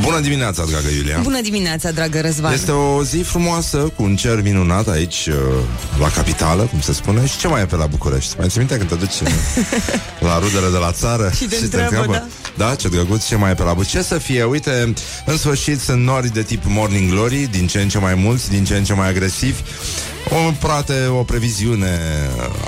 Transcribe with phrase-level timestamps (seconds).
[0.00, 1.18] Bună dimineața, dragă Iulia!
[1.22, 5.34] Bună dimineața, dragă Răzvan Este o zi frumoasă, cu un cer minunat aici, uh,
[6.00, 7.26] la capitală, cum se spune.
[7.26, 8.34] Și ce mai e pe la București?
[8.38, 9.28] Mai ți minte când te duci uh,
[10.28, 11.30] la rudele de la țară?
[11.34, 12.26] Și te întreabă, da.
[12.56, 13.96] Da, ce drăguț, ce mai e pe la București?
[13.96, 14.44] Ce să fie?
[14.44, 18.50] Uite, în sfârșit sunt nori de tip Morning Glory, din ce în ce mai mulți,
[18.50, 19.60] din ce în ce mai agresivi.
[20.30, 22.00] O, poate o previziune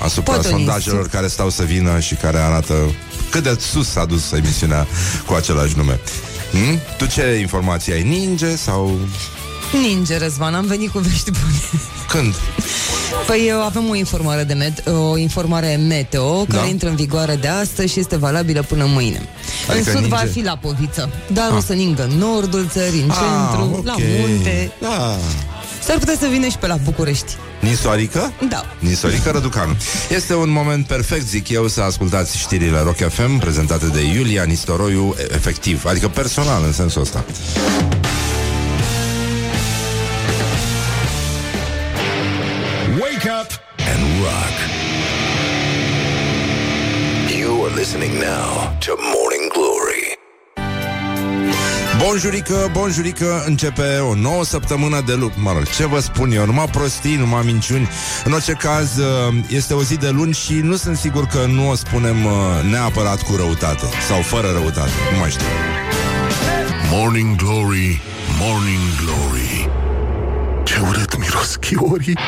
[0.03, 0.59] asupra Potoniți.
[0.59, 2.75] sondajelor care stau să vină și care arată
[3.31, 4.87] cât de sus a dus emisiunea
[5.27, 6.01] cu același nume.
[6.53, 6.79] Hmm?
[6.99, 8.03] Tu ce informații ai?
[8.03, 8.99] Ninge sau...
[9.73, 12.35] Ninge, Răzvan, am venit cu vești bune Când?
[13.27, 16.67] Păi eu avem o informare de met- o informare meteo care Da.
[16.69, 19.29] intră în vigoare de astăzi și este valabilă până mâine.
[19.69, 20.39] Adică în sud va ninge?
[20.39, 23.85] fi la poviță, dar o să ningă în nordul țării, în Ah, centru, ok.
[23.87, 24.73] la munte.
[24.81, 25.17] Da.
[25.85, 27.33] S-ar putea să vină și pe la București.
[27.61, 28.33] Nisoarică?
[28.49, 28.65] Da.
[28.79, 29.77] Nisoarică Răducanu.
[30.09, 35.15] Este un moment perfect, zic eu, să ascultați știrile Rock FM prezentate de Iulia Nistoroiu,
[35.19, 37.25] e- efectiv, adică personal în sensul ăsta.
[43.01, 43.49] Wake up
[43.93, 44.57] and rock.
[47.39, 49.40] You are listening now to Morning Glory.
[52.05, 55.41] Bonjurică, bonjurică, începe o nouă săptămână de lucru.
[55.41, 57.89] Mă rog, ce vă spun eu, numai prostii, numai minciuni.
[58.25, 61.71] În orice caz, uh, este o zi de luni și nu sunt sigur că nu
[61.71, 62.33] o spunem uh,
[62.71, 65.47] neapărat cu răutate sau fără răutate, nu mai știu.
[66.91, 68.01] Morning Glory,
[68.39, 69.69] Morning Glory.
[70.65, 72.19] Ce urât miros chiorii.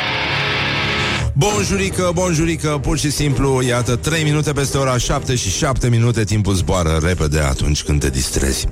[1.33, 6.55] Bonjurică, bonjurică, pur și simplu, iată, 3 minute peste ora 7 și 7 minute, timpul
[6.55, 8.67] zboară repede atunci când te distrezi.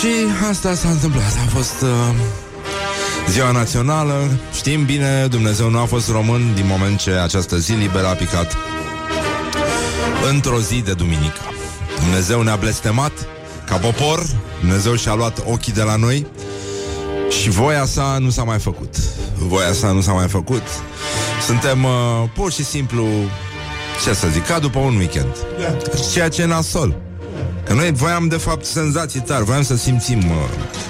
[0.00, 0.08] Și
[0.48, 1.88] asta s-a întâmplat, a fost uh,
[3.28, 8.06] ziua națională, știm bine, Dumnezeu nu a fost român din moment ce această zi liberă
[8.06, 8.56] a picat
[10.30, 11.40] într-o zi de duminică.
[12.00, 13.12] Dumnezeu ne-a blestemat
[13.66, 14.26] ca popor,
[14.60, 16.26] Dumnezeu și-a luat ochii de la noi
[17.40, 18.94] și voia sa nu s-a mai făcut.
[19.38, 20.62] Voia sa nu s-a mai făcut.
[21.46, 21.90] Suntem uh,
[22.34, 23.06] pur și simplu,
[24.04, 25.36] ce să zic, ca după un weekend.
[26.12, 27.11] Ceea ce e nasol.
[27.72, 30.34] Că noi voiam, de fapt, senzații tari, voiam să simțim uh,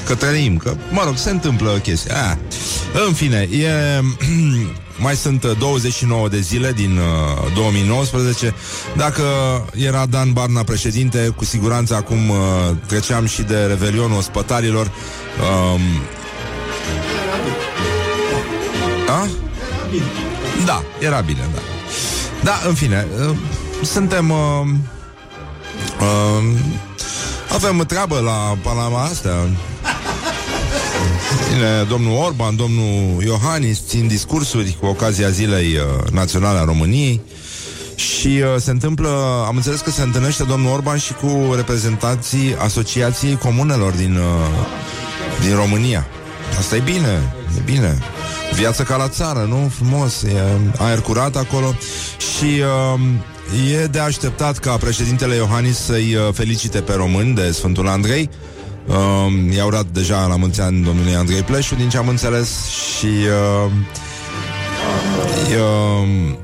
[0.06, 2.14] că trăim, că, mă rog, se întâmplă chestia.
[2.14, 2.36] Ah.
[3.06, 4.00] În fine, e,
[5.04, 8.54] mai sunt uh, 29 de zile din uh, 2019.
[8.96, 9.22] Dacă
[9.74, 12.36] era Dan Barna președinte, cu siguranță acum uh,
[12.86, 14.90] treceam și de Revelionul Ospătarilor.
[15.72, 15.80] Um,
[19.08, 19.28] a?
[20.64, 21.60] Da, era bine, da.
[22.42, 23.36] Da, în fine, uh,
[23.82, 24.30] suntem...
[24.30, 24.68] Uh,
[26.00, 26.58] uh,
[27.52, 29.34] avem treabă la Panama astea.
[31.52, 37.20] Bine, domnul Orban, domnul Iohannis țin discursuri cu ocazia Zilei uh, Naționale a României
[37.94, 43.36] și uh, se întâmplă, am înțeles că se întâlnește domnul Orban și cu reprezentanții Asociației
[43.36, 46.06] Comunelor din, uh, din România.
[46.58, 47.98] Asta e bine, e bine.
[48.54, 49.70] Viață ca la țară, nu?
[49.74, 50.42] Frumos, e
[50.78, 51.74] aer curat acolo
[52.18, 52.62] și
[52.94, 53.00] uh,
[53.52, 58.30] e de așteptat ca președintele Iohannis să-i uh, felicite pe români de Sfântul Andrei.
[58.86, 62.66] Uh, i-au dat deja la mulți ani domnului Andrei Pleșu, din ce am înțeles,
[62.98, 63.72] și uh,
[65.48, 66.34] uh,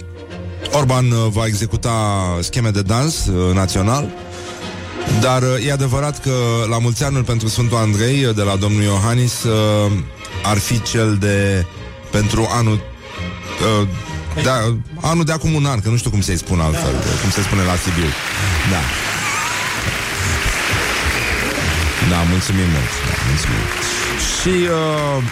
[0.73, 1.93] Orban uh, va executa
[2.41, 4.09] scheme de dans uh, național
[5.21, 6.33] dar uh, e adevărat că
[6.71, 9.93] la mulți ani pentru Sfântul Andrei uh, de la domnul Iohannis uh,
[10.43, 11.67] ar fi cel de
[12.11, 12.81] pentru anul
[13.81, 13.89] uh,
[14.43, 17.21] da, anul de acum un an, că nu știu cum să-i spun altfel, da.
[17.21, 18.09] cum se spune la Sibiu.
[18.71, 18.81] Da.
[22.11, 22.93] Da, mulțumim mult.
[23.07, 23.65] Da, mulțumim.
[24.39, 25.23] Și uh,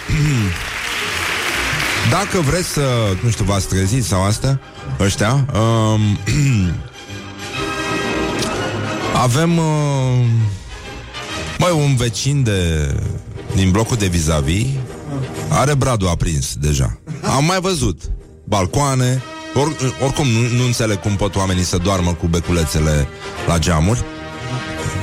[2.16, 2.86] dacă vreți să,
[3.22, 4.60] nu știu, v-ați trezit sau asta,
[5.00, 6.18] ăștia, um,
[9.26, 10.24] avem uh,
[11.58, 12.90] mai un vecin de
[13.54, 14.66] din blocul de vis-a-vis
[15.48, 16.98] are bradul aprins deja.
[17.22, 18.02] Am mai văzut
[18.48, 19.22] balcoane,
[19.54, 23.08] or, oricum nu, nu înțeleg cum pot oamenii să doarmă cu beculețele
[23.46, 24.04] la geamuri.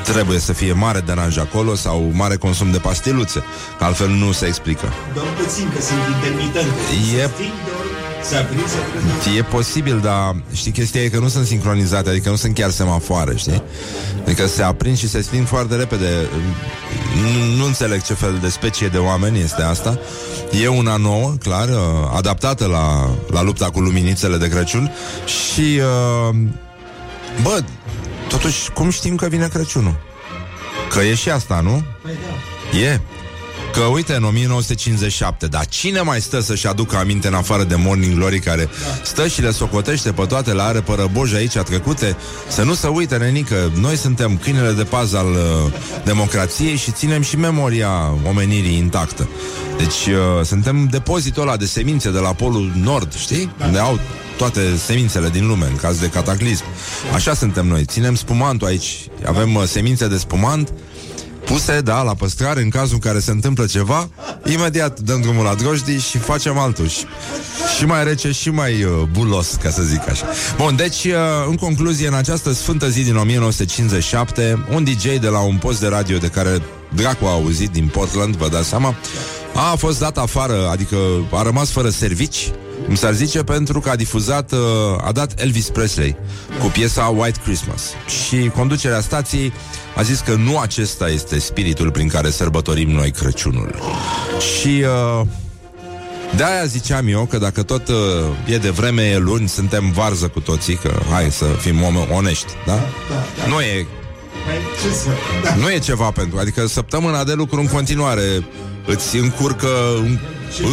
[0.03, 3.43] Trebuie să fie mare deranj acolo sau mare consum de pastiluțe,
[3.77, 4.93] că altfel nu se explică.
[5.13, 6.79] Doar puțin, că sunt intermitente.
[7.17, 7.29] E-
[8.23, 9.37] Se sting, doar se aprind, se aprind.
[9.37, 13.35] E posibil, dar știi, chestia e că nu sunt sincronizate, adică nu sunt chiar semafoare,
[13.35, 13.63] știi?
[14.21, 16.07] Adică se aprind și se sting foarte repede.
[17.21, 19.99] Nu, nu înțeleg ce fel de specie de oameni este asta.
[20.63, 21.75] E una nouă, clar, uh,
[22.15, 24.91] adaptată la, la lupta cu luminițele de Crăciun
[25.25, 25.79] și,
[26.29, 26.35] uh,
[27.41, 27.63] bă,
[28.27, 29.95] totuși, cum știm că vine Crăciunul?
[30.89, 31.83] Că e și asta, nu?
[32.01, 32.13] Păi
[32.71, 32.77] da.
[32.79, 32.99] E.
[33.73, 38.15] Că uite, în 1957 Dar cine mai stă să-și aducă aminte În afară de Morning
[38.15, 38.69] Glory Care
[39.03, 42.15] stă și le socotește pe toate La are părăboji aici trecute
[42.47, 45.73] Să nu se uite, nenică Noi suntem câinele de pază al uh,
[46.03, 47.89] democrației Și ținem și memoria
[48.27, 49.29] omenirii intactă.
[49.77, 53.55] Deci uh, suntem depozitul ăla de semințe De la polul nord, știi?
[53.65, 53.99] Unde au
[54.37, 56.63] toate semințele din lume În caz de cataclism.
[57.13, 59.07] Așa suntem noi, ținem spumantul aici.
[59.25, 60.73] Avem uh, semințe de spumant
[61.45, 64.09] puse, da, la păstrare în cazul în care se întâmplă ceva,
[64.45, 66.87] imediat dăm drumul la drojdii și facem altul.
[66.87, 67.05] Și,
[67.77, 70.25] și mai rece și mai uh, bulos, ca să zic așa.
[70.57, 71.13] Bun, deci, uh,
[71.47, 75.87] în concluzie, în această sfântă zi din 1957, un DJ de la un post de
[75.87, 76.61] radio de care
[76.95, 78.95] dracu a auzit din Portland, vă dați seama,
[79.53, 80.97] a fost dat afară, adică
[81.31, 82.51] a rămas fără servici,
[82.85, 84.59] cum s-ar zice, pentru că a difuzat, uh,
[85.01, 86.15] a dat Elvis Presley
[86.59, 87.81] cu piesa White Christmas.
[88.07, 89.53] Și conducerea stației
[89.95, 93.75] a zis că nu acesta este spiritul prin care sărbătorim noi Crăciunul.
[94.39, 94.83] Și
[95.19, 95.25] uh,
[96.35, 97.95] de aia ziceam eu că dacă tot uh,
[98.45, 102.51] e de vreme, e luni, suntem varză cu toții, că hai să fim om onești,
[102.65, 102.79] da?
[103.47, 103.87] Nu e
[105.57, 106.37] nu e ceva pentru...
[106.39, 108.45] Adică săptămâna de lucru în continuare
[108.85, 109.67] îți încurcă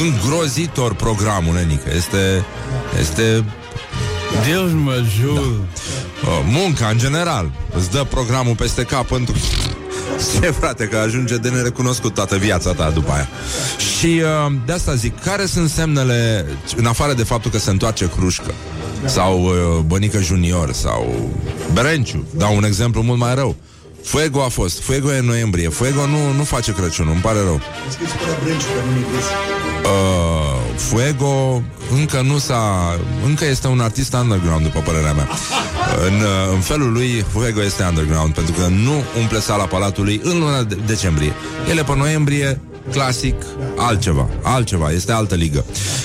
[0.03, 1.91] îngrozitor programul, nenică.
[1.97, 2.45] Este...
[3.01, 3.45] Este...
[4.49, 5.41] Deus mă ajută.
[6.23, 6.29] Da.
[6.47, 9.35] Munca, în general, îți dă programul peste cap pentru...
[10.41, 13.29] Ce, frate, că ajunge de nerecunoscut toată viața ta după aia.
[13.99, 16.47] Și uh, de asta zic, care sunt semnele,
[16.77, 18.55] în afară de faptul că se întoarce Hrușcă,
[19.05, 19.53] sau uh,
[19.87, 21.31] Bănică Junior, sau
[21.73, 23.57] Berenciu, dau un exemplu mult mai rău.
[24.05, 24.83] Fuego a fost.
[24.83, 25.69] Fuego e în noiembrie.
[25.69, 27.61] Fuego nu, nu face Crăciunul, îmi pare rău.
[29.85, 30.30] Uh,
[30.89, 31.63] Fuego
[31.99, 32.97] încă nu s-a...
[33.25, 35.29] Încă este un artist underground, după părerea mea.
[36.07, 40.39] În, uh, în felul lui, Fuego este underground, pentru că nu umple sala Palatului în
[40.39, 41.33] luna de- decembrie.
[41.71, 42.61] Ele pe noiembrie,
[42.93, 43.35] clasic,
[43.77, 44.29] altceva.
[44.43, 45.65] Altceva, este altă ligă.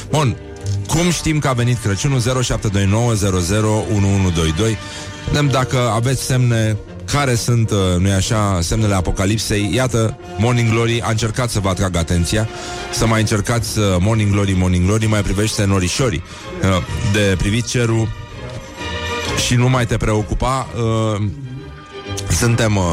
[0.09, 0.37] Bun,
[0.87, 4.77] cum știm că a venit Crăciunul 0729 001122
[5.27, 6.77] Vedem dacă aveți semne
[7.11, 9.69] care sunt, uh, nu așa, semnele apocalipsei.
[9.73, 12.49] Iată, Morning Glory a încercat să vă atragă atenția,
[12.91, 16.23] să mai încercați uh, Morning Glory, Morning Glory, mai privește norișorii
[16.61, 18.07] uh, de privit cerul
[19.45, 20.67] și nu mai te preocupa.
[20.75, 21.21] Uh,
[22.29, 22.83] suntem, uh,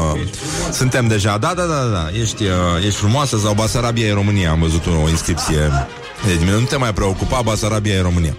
[0.71, 4.59] suntem deja Da, da, da, da, ești, uh, ești frumoasă Sau Basarabia e România Am
[4.59, 5.87] văzut o inscripție
[6.25, 8.35] deci, Nu te mai preocupa, Basarabia e România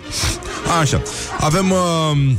[0.80, 1.02] Așa,
[1.40, 2.32] avem uh,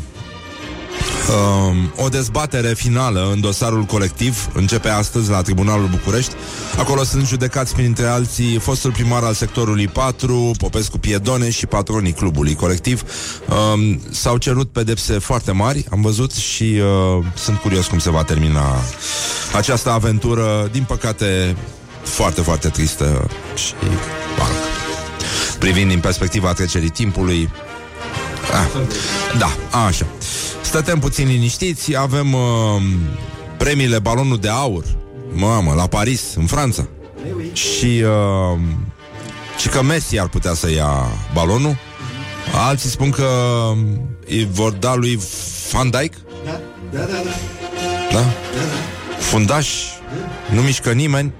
[1.30, 6.34] Um, o dezbatere finală în dosarul colectiv începe astăzi la Tribunalul București.
[6.78, 12.56] Acolo sunt judecați printre alții fostul primar al sectorului 4, Popescu Piedone și patronii clubului
[12.56, 13.02] colectiv.
[13.50, 16.64] Um, s-au cerut pedepse foarte mari, am văzut și
[17.18, 18.76] uh, sunt curios cum se va termina
[19.56, 21.56] această aventură, din păcate
[22.04, 23.74] foarte, foarte tristă și
[24.38, 24.52] banc.
[25.60, 27.50] Privind din perspectiva trecerii timpului,
[28.52, 28.68] Ah,
[29.38, 30.06] da, așa.
[30.66, 32.82] Stătem puțin liniștiți, avem uh,
[33.58, 34.84] premiile Balonul de Aur,
[35.34, 36.88] mamă, la Paris, în Franța.
[37.54, 38.60] Și, uh,
[39.58, 41.78] și că Messi ar putea să ia balonul.
[42.68, 43.30] Alții spun că
[44.28, 45.20] îi vor da lui
[45.72, 46.14] Van Dijk.
[46.46, 46.60] Da,
[46.92, 48.20] da, da, da.
[48.20, 48.24] Da?
[49.20, 49.70] Fundaș,
[50.54, 51.34] nu mișcă nimeni.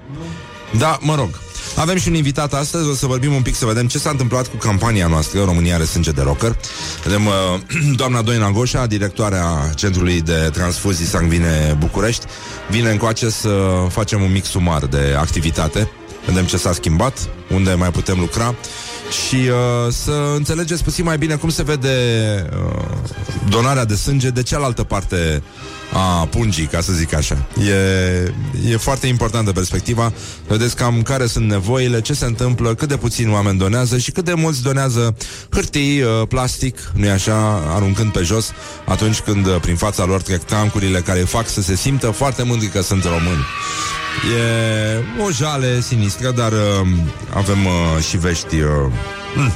[0.78, 1.28] Da, mă rog.
[1.76, 4.46] Avem și un invitat astăzi, o să vorbim un pic să vedem ce s-a întâmplat
[4.46, 6.56] cu campania noastră, România are sânge de rocker.
[7.04, 7.32] Vedem uh,
[8.00, 12.26] doamna Doina Goșa, directoarea Centrului de Transfuzii Sangvine București,
[12.70, 15.90] vine încoace să facem un mic sumar de activitate.
[16.26, 18.54] Vedem ce s-a schimbat, unde mai putem lucra
[19.10, 21.88] și uh, să înțelegeți puțin mai bine cum se vede
[22.52, 22.82] uh,
[23.48, 25.42] donarea de sânge de cealaltă parte
[25.92, 27.46] a pungii, ca să zic așa.
[27.68, 30.12] E, e foarte importantă perspectiva.
[30.48, 34.24] Vedeți cam care sunt nevoile, ce se întâmplă, cât de puțin oameni donează și cât
[34.24, 35.16] de mulți donează
[35.50, 38.50] hârtii, uh, plastic, nu-i așa, aruncând pe jos
[38.84, 42.68] atunci când uh, prin fața lor trec tancurile care fac să se simtă foarte mândri
[42.68, 43.44] că sunt români.
[44.24, 46.88] E o jale sinistră, dar uh,
[47.34, 48.70] avem uh, și vești uh,
[49.34, 49.52] mm,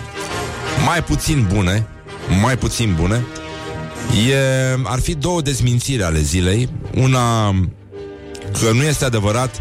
[0.87, 1.87] mai puțin bune,
[2.41, 3.25] mai puțin bune.
[4.31, 4.37] E,
[4.85, 6.69] ar fi două dezmințiri ale zilei.
[6.95, 7.49] Una
[8.61, 9.61] că nu este adevărat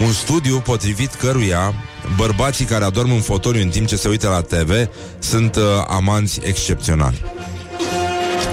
[0.00, 1.74] un studiu potrivit căruia
[2.16, 6.40] bărbații care adorm în fotoliu în timp ce se uită la TV sunt uh, amanți
[6.44, 7.24] excepționali.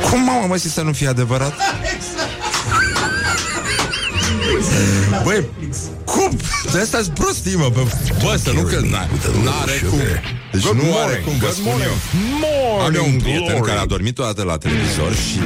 [0.09, 1.53] Cum mamă, mă, să nu fie adevărat?
[5.23, 5.45] Băi,
[6.05, 6.37] cum?
[6.71, 7.81] De asta sunt prostii, mă Bă,
[8.23, 8.79] bă să nu că
[9.43, 9.99] n-are cum
[10.51, 11.89] Deci Good nu are morning, cum, vă good spun morning.
[11.89, 13.67] eu Am eu un Morning prieten glory.
[13.69, 15.39] care a dormit o dată la televizor și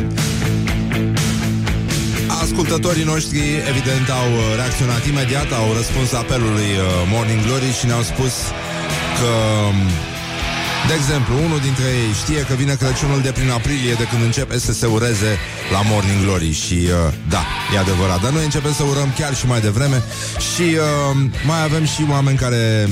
[2.44, 3.40] Ascultătorii noștri,
[3.72, 8.34] evident, au uh, reacționat imediat, au răspuns apelului uh, Morning Glory și ne-au spus
[9.20, 9.30] că
[9.70, 9.78] um,
[10.88, 14.60] de exemplu, unul dintre ei știe că vine Crăciunul de prin aprilie de când începe
[14.60, 15.32] să se ureze
[15.72, 19.46] la Morning Glory și uh, da, e adevărat, dar noi începem să urăm chiar și
[19.48, 20.04] mai devreme
[20.54, 22.90] și uh, mai avem și oameni care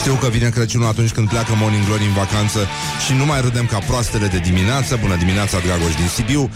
[0.00, 2.60] știu că vine Crăciunul atunci când pleacă Morning Glory în vacanță
[3.06, 4.98] și nu mai râdem ca proastele de dimineață.
[5.00, 6.50] Bună dimineața, Dragoș din Sibiu.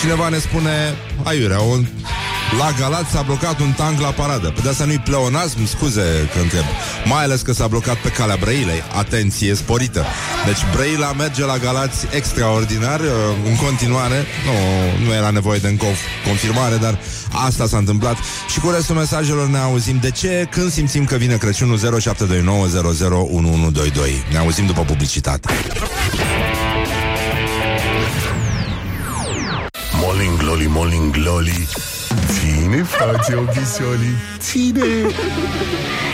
[0.00, 1.86] Cineva ne spune, aiurea, un
[2.56, 4.48] la Galați s-a blocat un tank la paradă.
[4.48, 6.64] Pe de asta nu-i pleonasm, scuze că întreb.
[7.04, 8.82] Mai ales că s-a blocat pe calea Brăilei.
[8.98, 10.04] Atenție sporită.
[10.46, 13.06] Deci Brăila merge la Galați extraordinar, uh,
[13.44, 14.24] în continuare.
[14.46, 14.52] Nu,
[15.06, 15.76] nu era nevoie de
[16.24, 16.98] confirmare, dar
[17.46, 18.16] asta s-a întâmplat.
[18.52, 21.82] Și cu restul mesajelor ne auzim de ce, când simțim că vine Crăciunul 0729001122.
[24.30, 25.48] Ne auzim după publicitate.
[30.00, 31.68] Morning Glory, Morning Glory
[32.70, 34.84] Ține face ochișorii Ține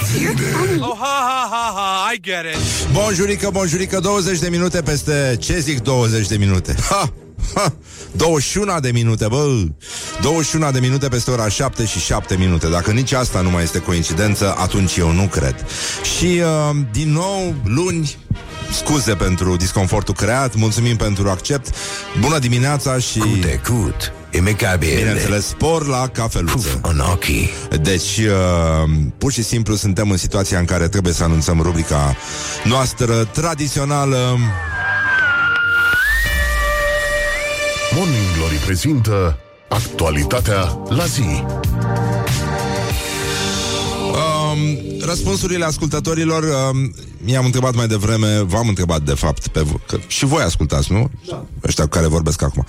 [0.04, 0.32] Ține
[0.80, 2.92] Oh, ha, ha, ha, ha, I get it.
[2.92, 5.36] Bonjurică, bonjurică, 20 de minute peste...
[5.40, 6.74] Ce zic 20 de minute?
[6.90, 7.12] Ha!
[7.54, 7.72] Ha!
[8.12, 9.62] 21 de minute, bă!
[10.20, 12.66] 21 de minute peste ora 7 și 7 minute.
[12.68, 15.66] Dacă nici asta nu mai este coincidență, atunci eu nu cred.
[16.16, 18.16] Și, uh, din nou, luni,
[18.72, 21.74] scuze pentru disconfortul creat, mulțumim pentru accept.
[22.20, 23.18] Bună dimineața și...
[23.18, 26.54] Cute, cut Imecabile Bineînțeles, spor la cafeluță.
[26.54, 27.50] Puf, în ochii
[27.80, 32.16] Deci, uh, pur și simplu suntem în situația în care trebuie să anunțăm rubrica
[32.64, 34.36] noastră tradițională.
[37.94, 39.38] Morning Glory prezintă
[39.68, 41.44] Actualitatea la zi
[44.54, 46.94] Um, răspunsurile ascultătorilor um,
[47.24, 51.10] Mi-am întrebat mai devreme V-am întrebat de fapt pe, vo- că Și voi ascultați, nu?
[51.28, 51.44] Da.
[51.66, 52.66] Ăștia cu care vorbesc acum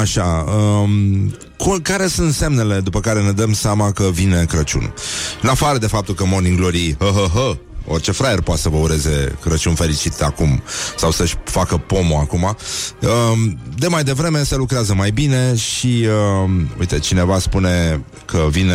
[0.00, 4.94] Așa um, cu, Care sunt semnele după care ne dăm seama Că vine Crăciun
[5.42, 7.56] În afară de faptul că Morning Glory hă, hă, hă,
[7.88, 10.62] Orice fraier poate să vă ureze Crăciun fericit acum
[10.96, 12.42] Sau să-și facă pomul acum.
[12.42, 16.06] Um, De mai devreme se lucrează mai bine Și
[16.44, 18.74] um, Uite, cineva spune Că vine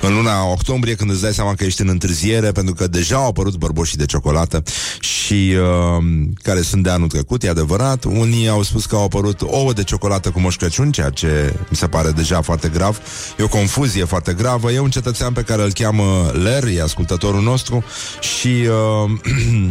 [0.00, 3.26] în luna octombrie Când îți dai seama că ești în întârziere Pentru că deja au
[3.26, 4.62] apărut bărboșii de ciocolată
[5.00, 5.54] Și
[5.96, 9.72] um, care sunt de anul trecut E adevărat, unii au spus că au apărut Ouă
[9.72, 13.00] de ciocolată cu Moș Crăciun Ceea ce mi se pare deja foarte grav.
[13.38, 14.72] E o confuzie foarte gravă.
[14.72, 17.71] E un cetățean pe care îl cheamă Ler E ascultătorul nostru
[18.20, 18.68] Și
[19.04, 19.10] uh,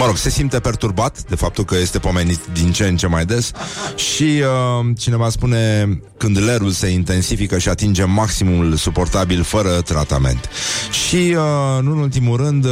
[0.00, 3.24] Mă rog, se simte perturbat de faptul că este pomenit din ce în ce mai
[3.24, 3.50] des
[3.94, 10.48] și uh, cineva spune când lerul se intensifică și atinge maximul suportabil fără tratament.
[10.90, 12.70] Și, uh, nu în ultimul rând, uh,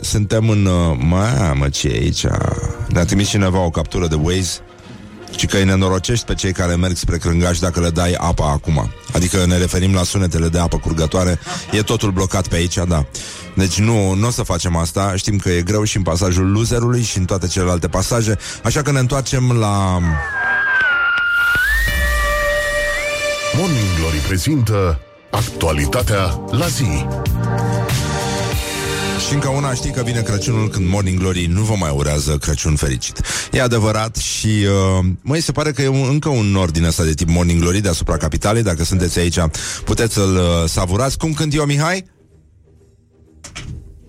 [0.00, 0.66] suntem în...
[0.66, 2.24] Uh, mamă, ce e aici?
[2.88, 4.60] Ne-a trimis cineva o captură de Waze
[5.36, 8.92] și că îi nenorocești pe cei care merg spre Crângaș dacă le dai apa acum.
[9.12, 11.38] Adică ne referim la sunetele de apă curgătoare.
[11.70, 13.06] E totul blocat pe aici, da.
[13.54, 15.12] Deci nu, nu o să facem asta.
[15.16, 18.38] Știm că e greu și în pasajul loserului și în toate celelalte pasaje.
[18.62, 19.98] Așa că ne întoarcem la...
[23.56, 24.98] Morning Glory prezintă
[25.34, 27.06] Actualitatea la zi
[29.26, 32.76] Și încă una știi că vine Crăciunul când Morning Glory nu vă mai urează Crăciun
[32.76, 33.20] fericit.
[33.52, 37.02] E adevărat și uh, măi, se pare că e un, încă un nord din asta
[37.02, 38.62] de tip Morning Glory deasupra capitalei.
[38.62, 39.38] Dacă sunteți aici,
[39.84, 41.18] puteți să-l uh, savurați.
[41.18, 42.04] Cum cânt eu, Mihai?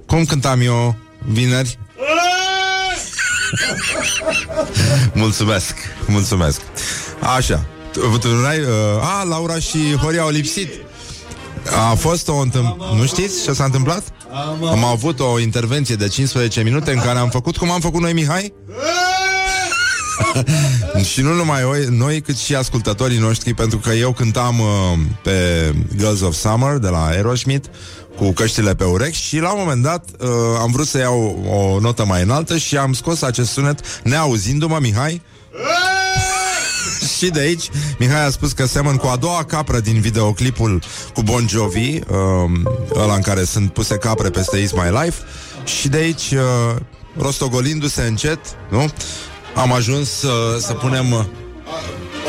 [0.05, 0.95] Cum cântam eu
[1.27, 1.79] vineri?
[5.13, 5.74] mulțumesc,
[6.07, 6.62] mulțumesc.
[7.36, 7.65] Așa.
[7.91, 8.67] Tu- tu n-ai, uh,
[9.01, 10.69] a, Laura și Horia au lipsit.
[11.89, 12.95] A fost o întâmplare.
[12.95, 14.03] Nu știți ce s-a întâmplat?
[14.70, 18.13] Am avut o intervenție de 15 minute în care am făcut cum am făcut noi,
[18.13, 18.54] Mihai?
[21.12, 24.68] și nu numai noi, noi, cât și ascultătorii noștri, pentru că eu cântam uh,
[25.24, 27.68] pe Girls of Summer de la Aerosmith
[28.18, 31.80] cu căștile pe urechi și la un moment dat uh, am vrut să iau o
[31.80, 35.22] notă mai înaltă și am scos acest sunet neauzindu-mă, Mihai.
[37.17, 37.69] Și de aici
[38.00, 40.81] Mihai a spus că semăn cu a doua capră din videoclipul
[41.13, 45.22] cu Bon Jovi, um, ăla în care sunt puse capre peste Is My Life,
[45.63, 46.75] și de aici, uh,
[47.17, 48.89] rostogolindu-se încet, nu?
[49.55, 51.12] Am ajuns uh, să punem...
[51.12, 51.24] Uh,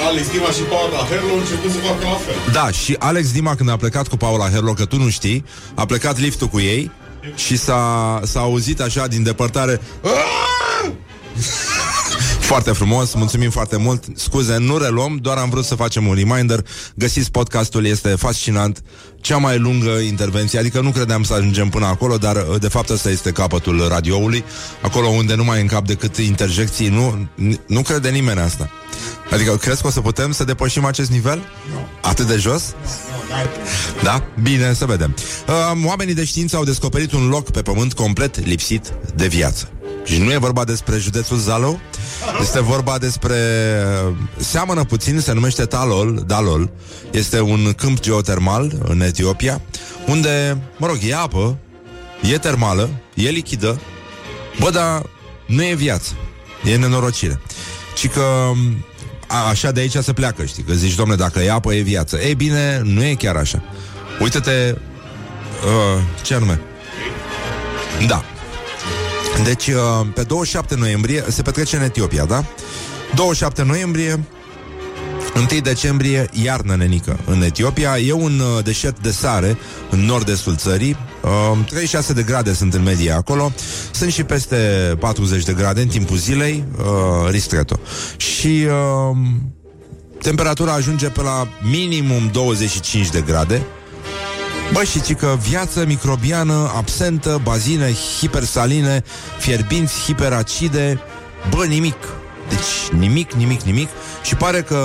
[0.08, 2.52] Alex Dima și Paula Herlo au început să facă la fel.
[2.52, 5.86] da, și Alex Dima când a plecat cu Paula Herlo, că tu nu știi, a
[5.86, 6.90] plecat liftul cu ei
[7.34, 9.80] și s-a, s-a auzit așa din depărtare
[12.46, 14.04] Foarte frumos, mulțumim foarte mult.
[14.14, 16.66] Scuze, nu reluăm, doar am vrut să facem un reminder.
[16.94, 18.82] Găsiți podcastul, este fascinant.
[19.20, 23.10] Cea mai lungă intervenție, adică nu credeam să ajungem până acolo, dar de fapt ăsta
[23.10, 24.44] este capătul radioului,
[24.80, 27.28] acolo unde nu mai încap decât interjecții, nu,
[27.66, 28.70] nu crede nimeni asta.
[29.30, 31.42] Adică crezi că o să putem să depășim acest nivel?
[32.02, 32.74] Atât de jos?
[34.02, 34.24] Da?
[34.42, 35.14] Bine, să vedem.
[35.48, 39.68] Uh, oamenii de știință au descoperit un loc pe pământ complet lipsit de viață.
[40.06, 41.80] Și nu e vorba despre județul Zalău,
[42.40, 43.36] este vorba despre...
[44.36, 46.70] Seamănă puțin, se numește Talol, Dalol.
[47.10, 49.60] Este un câmp geotermal în Etiopia,
[50.06, 51.58] unde, mă rog, e apă,
[52.32, 53.80] e termală, e lichidă,
[54.60, 55.02] bă, dar
[55.46, 56.12] nu e viață.
[56.64, 57.40] E nenorocire.
[57.94, 58.50] Ci că
[59.26, 60.62] a, așa de aici se pleacă, știi?
[60.62, 62.16] Că zici, domne, dacă e apă, e viață.
[62.16, 63.62] Ei bine, nu e chiar așa.
[64.20, 64.74] Uită-te...
[65.64, 66.60] Uh, ce anume?
[68.06, 68.24] Da.
[69.44, 72.44] Deci, uh, pe 27 noiembrie, se petrece în Etiopia, da?
[73.14, 74.26] 27 noiembrie,
[75.36, 77.98] 1 decembrie, iarnă nenică în Etiopia.
[77.98, 79.58] E un uh, deșert de sare
[79.90, 80.96] în nord-estul țării.
[81.22, 83.52] Uh, 36 de grade sunt în medie acolo.
[83.90, 84.56] Sunt și peste
[84.98, 87.80] 40 de grade în timpul zilei, uh, ristretto.
[88.16, 89.16] Și uh,
[90.22, 93.66] temperatura ajunge pe la minimum 25 de grade.
[94.72, 99.04] Bă, și că viață microbiană absentă, bazine hipersaline,
[99.38, 101.00] fierbinți hiperacide,
[101.50, 101.96] bă, nimic.
[102.48, 103.88] Deci nimic, nimic, nimic
[104.22, 104.78] și pare că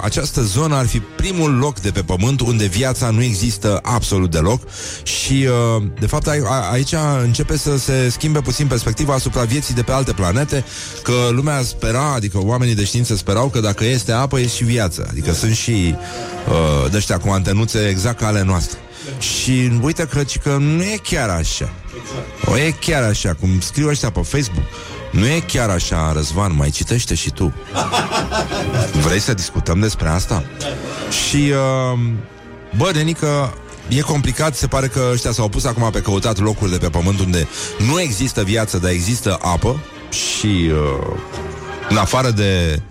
[0.00, 4.60] această zonă ar fi primul loc de pe pământ unde viața nu există absolut deloc
[5.02, 6.26] și uh, de fapt
[6.72, 10.64] aici începe să se schimbe puțin perspectiva asupra vieții de pe alte planete,
[11.02, 15.06] că lumea spera, adică oamenii de știință sperau că dacă este apă, e și viață.
[15.10, 15.94] Adică sunt și
[16.48, 18.78] uh, de ăștia cu antenuțe exact ca ale noastre.
[19.18, 21.72] Și uite, cred că nu e chiar așa.
[22.44, 24.64] O e chiar așa, cum scriu ăștia pe Facebook.
[25.10, 27.54] Nu e chiar așa, Răzvan, mai citește și tu.
[29.06, 30.44] Vrei să discutăm despre asta?
[31.28, 31.98] Și, uh,
[32.76, 33.54] bă, Denică,
[33.88, 37.20] e complicat, se pare că ăștia s-au pus acum pe căutat locuri de pe pământ
[37.20, 39.80] unde nu există viață, dar există apă
[40.10, 41.16] și, uh,
[41.88, 42.82] în afară de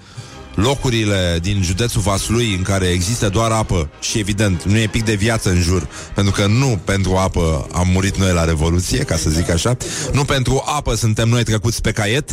[0.55, 5.13] locurile din județul Vaslui în care există doar apă și evident nu e pic de
[5.13, 9.29] viață în jur, pentru că nu pentru apă am murit noi la Revoluție, ca să
[9.29, 9.77] zic așa,
[10.12, 12.31] nu pentru apă suntem noi trecuți pe caiet.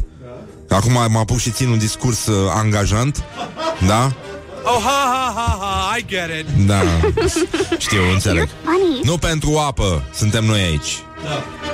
[0.68, 3.24] Acum mă apuc și țin un discurs uh, angajant,
[3.86, 4.12] da?
[4.64, 6.66] Oh, ha, ha, ha, ha, I get it.
[6.66, 6.82] Da,
[7.78, 8.49] știu, înțeleg.
[9.02, 10.99] Nu pentru apă suntem noi aici.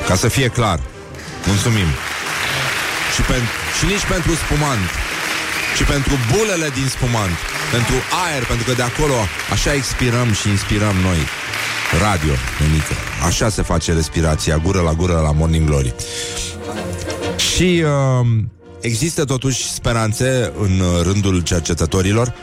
[0.09, 0.81] Ca să fie clar.
[1.47, 1.87] Mulțumim.
[3.15, 4.81] Și, pen- și nici pentru spumant
[5.77, 7.37] și pentru bulele din spumant,
[7.71, 7.95] pentru
[8.27, 9.15] aer, pentru că de acolo
[9.53, 11.21] așa expirăm și inspirăm noi.
[12.01, 12.95] Radio, nenică.
[13.27, 15.95] Așa se face respirația, gură la gură la Morning Glory.
[17.37, 18.27] Și uh,
[18.81, 22.35] există totuși speranțe în rândul cercetătorilor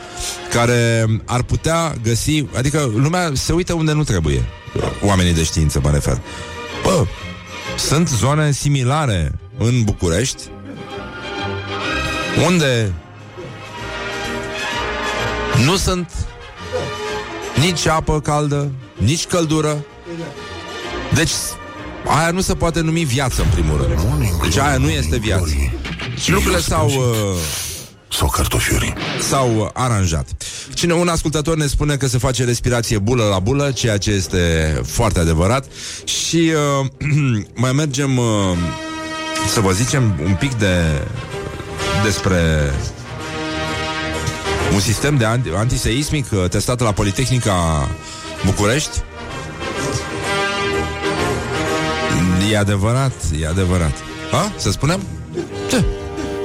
[0.52, 4.42] care ar putea găsi, adică lumea se uită unde nu trebuie.
[5.02, 6.20] Oamenii de știință, mă refer.
[6.82, 7.06] Bă,
[7.76, 10.42] sunt zone similare în București
[12.46, 12.92] unde
[15.64, 16.10] nu sunt
[17.60, 19.84] nici apă caldă, nici căldură.
[21.14, 21.30] Deci,
[22.06, 24.42] aia nu se poate numi viață, în primul rând.
[24.42, 25.52] Deci aia nu este viață.
[26.16, 26.86] Și lucrurile s-au...
[26.86, 27.36] Uh,
[28.08, 28.92] sau cartofiuri.
[29.20, 30.26] S-au uh, aranjat.
[30.74, 34.80] Cine un ascultător ne spune că se face respirație bulă la bulă, ceea ce este
[34.86, 35.66] foarte adevărat.
[36.04, 36.86] Și uh,
[37.54, 38.24] mai mergem uh,
[39.52, 41.02] să vă zicem un pic de
[42.02, 42.72] despre
[44.72, 47.88] un sistem de anti- antiseismic uh, testat la Politehnica
[48.44, 49.02] București.
[52.50, 53.92] E adevărat, e adevărat.
[54.30, 54.52] Ha?
[54.56, 55.00] Să spunem?
[55.70, 55.84] Ce?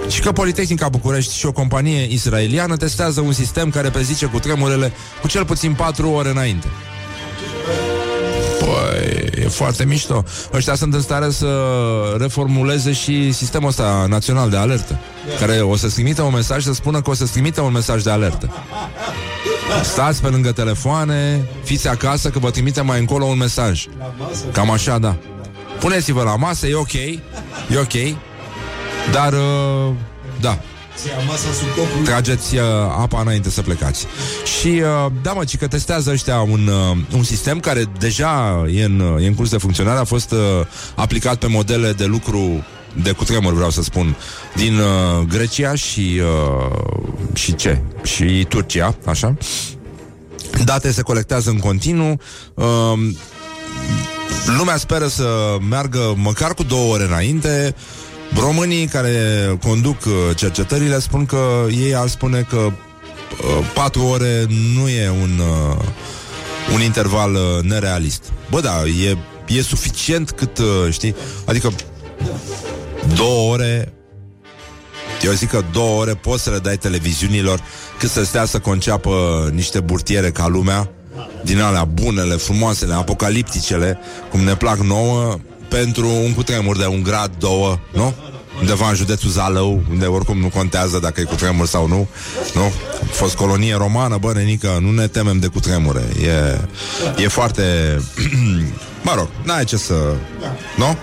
[0.10, 4.92] Și că Politehnica București și o companie israeliană testează un sistem care prezice cu tremurele
[5.22, 6.68] cu cel puțin 4 ore înainte.
[9.50, 10.24] Păi, e foarte mișto.
[10.54, 11.48] Ăștia sunt în stare să
[12.18, 15.00] reformuleze și sistemul ăsta național de alertă,
[15.40, 18.10] care o să-ți trimită un mesaj să spună că o să-ți trimită un mesaj de
[18.10, 18.50] alertă.
[19.84, 23.86] Stați pe lângă telefoane, fiți acasă că vă trimite mai încolo un mesaj.
[24.52, 25.16] Cam așa, da.
[25.80, 27.22] Puneți-vă la masă, e ok, e
[27.78, 28.18] ok,
[29.12, 29.94] dar, uh,
[30.42, 30.60] da,
[32.04, 32.62] Trageți uh,
[33.00, 34.06] apa înainte să plecați.
[34.60, 38.84] Și uh, da, mă, ci că testează ăștia un, uh, un sistem care deja e
[38.84, 40.40] în, uh, e în curs de funcționare, a fost uh,
[40.96, 42.64] aplicat pe modele de lucru
[43.02, 44.16] de cutremur, vreau să spun,
[44.56, 47.82] din uh, Grecia și uh, și ce?
[48.04, 49.38] Și Turcia, așa.
[50.64, 52.20] Date se colectează în continuu.
[52.54, 52.94] Uh,
[54.58, 57.76] lumea speră să meargă măcar cu două ore înainte
[58.36, 59.18] românii care
[59.64, 62.72] conduc uh, cercetările spun că ei ar spune că uh,
[63.74, 65.78] patru ore nu e un, uh,
[66.74, 68.24] un interval uh, nerealist.
[68.50, 71.16] Bă, da, e, e suficient cât, uh, știi,
[71.46, 71.72] adică
[73.16, 73.94] două ore
[75.22, 77.62] eu zic că două ore poți să le dai televiziunilor
[78.00, 79.12] cât să stea să conceapă
[79.54, 80.90] niște burtiere ca lumea
[81.44, 84.00] din alea bunele, frumoasele, apocalipticele,
[84.32, 85.40] cum ne plac nouă,
[85.70, 88.14] pentru un cutremur de un grad, două, nu?
[88.60, 92.08] Undeva în județul Zalău, unde oricum nu contează dacă e cutremur sau nu,
[92.54, 92.72] nu?
[93.02, 96.04] A fost colonie romană, bă, nenică, nu ne temem de cutremure.
[96.22, 97.64] E, e foarte...
[99.08, 99.94] mă rog, n-ai ce să...
[100.78, 100.98] Nu?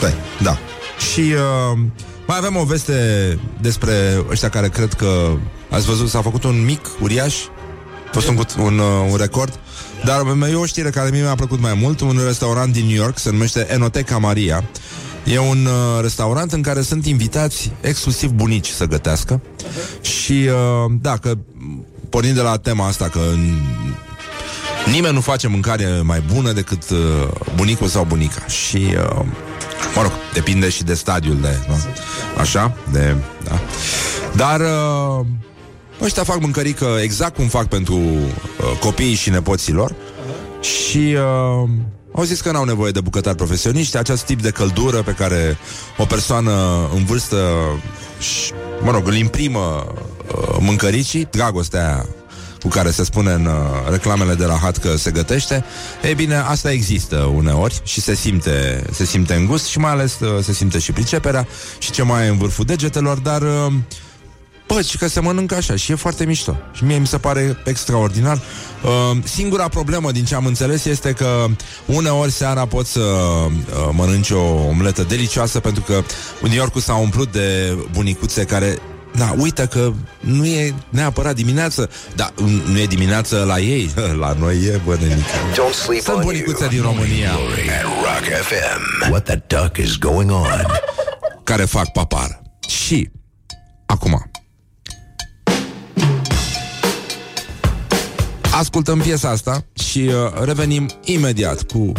[0.00, 0.58] Păi, da.
[1.12, 1.78] Și uh,
[2.26, 5.36] mai avem o veste despre ăștia care cred că...
[5.70, 7.34] Ați văzut, s-a făcut un mic, uriaș,
[8.08, 9.58] a fost un, un, uh, un record
[10.04, 13.18] Dar e o știre care mie mi-a plăcut mai mult Un restaurant din New York
[13.18, 14.64] Se numește Enoteca Maria
[15.24, 19.40] E un uh, restaurant în care sunt invitați Exclusiv bunici să gătească
[20.00, 21.38] Și uh, dacă
[22.08, 23.20] Pornind de la tema asta Că
[24.92, 26.98] nimeni nu face mâncare mai bună Decât uh,
[27.54, 29.24] bunicul sau bunica Și uh,
[29.94, 31.74] Mă rog, depinde și de stadiul de, nu?
[32.40, 33.60] Așa, de, da.
[34.36, 35.26] Dar uh,
[36.02, 39.94] ăștia fac mâncărică exact cum fac pentru uh, copiii și nepoților
[40.60, 41.68] și uh,
[42.12, 45.58] au zis că n-au nevoie de bucătari profesioniști, acest tip de căldură pe care
[45.96, 46.52] o persoană
[46.94, 47.36] în vârstă,
[48.20, 52.06] și, mă rog, îl imprimă uh, mâncăricii, dragostea aia
[52.60, 53.52] cu care se spune în uh,
[53.90, 55.64] reclamele de la hat că se gătește,
[56.02, 60.20] e bine, asta există uneori și se simte, se simte în gust și mai ales
[60.20, 61.46] uh, se simte și priceperea
[61.78, 63.72] și ce mai e în vârful degetelor, dar uh,
[64.68, 66.56] Bă, și că se mănâncă așa și e foarte mișto.
[66.72, 68.40] Și mie mi se pare extraordinar.
[68.82, 71.46] Uh, singura problemă din ce am înțeles este că
[71.86, 73.48] uneori seara poți să uh,
[73.92, 76.02] mănânci o omletă delicioasă pentru că
[76.42, 78.78] New Yorkul s-a umplut de bunicuțe care
[79.14, 82.32] da, uite că nu e neapărat dimineață, dar
[82.70, 85.28] nu e dimineață la ei, la noi e, bă, nenică.
[85.52, 86.70] Don't sleep Sunt on bunicuțe you.
[86.70, 89.10] din România At Rock FM.
[89.10, 90.66] What the duck is going on?
[91.48, 92.42] care fac papar.
[92.68, 93.10] Și,
[93.86, 94.30] acum,
[98.58, 101.92] ascultăm piesa asta și uh, revenim imediat cu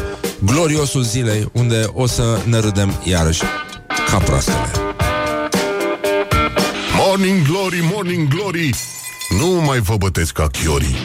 [0.46, 3.42] gloriosul zilei, unde o să ne râdem iarăși
[4.10, 4.72] ca proastele.
[6.98, 8.76] Morning Glory, Morning Glory
[9.40, 10.96] Nu mai vă bătesc ca chiorii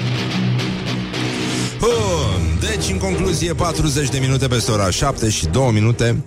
[1.79, 6.23] Bun, deci în concluzie 40 de minute peste ora 7 și 2 minute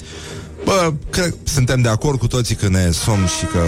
[0.63, 3.59] Bă, cred suntem de acord cu toții că ne somn și că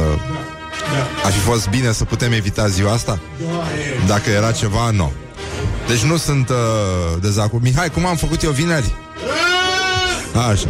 [1.24, 3.20] ar fi fost bine să putem evita ziua asta?
[4.08, 5.12] Dacă era ceva, nu.
[5.90, 6.56] Deci nu sunt uh,
[7.22, 7.64] dezacord.
[7.64, 8.94] Mihai, cum am făcut eu vineri?
[10.50, 10.68] Așa.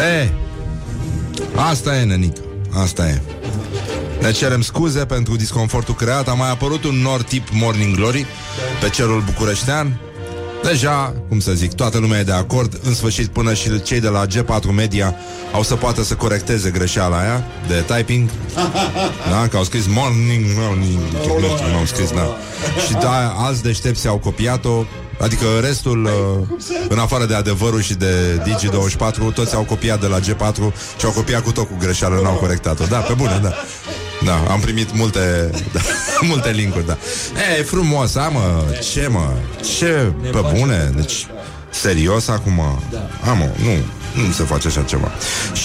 [0.00, 0.30] E,
[1.54, 2.40] asta e, nenică.
[2.82, 3.20] Asta e.
[4.20, 6.28] Ne cerem scuze pentru disconfortul creat.
[6.28, 8.26] A mai apărut un nor tip Morning Glory
[8.80, 10.00] pe cerul bucureștean.
[10.62, 12.80] Deja, cum să zic, toată lumea e de acord.
[12.82, 15.14] În sfârșit până și cei de la G4 Media
[15.52, 18.30] Au să poată să corecteze greșeala aia De typing.
[19.30, 21.00] Da, că au scris morning, morning
[21.70, 22.36] Nu au scris, da.
[22.86, 24.84] Și da, alți deștepți au copiat-o.
[25.20, 30.18] Adică restul, uh, în afară de adevărul și de Digi24 Toți au copiat de la
[30.20, 32.84] G4 Și au copiat cu tot cu greșeală, n-au corectat-o.
[32.84, 33.54] Da, pe bune, da
[34.24, 35.80] da, am primit multe da,
[36.20, 36.98] multe linkuri, da.
[37.54, 39.32] E, e frumos, a, mă, ce, mă,
[39.78, 41.26] ce, pe bune, deci,
[41.70, 42.60] serios acum,
[43.24, 43.70] a, mă, nu,
[44.24, 45.10] nu se face așa ceva.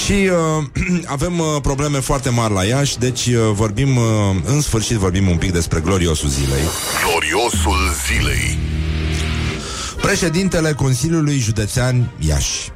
[0.04, 0.63] Și uh,
[1.06, 4.04] avem uh, probleme foarte mari la Iași, deci uh, vorbim, uh,
[4.46, 6.63] în sfârșit vorbim un pic despre gloriosul zilei.
[7.10, 8.58] Gloriosul zilei
[10.02, 12.72] Președintele Consiliului Județean Iași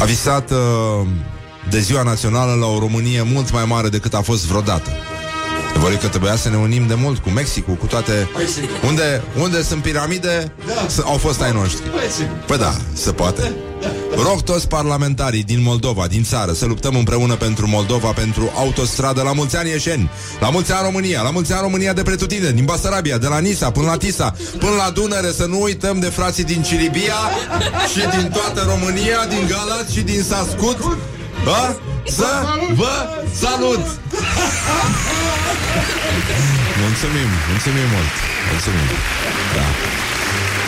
[0.00, 1.06] a visat uh,
[1.70, 4.90] de ziua națională la o Românie mult mai mare decât a fost vreodată.
[5.78, 8.28] Vor că trebuia să ne unim de mult cu Mexicul, cu toate...
[8.86, 11.02] Unde, unde sunt piramide, da.
[11.02, 11.82] au fost ai noștri.
[12.46, 13.52] Păi da, se poate.
[14.16, 19.22] Rog toți parlamentarii din Moldova, din țară, să luptăm împreună pentru Moldova, pentru autostradă.
[19.22, 22.64] La mulți ani ieșeni, la mulți ani România, la mulți ani România de pretutine, din
[22.64, 26.44] Basarabia, de la Nisa până la Tisa, până la Dunăre, să nu uităm de frații
[26.44, 27.20] din Ciribia
[27.92, 30.78] și din toată România, din Galați și din Sascut,
[31.44, 31.76] da?
[32.04, 32.30] Să
[32.74, 32.94] vă
[33.32, 33.84] salut!
[36.84, 38.14] Mulțumim, mulțumim mult
[38.50, 38.86] Mulțumim
[39.56, 39.66] Da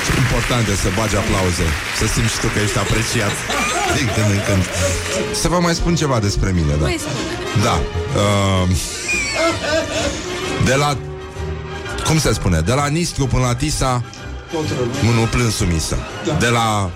[0.04, 1.66] Ce important e să bagi aplauze
[1.98, 3.34] Să simți și tu că ești apreciat
[3.96, 4.62] Din când în când
[5.40, 6.88] Să vă mai spun ceva despre mine Da,
[7.66, 7.76] da.
[8.22, 8.68] Uh,
[10.64, 10.96] De la
[12.06, 12.60] Cum se spune?
[12.60, 14.02] De la Nistru până la Tisa
[15.04, 15.98] Nu, nu plânsul misa
[16.38, 16.90] De la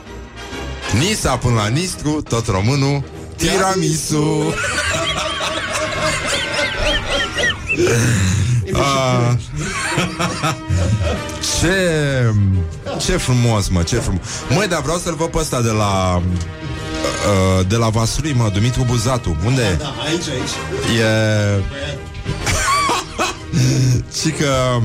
[0.98, 3.02] Nisa până la Nistru, tot românul
[3.37, 4.55] Tiramisu
[8.77, 9.35] Ah.
[11.61, 12.33] ce,
[12.99, 14.20] ce frumos, mă, ce frumos.
[14.49, 18.85] Măi, dar vreau să-l văd pe ăsta de la uh, de la Vaslui, mă, Dumitru
[18.87, 19.37] Buzatu.
[19.47, 19.75] Unde e?
[19.75, 20.55] Da, aici, aici.
[20.99, 21.62] E...
[24.23, 24.81] Și că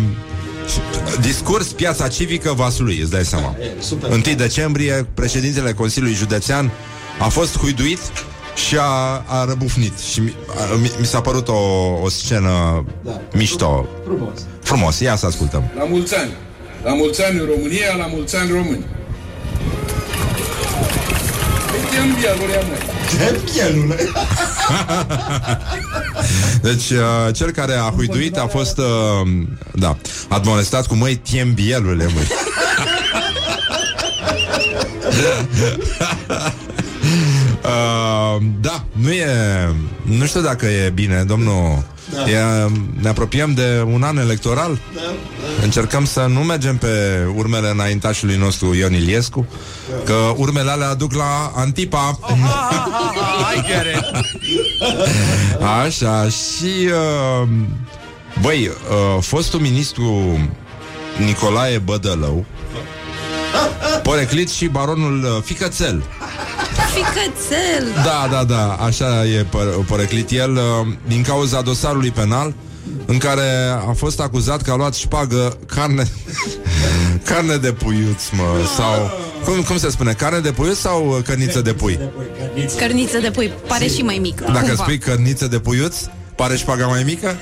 [1.21, 3.55] Discurs Piața Civică Vaslui, îți dai seama.
[3.61, 4.11] E, super.
[4.11, 6.71] 1 decembrie, președintele Consiliului Județean
[7.19, 7.99] a fost huiduit
[8.67, 9.99] și a, a răbufnit.
[9.99, 11.53] Și mi, a, mi, mi s-a părut o,
[12.03, 13.21] o scenă Da.
[13.33, 13.85] mișto.
[14.03, 14.39] Frumos.
[14.63, 15.63] Frumos, ia să ascultăm.
[15.77, 16.31] La mulți ani!
[16.83, 18.85] La mulți ani în România, la mulți ani români!
[21.73, 22.77] Uite în dialul măi!
[23.53, 24.09] Pielule.
[26.61, 28.85] Deci, uh, cel care a huiduit a fost, uh,
[29.71, 32.27] da, admonestat cu măi tiembielule, măi.
[38.35, 39.25] Uh, da, nu e
[40.01, 42.29] Nu știu dacă e bine, domnul Da.
[42.29, 42.69] e,
[43.01, 44.79] Ne apropiem de un an electoral.
[44.95, 45.01] Da,
[45.63, 46.87] Încercăm să nu mergem pe
[47.35, 49.47] urmele înaintașului nostru Ion Iliescu
[50.05, 52.19] Că urmele alea aduc la Antipa.
[53.55, 54.25] I get it.
[55.85, 56.89] Așa, și
[57.41, 57.47] uh,
[58.41, 60.37] Băi, uh, fostul ministru
[61.25, 62.45] Nicolae Bădălău
[64.03, 66.03] Poreclit și baronul uh, Ficățel
[66.99, 68.03] Ficățel!
[68.03, 70.61] Da, da, da, așa e pă- poreclit el uh,
[71.07, 72.53] Din cauza dosarului penal
[73.05, 76.07] În care a fost acuzat că a luat șpagă Carne
[77.29, 78.43] Carne de puiuț, mă
[78.75, 79.11] Sau,
[79.43, 81.99] cum, cum se spune, carne de puiuț sau uh, cărniță de pui?
[82.77, 84.43] Cărniță de pui, pare și mai mică.
[84.53, 84.83] Dacă cumva.
[84.83, 85.95] spui cărniță de puiuț
[86.39, 87.37] Pare șpaga mai mică?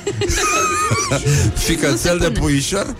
[1.65, 2.95] Ficățel de puișor?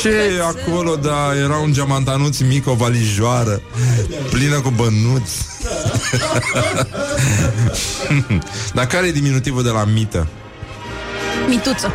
[0.00, 3.62] Ce acolo, da, era un geamantanuț mic, o valijoară
[4.30, 5.32] Plină cu bănuți
[8.74, 10.26] Dar care e diminutivul de la mită?
[11.48, 11.92] Mituță.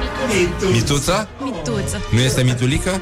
[0.72, 1.28] Mituța?
[1.44, 2.02] Mituță.
[2.12, 3.02] Nu este mitulică?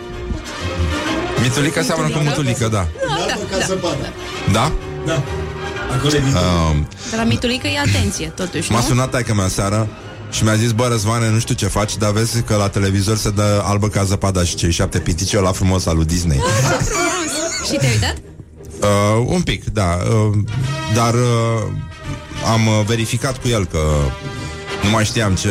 [1.41, 2.87] Mitulică seamănă cu mutulică, da
[3.27, 3.65] Da, Ca da.
[3.65, 4.13] să bată.
[4.51, 4.71] Da?
[5.05, 5.23] Da.
[5.95, 6.35] Acolo e mic.
[6.35, 8.85] Um, De la mitulică e atenție, totuși, M-a nu?
[8.85, 9.87] sunat taică mea seară
[10.31, 13.29] și mi-a zis, bă, Răzvane, nu știu ce faci, dar vezi că la televizor se
[13.29, 16.41] dă albă ca zăpada și cei șapte pitici, la frumos al lui Disney.
[17.65, 18.15] Și te-ai uitat?
[18.81, 19.97] Uh, un pic, da.
[20.09, 20.37] Uh,
[20.93, 21.63] dar uh,
[22.53, 23.79] am uh, verificat cu el că
[24.83, 25.49] nu mai știam ce,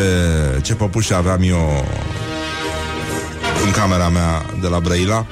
[0.63, 1.85] ce păpușă aveam eu
[3.65, 5.27] în camera mea de la Brăila.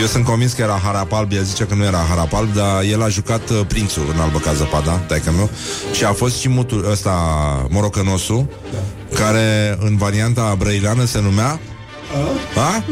[0.00, 3.08] Eu sunt convins că era Harapalb, el zice că nu era Harapalb, dar el a
[3.08, 5.50] jucat uh, prințul în albă ca zăpada, taică meu,
[5.92, 7.12] și a fost și mutul ăsta,
[7.70, 8.46] morocănosul,
[9.14, 11.60] care în varianta brăileană se numea
[12.56, 12.82] a?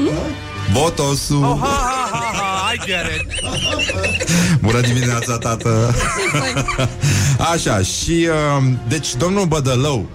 [0.73, 1.43] Botosul.
[1.45, 2.73] Oh, ha, ha, ha, ha.
[2.75, 4.61] I get it.
[4.61, 5.95] Bună dimineața, tată!
[7.53, 10.07] Așa, și uh, deci domnul Bădălău,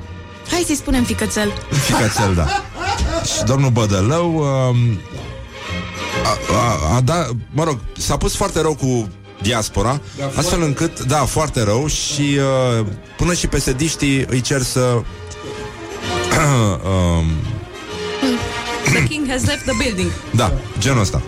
[0.51, 1.53] Hai să-i spunem ficățel.
[1.85, 2.45] ficațel, da.
[3.35, 4.77] Și domnul Bădălău uh,
[6.29, 9.09] a, a, a da, mă rog, s-a pus foarte rău cu
[9.41, 10.01] diaspora,
[10.35, 12.37] astfel încât, da, foarte rău și
[12.79, 12.85] uh,
[13.17, 14.79] până și pesediștii îi cer să
[16.39, 17.25] um,
[18.83, 20.11] The king has left the building.
[20.35, 21.21] Da, genul ăsta.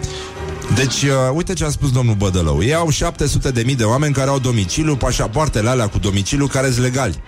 [0.76, 2.64] Deci, uh, uite ce a spus domnul Bădălău.
[2.64, 6.72] Ei au 700 de mii de oameni care au domiciliu, pașapoartele alea cu domiciliu care
[6.72, 7.22] sunt legali.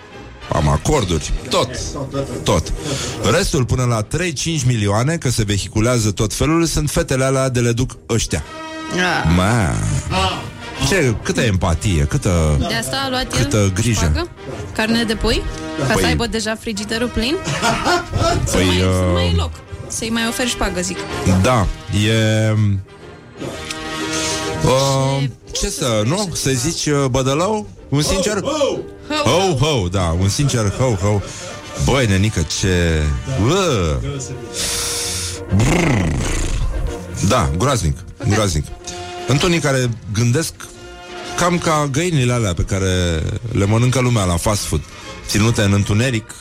[0.51, 1.69] Am acorduri, tot,
[2.43, 2.73] tot.
[3.37, 4.07] Restul până la 3-5
[4.65, 8.43] milioane, că se vehiculează tot felul, sunt fetele alea de le duc ăștia.
[9.35, 9.73] Ma.
[10.89, 12.55] Ce, câtă empatie, câtă...
[12.67, 13.99] De asta a luat el Câtă grijă.
[13.99, 14.27] șpagă?
[14.73, 15.41] Carne de pui?
[15.87, 17.35] Ca Păi- să aibă deja frigiderul plin?
[18.45, 19.51] Să Păi, mai, să mai e uh, loc.
[19.87, 20.97] Să-i mai oferi șpagă, zic.
[21.41, 21.67] Da,
[22.07, 22.51] e...
[24.65, 26.29] Uh, ce să, nu?
[26.33, 27.67] Să zici uh, Bădălău?
[27.93, 28.41] Un sincer?
[29.23, 31.21] Ho, ho, da, un sincer ho, ho
[31.83, 33.01] Băi, nenică, ce...
[33.47, 33.97] Bă.
[35.55, 36.07] Brrr.
[37.27, 37.97] Da, groaznic,
[38.29, 38.65] groaznic
[39.27, 40.53] Sunt unii care gândesc
[41.37, 44.81] cam ca găinile alea pe care le mănâncă lumea la fast food
[45.27, 46.35] Ținute în întuneric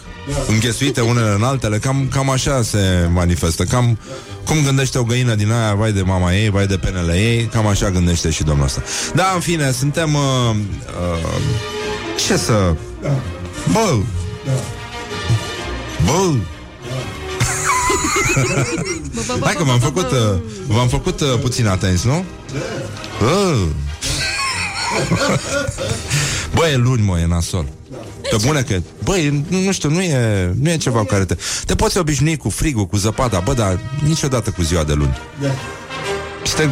[0.47, 1.79] Înghesuite unele în altele.
[1.79, 3.65] Cam, cam așa se manifestă.
[3.65, 3.99] Cam
[4.45, 7.67] cum gândește o găină din aia Vai de mama ei, vai de penele ei Cam
[7.67, 8.83] așa gândește și domnul ăsta.
[9.15, 10.21] Da, în fine, suntem uh,
[10.53, 11.41] uh,
[12.27, 12.75] Ce să
[13.73, 13.99] Bă!
[16.05, 16.35] Bă!
[19.45, 22.25] Hai că v-am făcut uh, V-am făcut uh, puțin atenți, nu?
[23.23, 23.67] Uh.
[26.55, 27.67] Bă, e luni, mă, e nasol
[28.33, 31.37] Pe bune că, băi, nu, nu știu, nu e, nu e ceva cu care te...
[31.67, 35.49] Te poți obișnui cu frigul, cu zăpada, bă, dar niciodată cu ziua de luni Da.
[36.45, 36.71] Este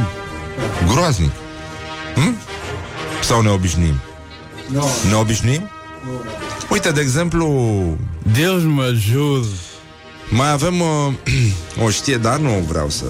[0.92, 1.30] groaznic
[2.14, 2.36] hm?
[3.22, 3.94] Sau ne obișnuim?
[4.66, 4.86] Nu.
[5.08, 5.70] Ne obișnuim?
[6.70, 7.48] Uite, de exemplu,
[8.32, 9.46] Deus mă ajută.
[10.30, 11.12] mai avem uh,
[11.84, 13.04] o știe, dar nu vreau să...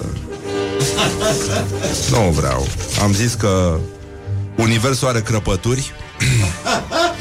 [2.09, 2.67] Nu vreau.
[3.01, 3.79] Am zis că
[4.55, 5.91] Universul are crăpături.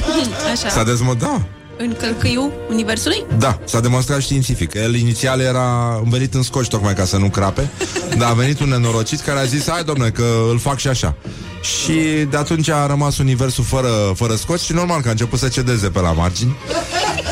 [0.55, 0.83] S-a Așa.
[0.83, 1.29] dezmădat.
[1.29, 1.43] Da,
[1.79, 3.25] În călcâiul Universului?
[3.39, 4.75] da, s-a demonstrat științific.
[4.75, 7.69] El inițial era învelit în scoci tocmai ca să nu crape,
[8.19, 11.15] dar a venit un nenorocit care a zis, hai domne, că îl fac și așa.
[11.63, 11.93] Și
[12.31, 15.89] de atunci a rămas universul fără, fără scoci și normal că a început să cedeze
[15.89, 16.57] pe la margini.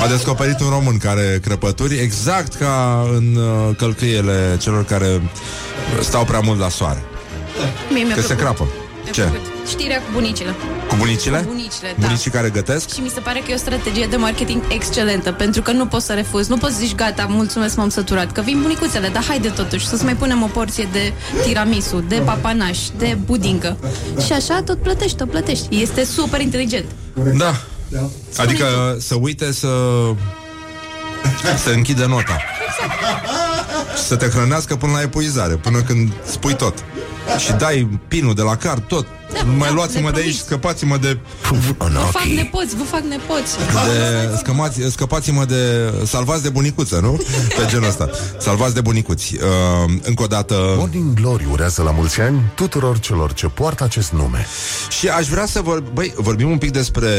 [0.05, 5.22] A descoperit un român care are crăpături exact ca în uh, călcâiele celor care
[6.01, 7.03] stau prea mult la soare.
[7.92, 8.42] Mie mi-a Că se plăcut.
[8.44, 8.66] crapă.
[9.12, 9.31] Mi-a Ce?
[9.31, 9.68] plăcut.
[9.68, 10.55] Știrea cu bunicile.
[10.88, 11.38] Cu bunicile?
[11.38, 12.07] Cu bunicile, da.
[12.07, 12.94] Bunicii care gătesc?
[12.94, 16.07] Și mi se pare că e o strategie de marketing excelentă, pentru că nu poți
[16.07, 19.49] să refuzi, nu poți să zici gata, mulțumesc, m-am săturat, că vin bunicuțele, dar haide
[19.49, 23.77] totuși să-ți mai punem o porție de tiramisu, de papanaș, de budincă.
[24.27, 25.81] Și așa tot plătești, tot plătești.
[25.83, 26.87] Este super inteligent.
[27.37, 27.55] Da.
[28.37, 29.68] Adică să uite să
[31.64, 32.37] să închide nota.
[33.97, 36.85] Și să te hrănească până la epuizare, până când spui tot.
[37.38, 39.06] Și dai pinul de la card, tot.
[39.32, 40.44] Da, Nu mai da, luați-mă le de aici, promis.
[40.44, 41.18] scăpați-mă de,
[41.50, 43.56] Vă fac nepoți, vă fac nepoți.
[43.86, 47.20] de scămați, scăpați-mă de salvați de bunicuță, nu?
[47.56, 48.10] Pe genul ăsta.
[48.38, 49.34] Salvați de bunicuți.
[49.34, 54.12] Uh, încă o dată Morning Glory urează la mulți ani tuturor celor ce poartă acest
[54.12, 54.46] nume.
[54.88, 57.10] și aș vrea să vor, băi, vorbim un pic despre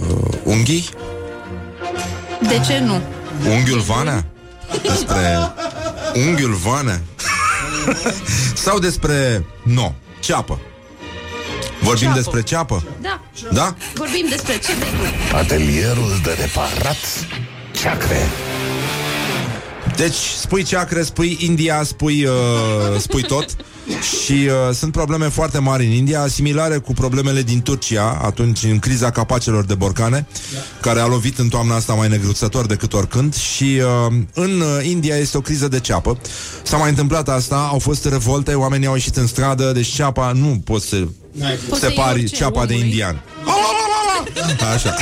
[0.00, 0.88] uh, unghii,
[2.48, 3.00] De ce nu?
[3.50, 4.24] Unghiul Vanea?
[4.82, 5.38] Despre
[6.26, 7.00] unghiul Vanea?
[8.64, 10.60] Sau despre, no, ceapă?
[11.80, 12.16] Vorbim Ceapă.
[12.20, 12.84] despre ceapă?
[13.00, 13.20] Da,
[13.52, 13.74] Da?
[13.94, 14.72] vorbim despre ce
[15.34, 16.96] Atelierul de reparat
[17.72, 18.26] ceacre.
[19.96, 22.32] Deci spui ceacre, spui India, spui, uh,
[22.98, 23.46] spui tot
[24.00, 28.78] Și uh, sunt probleme foarte mari în India Similare cu problemele din Turcia Atunci în
[28.78, 30.26] criza capacelor de borcane
[30.80, 33.34] Care a lovit în toamna asta mai negruțător decât oricând.
[33.34, 36.18] Și uh, în uh, India este o criză de ceapă.
[36.62, 40.60] S-a mai întâmplat asta, au fost revolte Oamenii au ieșit în stradă Deci ceapa nu
[40.64, 40.96] poți să
[41.68, 42.88] Poți să iei separi orice ceapa de omului.
[42.90, 43.22] indian.
[44.74, 44.94] Așa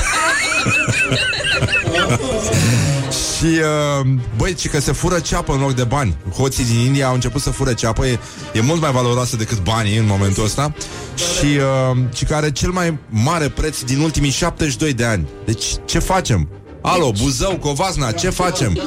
[3.14, 6.16] Și, uh, băi, ci că se fură ceapă în loc de bani.
[6.36, 8.18] Hoții din India au început să fură ceapă, e,
[8.52, 10.74] e mult mai valoroasă decât banii în momentul ăsta.
[11.16, 15.28] Și, uh, ci că are cel mai mare preț din ultimii 72 de ani.
[15.44, 16.48] Deci, ce facem?
[16.82, 18.78] Alo, Buzău, Covasna, ce facem?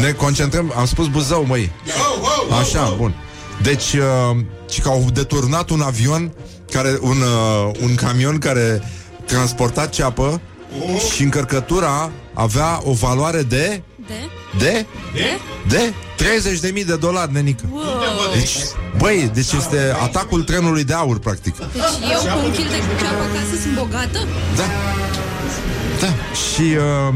[0.00, 1.70] Ne concentrăm, am spus Buzău, măi.
[2.60, 3.14] Așa, bun.
[3.62, 4.36] Deci, uh,
[4.68, 6.32] ci că au deturnat un avion,
[6.70, 8.82] care, un, uh, un camion care
[9.26, 10.40] transporta ceapă
[11.14, 14.28] și încărcătura avea o valoare de De?
[14.58, 14.86] de?
[15.68, 15.92] De?
[16.78, 17.64] 30.000 de dolari, nenică.
[17.70, 17.82] Wow.
[18.34, 18.56] Deci,
[18.98, 21.56] băi, deci este atacul trenului de aur, practic.
[21.56, 21.66] Deci
[22.12, 24.26] eu cu un kil de ceapă acasă sunt bogată?
[24.56, 24.64] Da.
[26.00, 26.12] Da.
[26.34, 27.14] Și, uh,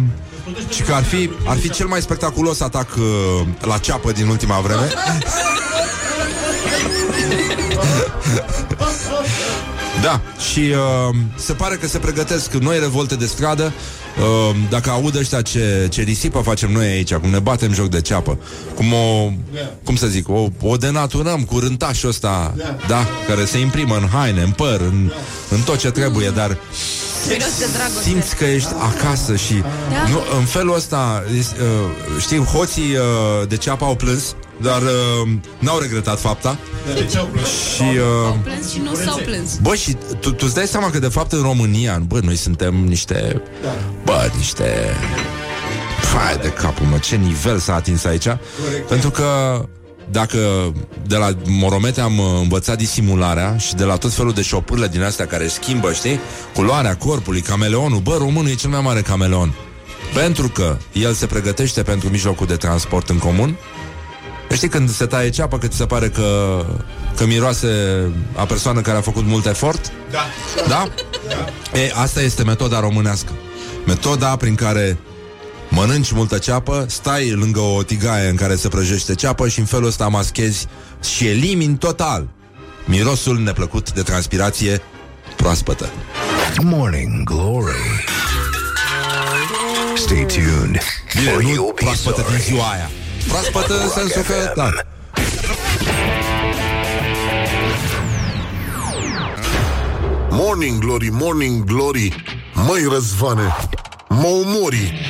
[0.68, 4.60] și că ar fi, ar fi cel mai spectaculos atac uh, la ceapă din ultima
[4.60, 4.88] vreme.
[10.02, 13.72] Da, și uh, se pare că se pregătesc noi revolte de stradă
[14.18, 18.00] uh, Dacă aud ăștia ce, ce risipă facem noi aici Cum ne batem joc de
[18.00, 18.38] ceapă
[18.74, 19.30] Cum o,
[19.84, 22.54] cum să zic, o, o denaturăm cu rântașul ăsta
[22.88, 25.10] Da, care se imprimă în haine, în păr, în,
[25.48, 26.56] în tot ce trebuie Dar
[27.28, 28.02] Miros de dragoste.
[28.02, 30.08] simți că ești acasă și Da.
[30.10, 35.30] nu, în felul ăsta, is- uh, știi, hoții uh, de ceapă au plâns, dar uh,
[35.58, 36.58] n-au regretat fapta.
[37.74, 39.56] Și, uh, Au plâns și nu s-au plâns.
[39.62, 42.74] bă, și tu, tu îți dai seama că de fapt în România, bă, noi suntem
[42.74, 43.42] niște,
[44.04, 44.64] bă, niște,
[46.00, 48.26] fai de capul meu, ce nivel s-a atins aici,
[48.88, 49.60] pentru că
[50.10, 50.38] dacă
[51.06, 55.02] de la Moromete am uh, învățat disimularea și de la tot felul de șopârle din
[55.02, 56.20] astea care schimbă, știi,
[56.54, 59.54] culoarea corpului, cameleonul, bă, românul e cel mai mare cameleon.
[60.14, 63.56] Pentru că el se pregătește pentru mijlocul de transport în comun
[64.52, 66.60] Știi când se taie ceapă că ți se pare că,
[67.16, 67.68] că miroase
[68.36, 69.92] a persoană care a făcut mult efort?
[70.10, 70.26] Da.
[70.68, 70.88] Da?
[71.78, 73.32] E, asta este metoda românească.
[73.86, 74.98] Metoda prin care
[75.68, 79.86] mănânci multă ceapă, stai lângă o tigaie în care se prăjește ceapă și în felul
[79.86, 80.66] ăsta maschezi
[81.14, 82.28] și elimini total
[82.84, 84.82] mirosul neplăcut de transpirație
[85.36, 85.90] proaspătă.
[86.62, 88.04] Morning Glory.
[89.96, 90.80] Stay tuned.
[91.14, 92.42] Bine, or nu you'll be proaspătă din sorry.
[92.42, 92.90] ziua aia.
[93.28, 94.70] Proaspătă în sensul că, da,
[100.30, 102.24] Morning Glory, Morning Glory
[102.55, 103.57] Măi răzvane
[104.09, 105.09] Mă omori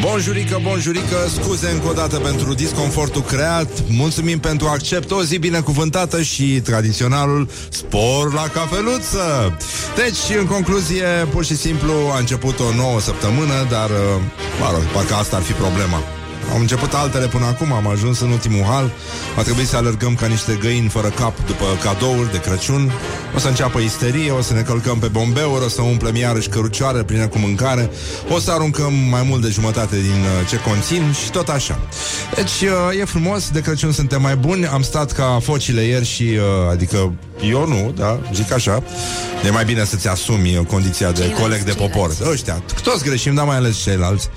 [0.00, 3.68] Bonjurică, bonjurică, scuze încă o dată pentru disconfortul creat.
[3.88, 9.56] Mulțumim pentru accept, o zi binecuvântată și tradiționalul spor la cafeluță.
[9.96, 14.22] Deci, în concluzie, pur și simplu a început o nouă săptămână Dar, uh,
[14.60, 16.15] mă rog, parcă asta ar fi problema
[16.54, 18.92] am început altele până acum, am ajuns în ultimul hal.
[19.36, 22.92] Va trebui să alergăm ca niște găini fără cap După cadouri de Crăciun.
[23.34, 27.02] O să înceapă isterie, o să ne călcăm pe bombeuri O să umplem iarăși cărucioare
[27.02, 27.90] pline cu mâncare
[28.28, 31.78] O să aruncăm mai mult de jumătate din uh, ce conțin Și tot așa.
[32.34, 34.66] Deci uh, e frumos, de Crăciun suntem mai buni.
[34.66, 37.12] Am stat ca focile ieri și uh, Adică
[37.50, 38.82] eu nu, da, zic așa.
[39.46, 42.14] E mai bine să-ți asumi uh, condiția de Ceilalți, coleg de popor.
[42.14, 42.30] ceilalți.
[42.30, 44.28] Ăștia, toți greșim, dar mai ales ceilalți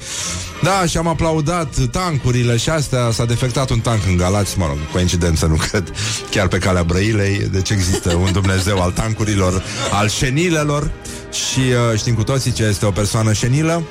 [0.62, 3.12] da, și am aplaudat tancurile și astea.
[3.12, 5.94] S-a defectat un tank în Galați Mă rog, coincidență, nu cred.
[6.30, 10.92] Chiar pe calea Brăilei Deci există un Dumnezeu al tancurilor Al șenilelor.
[11.32, 13.84] Și uh, știm cu toții ce este o persoană șenilă.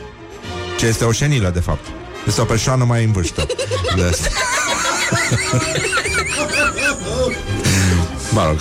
[0.79, 1.87] Ce este o șenilă, de fapt.
[2.27, 3.47] Este o persoană mai în vârstă
[3.97, 4.29] de asta.
[8.31, 8.59] Mă rog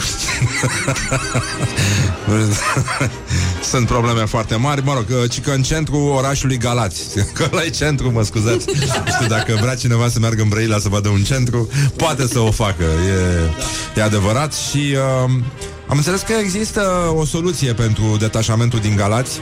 [3.64, 4.84] Sunt probleme foarte mari.
[4.84, 7.02] Mă rog, ci că în centru orașului Galați.
[7.34, 8.66] Că la e centru, mă scuzați.
[9.06, 12.40] Nu știu dacă vrea cineva să meargă în Brăila Să vadă un centru, poate să
[12.40, 12.84] o facă.
[12.84, 15.32] E, e adevărat Și uh,
[15.88, 19.40] am înțeles că există o soluție Pentru detașamentul din Galați.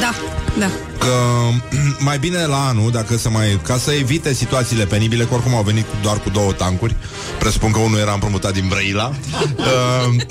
[0.00, 0.70] Da, da.
[0.98, 1.12] că
[2.08, 5.62] mai bine la anul, dacă să mai, ca să evite situațiile penibile, că oricum au
[5.62, 6.94] venit cu- doar cu două tancuri,
[7.38, 9.12] presupun că unul era împrumutat din Brăila,
[9.56, 10.14] uh,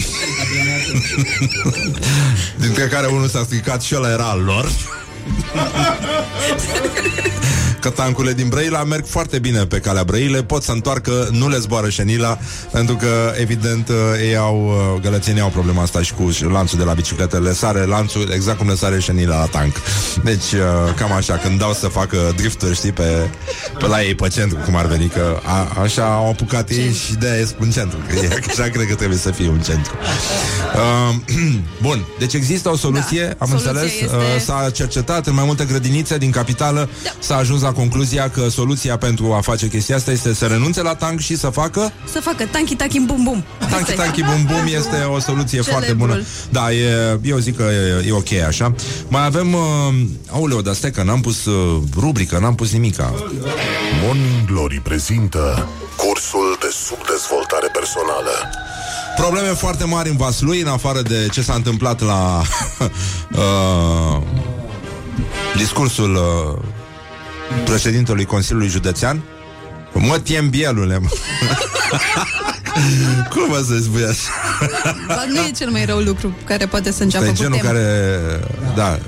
[2.64, 4.70] dintre care unul s-a stricat și ăla era al lor.
[7.80, 11.58] Că tancurile din Brăila merg foarte bine pe calea Brăile Pot să întoarcă, nu le
[11.58, 12.38] zboară șenila
[12.72, 14.66] Pentru că, evident, uh, ei au
[14.96, 18.58] uh, Gălățenii au problema asta și cu lanțul de la bicicletă Le sare lanțul exact
[18.58, 19.74] cum le sare șenila la tank
[20.24, 23.30] Deci, uh, cam așa, când dau să facă drifturi, știi, pe,
[23.80, 27.14] pe la ei pe centru Cum ar veni, că a, așa au apucat ei și
[27.14, 29.94] de-aia ies în centru că e- Așa cred că trebuie să fie un centru.
[30.76, 31.16] Uh,
[31.82, 35.44] Bun, deci există o soluție, Da, am soluția înțeles este- uh, S-a cercetat în mai
[35.46, 37.10] multe grădinițe din capitală Da.
[37.20, 40.96] S-a ajuns la concluzia că soluția pentru a face chestia asta Este să renunțe la
[40.96, 43.44] tank și să facă Să facă tanki taki bum bum.
[43.70, 46.08] Tanki tanki bum bum este o soluție foarte Celebrul.
[46.08, 47.64] bună Da, e, eu zic că
[48.04, 48.74] e, e ok așa
[49.08, 49.62] Mai avem uh,
[50.32, 53.14] Aoleu, dar stai că n-am pus uh, rubrică N-am pus nimica
[54.04, 58.32] Morning Glory prezintă cursul de subdezvoltare personală.
[59.16, 62.42] Probleme foarte mari în Vaslui În afară de ce s-a întâmplat la
[63.44, 64.22] uh,
[65.56, 66.64] Discursul uh,
[67.66, 69.22] Președintelui Consiliului Județean
[69.94, 71.08] Mă tiem bielule mă.
[73.30, 74.30] Cum mă să spui așa?
[75.08, 77.72] Dar nu e cel mai rău lucru care poate să înceapă E cu genul tema.
[77.72, 78.20] care,
[78.76, 79.00] da,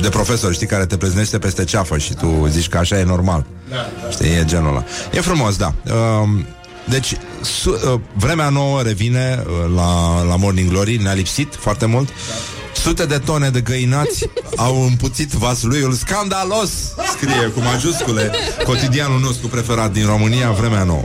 [0.00, 3.44] de profesor, știi, care te preznește peste ceafă și tu zici că așa e normal.
[4.10, 4.84] Știi, e genul ăla.
[5.12, 5.74] E frumos, da.
[5.94, 6.46] Um,
[6.84, 12.08] Deci, su, uh, vremea nouă revine uh, la, la Morning Glory, ne-a lipsit foarte mult.
[12.74, 15.92] Sute de tone de găinați au împuțit vasluiul.
[15.92, 16.70] Scandalos,
[17.16, 18.30] scrie cu majuscule.
[18.64, 21.04] Cotidianul nostru preferat din România, vremea nouă.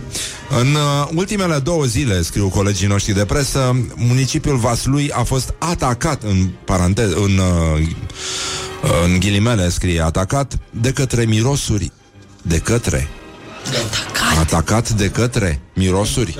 [0.59, 6.23] În uh, ultimele două zile, scriu colegii noștri de presă, municipiul Vaslui a fost atacat,
[6.23, 7.87] în paranteză, în, uh,
[9.05, 11.91] în ghilimele scrie atacat, de către mirosuri,
[12.41, 13.07] de către?
[13.65, 14.37] Atacat.
[14.39, 16.35] Atacat de către mirosuri?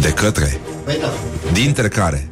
[0.00, 0.60] De către?
[1.52, 2.30] Dintre care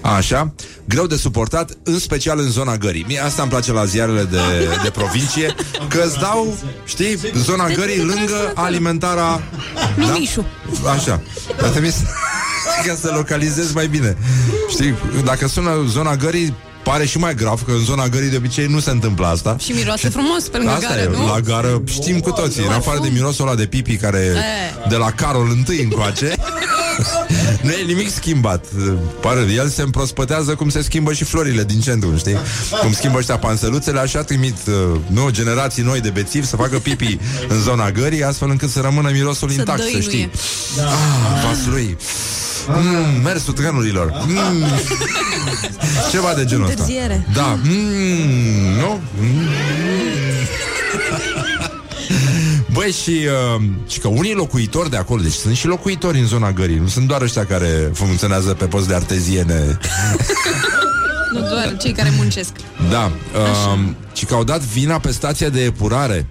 [0.00, 3.04] Așa, greu de suportat În special în zona gării.
[3.08, 4.38] Mie asta îmi place la ziarele de,
[4.82, 5.54] de provincie
[5.88, 9.42] Că îți dau, știi, zona gării Lângă alimentarea
[9.96, 10.46] Mimișu.
[10.82, 10.90] da?
[10.90, 11.20] Așa.
[11.60, 12.02] Dar trebuie să,
[12.86, 14.16] ca să localizezi mai bine.
[14.70, 14.94] Știi,
[15.24, 16.54] dacă sună zona gării
[16.88, 19.72] Pare și mai grav, că în zona gării de obicei nu se întâmplă asta Și
[19.72, 21.26] miroase frumos pe lângă Asta gară, e, nu?
[21.26, 24.88] la gară știm cu toții În afară de mirosul ăla de pipi care E.
[24.88, 26.34] De la Carol întâi încoace
[27.62, 28.64] Nu e nimic schimbat
[29.20, 32.36] Pare, El se împrospătează cum se schimbă și florile din centru, știi?
[32.80, 37.18] Cum schimbă ăștia panseluțele Așa trimit uh, nu, generații noi de bețivi Să facă pipi
[37.48, 40.08] în zona gării Astfel încât să rămână mirosul Să intact, să dăinuie.
[40.08, 40.30] știi
[40.78, 41.96] ah, Vaslui
[42.68, 44.64] Mm, mersul trenurilor mm.
[46.12, 47.26] Ceva de genul ăsta Întârziere.
[47.34, 49.00] Da mm, Nu?
[49.20, 49.48] Mm.
[52.72, 53.10] Băi, și,
[53.56, 56.86] uh, și că unii locuitori de acolo, deci sunt și locuitori în zona gării, nu
[56.86, 59.78] sunt doar ăștia care funcționează pe post de arteziene.
[61.32, 62.50] Nu doar cei care muncesc.
[62.90, 63.78] Da, uh,
[64.12, 66.26] și că au dat vina pe stația de epurare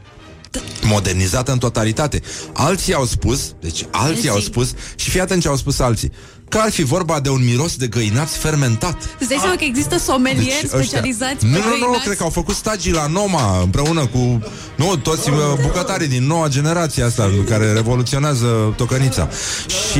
[0.84, 2.22] modernizată în totalitate.
[2.54, 4.30] Alții au spus, deci alții Zi.
[4.30, 6.12] au spus, și fii atent ce au spus alții,
[6.50, 8.98] că ar fi vorba de un miros de găinați fermentat.
[9.20, 12.04] Îți dai seama că există somelieri Deci ăștia- specializați Nu, pe nu, nu, găinați?
[12.04, 14.42] cred că au făcut stagii la Noma împreună cu
[14.76, 19.30] nu, toți uh, bucătarii din noua generație asta care revoluționează tocănița.
[19.68, 19.98] Și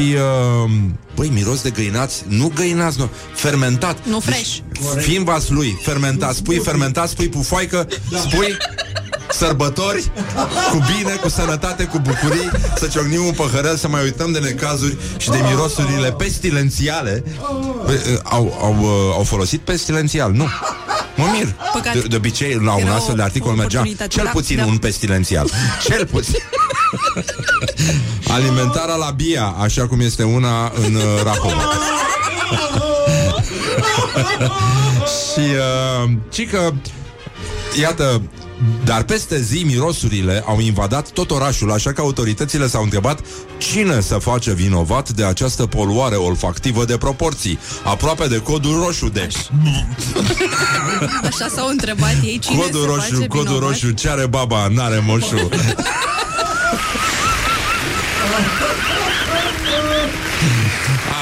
[0.64, 0.72] uh,
[1.16, 3.98] băi, miros de găinați, nu găinați, nu, fermentat.
[4.06, 4.58] Nu fresh.
[4.94, 7.88] Deci, fii în vas lui, fermentat, spui fermentat, spui pufoaică,
[8.30, 8.58] spui
[9.38, 10.12] sărbători
[10.72, 14.98] cu bine, cu sănătate, cu bucurii, să ciocnim un păhărel, să mai uităm de necazuri
[15.18, 17.24] și de mirosurile pestilențiale.
[17.86, 20.48] Bă, uh, Au, au, uh, au folosit pestilențial, nu.
[21.16, 21.56] Mă mir.
[21.74, 21.94] Păcat.
[21.94, 24.58] De, de obicei, la un Era astfel de o articol mergea oportunitate, cel da, puțin
[24.58, 24.66] da.
[24.66, 25.50] un pestilențial.
[25.84, 26.40] Cel puțin.
[28.28, 31.72] Alimentarea la Bia, așa cum este una în uh, Rahova.
[35.18, 36.72] și uh, ci că
[37.80, 38.22] Iată,
[38.86, 43.20] dar peste zi mirosurile au invadat tot orașul, așa că autoritățile s-au întrebat
[43.58, 49.36] cine să face vinovat de această poluare olfactivă de proporții, aproape de codul roșu, deci.
[51.24, 53.70] Așa s-au întrebat ei cine Codul se roșu, face codul vinovat?
[53.70, 55.50] roșu, ce are baba, n-are moșu.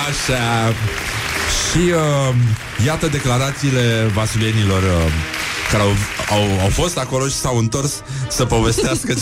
[0.07, 0.73] Așa.
[1.71, 2.35] Și uh,
[2.85, 5.11] iată declarațiile vasulienilor uh,
[5.71, 5.89] care au,
[6.29, 7.93] au, au fost acolo și s-au întors
[8.29, 9.13] să povestească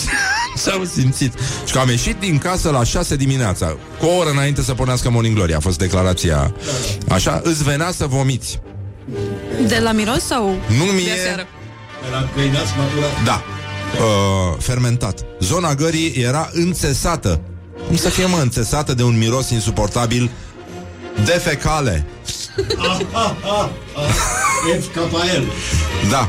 [0.64, 1.32] ce au simțit.
[1.66, 5.10] Și că am ieșit din casă la 6 dimineața, cu o oră înainte să pornească
[5.10, 5.54] Morning Glory.
[5.54, 6.54] A fost declarația
[7.08, 8.60] așa, îți venea să vomiți.
[9.66, 11.46] De la miros sau Nu de mie, aseară?
[12.10, 13.24] La găinați maturat.
[13.24, 13.44] Da.
[13.94, 15.20] Uh, fermentat.
[15.40, 17.40] Zona gării era înțesată.
[17.86, 20.30] Cum să fie, mă, înțesată de un miros insuportabil
[21.24, 22.06] de fecale.
[24.80, 25.42] FKL.
[26.10, 26.28] Da.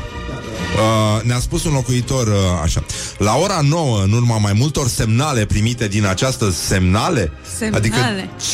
[0.76, 2.84] Uh, ne-a spus un locuitor uh, așa
[3.18, 7.76] La ora 9, în urma mai multor semnale primite din această semnale Semnale.
[7.76, 7.96] Adică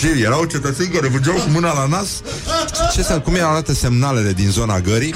[0.00, 2.08] ce, erau cetățeni care mergeau cu mâna la nas
[2.94, 5.14] ce se, Cum arată semnalele din zona gării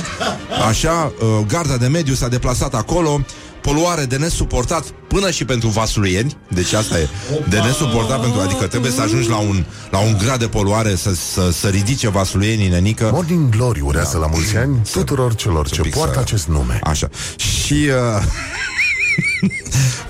[0.69, 3.21] Așa, uh, garda de mediu s-a deplasat acolo
[3.67, 7.09] Poluare de nesuportat până și pentru vasluieni Deci asta e
[7.49, 11.15] de nesuportat pentru Adică trebuie să ajungi la un, la un grad de poluare Să,
[11.15, 15.81] să, să ridice vasluienii nenică Morning Glory urează la mulți ani tuturor celor un ce
[15.81, 16.79] pic poartă să- acest nume.
[16.83, 17.09] Așa.
[17.37, 17.73] Și...
[18.17, 18.23] Uh...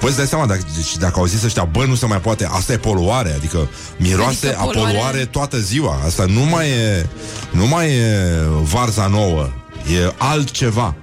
[0.01, 2.49] Păi îți dați seama, dacă, deci, dacă au zis ăștia, bă, nu se mai poate,
[2.51, 5.99] asta e poluare, adică miroase Adică a poluare- poluare toată ziua.
[6.07, 7.07] Asta nu mai e,
[7.51, 8.17] nu mai e
[8.63, 9.49] varza nouă,
[9.93, 10.95] e altceva.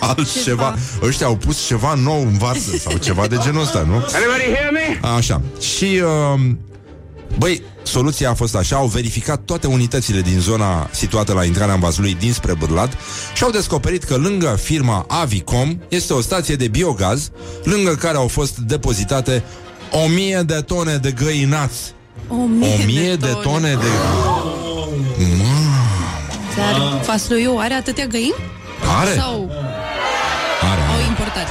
[0.00, 0.06] Altceva.
[0.08, 0.76] altceva.
[1.02, 4.04] Ăștia au pus ceva nou în varză sau ceva de genul ăsta, nu?
[5.16, 5.42] Așa.
[5.60, 5.84] Și...
[5.84, 6.40] Uh...
[7.38, 11.80] Băi, soluția a fost așa, au verificat toate unitățile din zona situată la intrarea în
[11.80, 12.96] Vaslui dinspre Bârlad
[13.34, 17.30] și au descoperit că lângă firma Avicom este o stație de biogaz,
[17.64, 19.44] lângă care au fost depozitate
[19.90, 21.92] o mie de tone de găinați.
[22.28, 23.86] O mie, O mie de tone de...
[26.70, 28.34] Dar Fasluiu are atâtea găini?
[29.00, 29.14] Are?
[29.14, 29.50] Sau
[30.72, 31.04] Are, au are.
[31.08, 31.46] importat?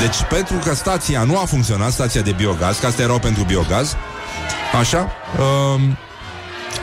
[0.00, 3.96] Deci pentru că stația nu a funcționat, stația de biogaz, că astea erau pentru biogaz,
[4.80, 5.96] așa, um,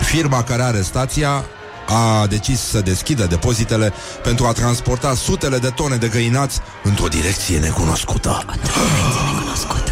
[0.02, 1.46] firma care are stația
[1.88, 7.60] a decis să deschidă depozitele pentru a transporta sutele de tone de găinați într-o direcție
[7.60, 8.46] necunoscută.
[9.34, 9.92] Necunoscută.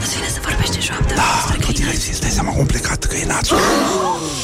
[0.00, 1.84] Îți vine să vorbești în șoaptă Da, despre într-o găini?
[1.84, 3.56] direcție, îți dai seama cum plecat găinațul.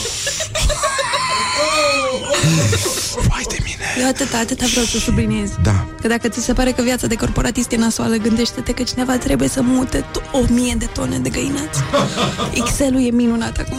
[3.28, 3.84] Vai de mine.
[4.00, 5.50] Eu atâta, atâta vreau să subliniez.
[5.62, 5.86] Da.
[6.00, 9.48] Că dacă ți se pare că viața de corporatist e nasoală, gândește-te că cineva trebuie
[9.48, 11.80] să mute to- o mie de tone de găinați.
[12.64, 13.78] Excel-ul e minunat acum.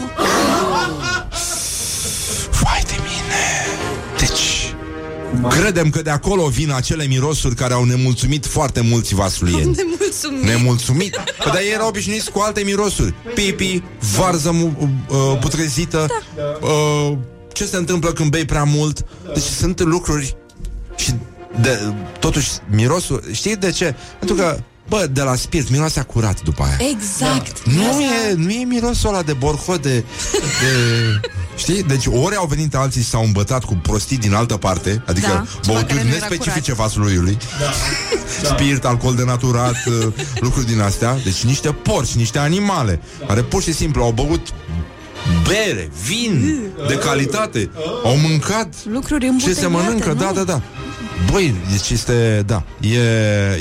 [2.61, 3.41] Vai de mine.
[4.19, 4.73] Deci,
[5.59, 9.75] credem că de acolo vin acele mirosuri care au nemulțumit foarte mulți vasluieni.
[9.75, 10.45] Ne mulțumim.
[10.45, 11.15] Nemulțumit?
[11.43, 13.83] Păi dar ei erau obișnuiți cu alte mirosuri Pipi,
[14.17, 14.73] varză mu-
[15.09, 16.07] uh, putrezită
[16.61, 17.17] uh,
[17.59, 19.05] Ce se întâmplă când bei prea mult?
[19.33, 20.35] Deci sunt lucruri
[20.95, 21.13] Și
[21.61, 21.79] de,
[22.19, 23.95] totuși mirosul Știi de ce?
[24.19, 26.89] Pentru că Bă, de la spirit, miroase curat după aia.
[26.91, 27.63] Exact.
[27.63, 30.03] nu e, nu e mirosul ăla de borho de,
[30.33, 31.29] de...
[31.55, 31.83] Știi?
[31.83, 35.45] Deci ori au venit alții și s-au îmbătat cu prostii din altă parte Adică Da,
[35.61, 37.37] ceva care băuturi nu era nespecifice vasluiului
[38.43, 41.17] Spirit, alcool denaturat uh, Lucruri din astea.
[41.23, 44.53] Deci niște porci, niște animale Care pur și simplu au băut
[45.47, 47.69] bere, vin de calitate.
[48.03, 50.13] Au mâncat Lucruri ce îmbuteliate, se mănâncă, nu?
[50.13, 50.61] da, da, da.
[51.31, 52.99] Băi, deci este, da, e,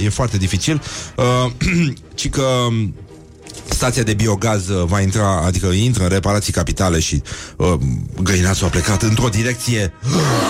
[0.05, 0.83] e foarte dificil.
[1.17, 1.51] Uh,
[2.15, 2.67] Ci că
[3.69, 7.23] stația de biogaz uh, va intra, adică intră în reparații capitale și
[7.57, 7.75] uh,
[8.23, 9.93] găinațul a plecat într-o direcție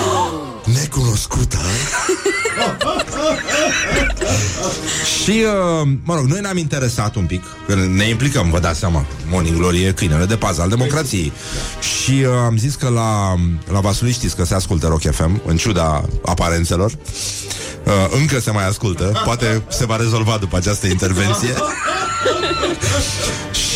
[0.81, 1.59] necunoscută
[5.23, 9.07] Și, uh, mă rog, noi ne-am interesat un pic, că ne implicăm, vă dați seama,
[9.31, 11.33] Morning Glory e câinele de pază al democrației.
[11.81, 13.35] Și uh, am zis că la,
[13.73, 16.91] la Vaslui știți că se ascultă Rock FM, în ciuda aparențelor.
[16.91, 21.55] Uh, încă se mai ascultă, poate se va rezolva după această intervenție.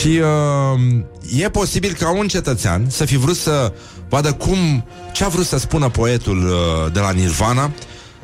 [0.03, 3.72] Și uh, e posibil ca un cetățean să fi vrut să
[4.09, 7.70] vadă cum, ce a vrut să spună poetul uh, de la Nirvana,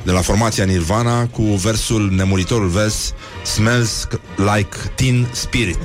[0.09, 5.79] de la formația Nirvana, cu versul, nemuritorul vers, Smells like teen spirit.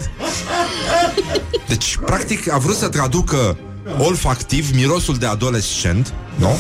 [1.68, 3.58] Deci, practic, a vrut să traducă
[3.98, 6.58] olfactiv mirosul de adolescent, nu?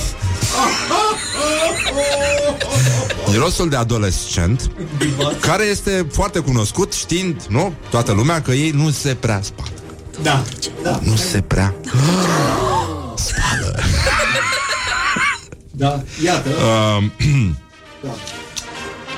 [3.30, 4.72] Mirosul de adolescent
[5.39, 9.70] Care este foarte cunoscut Știind, nu, toată lumea Că ei nu se prea spală
[10.22, 10.43] Da,
[10.84, 10.99] da.
[11.03, 11.76] Nu se prea
[13.16, 13.80] spală
[15.76, 16.49] Da, iată.
[16.49, 17.03] uh,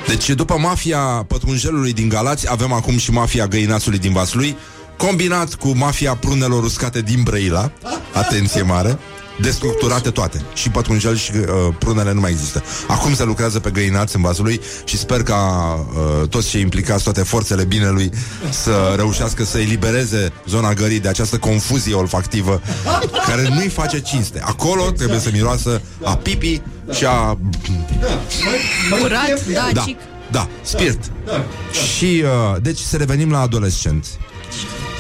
[0.08, 4.58] Deci după mafia pătrunjelului din Galați Avem acum și mafia găinațului din Vaslui
[4.98, 7.72] Combinat cu mafia prunelor uscate din Brăila.
[8.14, 9.00] Atenție mare
[9.42, 10.42] destructurate toate.
[10.54, 12.64] Și pătrunjel și uh, prunele nu mai există.
[12.88, 15.36] Acum se lucrează pe găinați în Vaslui și sper ca
[16.22, 18.10] uh, toți cei implicați, toate forțele binelui
[18.50, 22.62] să reușească să elibereze zona gării de această confuzie olfactivă
[23.28, 24.42] care nu-i face cinste.
[24.46, 26.62] Acolo trebuie să miroasă a pipi
[26.92, 27.38] și a...
[29.02, 29.98] Curat, da, Da, cic.
[30.32, 31.00] da, spirit.
[31.96, 34.10] Și, uh, deci, să revenim la adolescenți.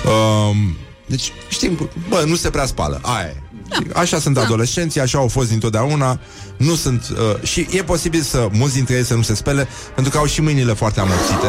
[0.06, 0.76] Um,
[1.06, 3.00] deci, știm, bă, nu se prea spală.
[3.04, 3.34] Aia
[3.72, 3.99] e.
[3.99, 6.20] Așa sunt adolescenții, așa au fost dintotdeauna.
[6.57, 7.05] Nu sunt...
[7.11, 10.26] Uh, și e posibil să mulți dintre ei să nu se spele, pentru că au
[10.26, 11.47] și mâinile foarte amorțite.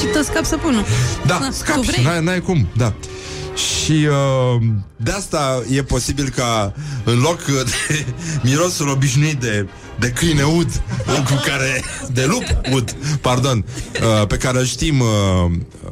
[0.00, 0.84] Și tot scap săpunul.
[1.26, 2.04] Da, Na, tu scapi, vrei?
[2.04, 2.92] n-ai, n-ai cum, da.
[3.84, 4.62] Și uh,
[4.96, 6.74] de asta e posibil ca
[7.04, 8.04] în loc de
[8.48, 9.68] mirosul obișnuit de,
[9.98, 10.82] de câine ud
[11.28, 13.64] cu care, de lup ud, pardon,
[14.02, 15.06] uh, pe care îl știm uh,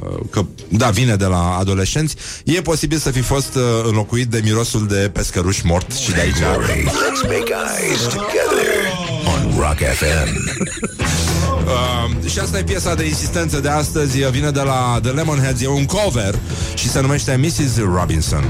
[0.02, 4.40] uh, că, da, vine de la adolescenți, e posibil să fi fost uh, înlocuit de
[4.44, 6.36] mirosul de pescăruș mort și de aici.
[6.36, 8.92] Let's make eyes together
[9.24, 11.28] on Rock FM.
[11.64, 15.68] Uh, și asta e piesa de insistență de astăzi Vine de la The Lemonheads E
[15.68, 16.34] un cover
[16.74, 17.76] și se numește Mrs.
[17.94, 18.44] Robinson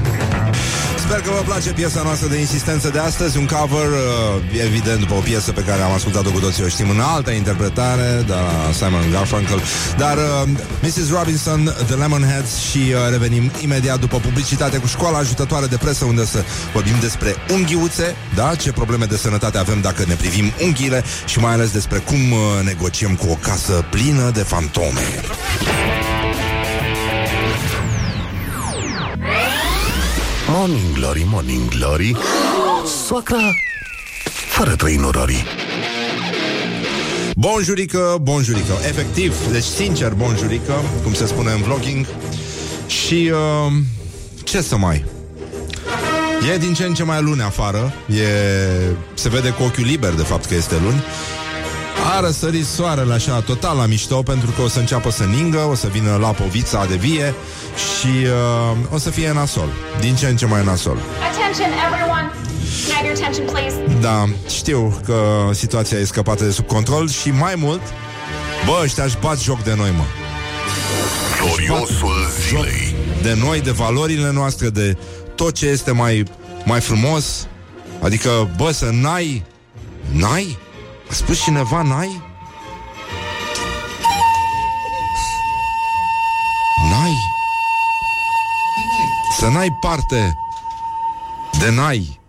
[1.11, 5.13] Sper că vă place piesa noastră de insistență de astăzi Un cover, uh, evident, după
[5.13, 8.71] o piesă pe care am ascultat-o cu toții O știm în altă interpretare De la
[8.73, 9.61] Simon Garfunkel
[9.97, 10.49] Dar uh,
[10.81, 11.09] Mrs.
[11.11, 16.25] Robinson, The Lemonheads Și uh, revenim imediat după publicitate Cu școala ajutătoare de presă Unde
[16.25, 16.43] să
[16.73, 21.53] vorbim despre unghiuțe Da, ce probleme de sănătate avem dacă ne privim unghiile Și mai
[21.53, 25.01] ales despre cum uh, negociem cu o casă plină de fantome
[30.53, 32.15] Morning Glory, Morning Glory.
[33.05, 33.55] Soacra
[34.49, 35.43] Fără trăinurorii
[37.35, 38.73] Bonjurică, bonjurică.
[38.87, 40.73] Efectiv, deci sincer bonjurică
[41.03, 42.05] Cum se spune în vlogging.
[42.87, 43.73] Și uh,
[44.43, 45.05] ce să mai?
[46.53, 47.93] E din ce în ce mai luni afară.
[48.07, 48.15] E,
[49.13, 51.03] Se vede cu ochiul liber de fapt că este luni
[52.05, 55.75] a răsărit soarele așa total la mișto Pentru că o să înceapă să ningă O
[55.75, 57.33] să vină la povița de vie
[57.75, 60.97] Și uh, o să fie nasol Din ce în ce mai nasol
[61.29, 62.31] Attention, everyone.
[62.87, 63.99] Can I have your attention, please?
[64.01, 67.81] Da, știu că situația e scăpată de sub control Și mai mult
[68.65, 70.03] Bă, ăștia își bat joc de noi, mă
[71.41, 74.97] Gloriosul zilei De noi, de valorile noastre De
[75.35, 76.23] tot ce este mai,
[76.65, 77.47] mai frumos
[78.01, 79.43] Adică, bă, să n-ai
[80.11, 80.57] N-ai?
[81.11, 82.21] A spus cineva n-ai?
[86.89, 87.17] N-ai?
[89.39, 90.37] Să n-ai parte
[91.59, 92.19] De n-ai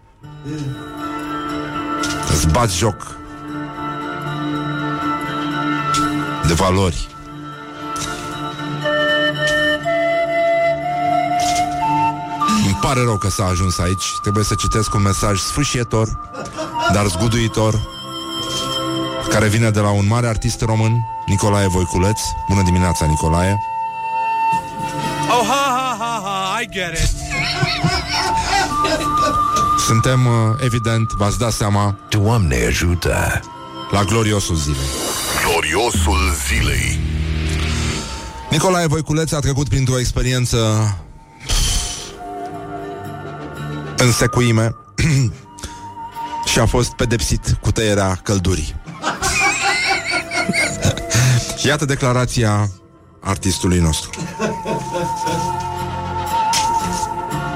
[2.30, 3.16] Îți bați joc
[6.46, 7.08] De valori
[12.64, 16.30] Îmi pare rău că s-a ajuns aici Trebuie să citesc un mesaj sfâșietor
[16.92, 17.91] Dar zguduitor
[19.32, 23.62] Care vine de la un mare artist român Nicolae Voiculeț Bună dimineața, Nicolae
[25.28, 27.10] Oh, ha, ha, ha, ha, I get it.
[29.86, 30.32] Suntem, uh,
[30.64, 33.40] evident, v-ați dat seama Doamne ajută!
[33.90, 34.88] La gloriosul zilei
[35.44, 36.18] Gloriosul
[36.48, 36.98] zilei
[38.50, 40.58] Nicolae Voiculeț a trecut printr-o experiență
[43.96, 44.74] în secuime
[46.52, 48.81] și a fost pedepsit cu tăierea căldurii.
[51.64, 52.70] Iată declarația
[53.20, 54.10] artistului nostru.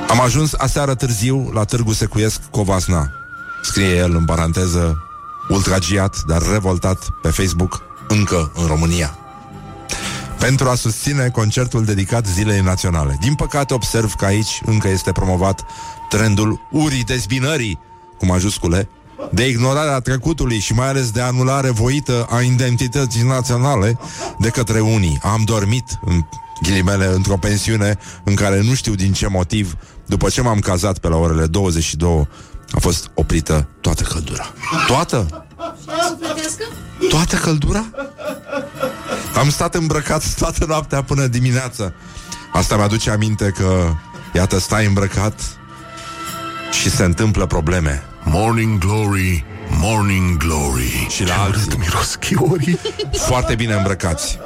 [0.09, 3.11] Am ajuns aseară târziu la Târgu Secuiesc Covasna.
[3.63, 4.97] Scrie el în paranteză
[5.49, 7.83] ultragiat, dar revoltat pe Facebook.
[8.09, 9.19] încă în România
[10.39, 13.17] pentru a susține concertul dedicat Zilei Naționale.
[13.21, 15.65] Din păcate observ că aici încă este promovat
[16.09, 17.79] trendul urii dezbinării,
[18.19, 18.89] cu majuscule,
[19.31, 23.99] de ignorarea trecutului și mai ales de anulare voită a identității naționale
[24.39, 25.19] de către unii.
[25.23, 26.21] Am dormit, în
[26.63, 31.09] ghilimele, într-o pensiune în care nu știu din ce motiv, după ce m-am cazat pe
[31.09, 32.29] la orele 22,
[32.71, 34.53] a fost oprită toată căldura.
[34.87, 35.47] Toată?
[37.09, 37.85] Toată căldura?
[39.35, 41.93] Am stat îmbrăcat toată noaptea până dimineața.
[42.53, 43.93] Asta mi-aduce aminte că,
[44.35, 45.41] iată, stai îmbrăcat
[46.81, 48.03] și se întâmplă probleme.
[48.23, 51.07] Morning Glory, Morning Glory.
[51.11, 51.79] Și la alții.
[51.79, 52.79] miros chiorii.
[53.13, 54.39] Foarte bine îmbrăcați.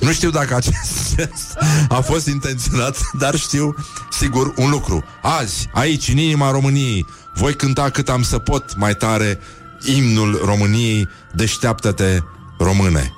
[0.00, 1.58] Nu știu dacă acest gest
[1.88, 3.74] a fost intenționat, dar știu
[4.10, 5.04] sigur un lucru.
[5.22, 9.38] Azi, aici, în inima României, voi cânta cât am să pot mai tare
[9.84, 12.18] imnul României, deșteaptă-te,
[12.58, 13.12] române.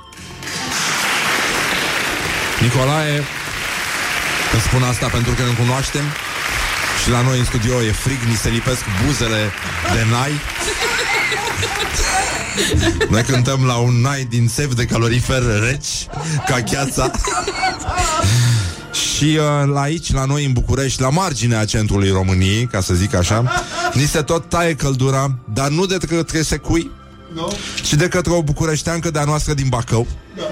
[2.61, 3.22] Nicolae,
[4.55, 6.03] îți spun asta pentru că ne cunoaștem
[7.03, 9.50] și la noi în studio e frig, ni se lipesc buzele
[9.92, 10.30] de nai.
[13.11, 16.07] Noi cântăm la un nai din sef de calorifer reci,
[16.46, 17.11] ca cheața.
[18.92, 23.14] Și uh, la aici, la noi în București, la marginea centrului României, ca să zic
[23.14, 26.90] așa, ni se tot taie căldura, dar nu de către secui,
[27.34, 27.48] No?
[27.82, 30.07] ci de către o bucureșteancă de-a noastră din Bacău,
[30.37, 30.43] Da.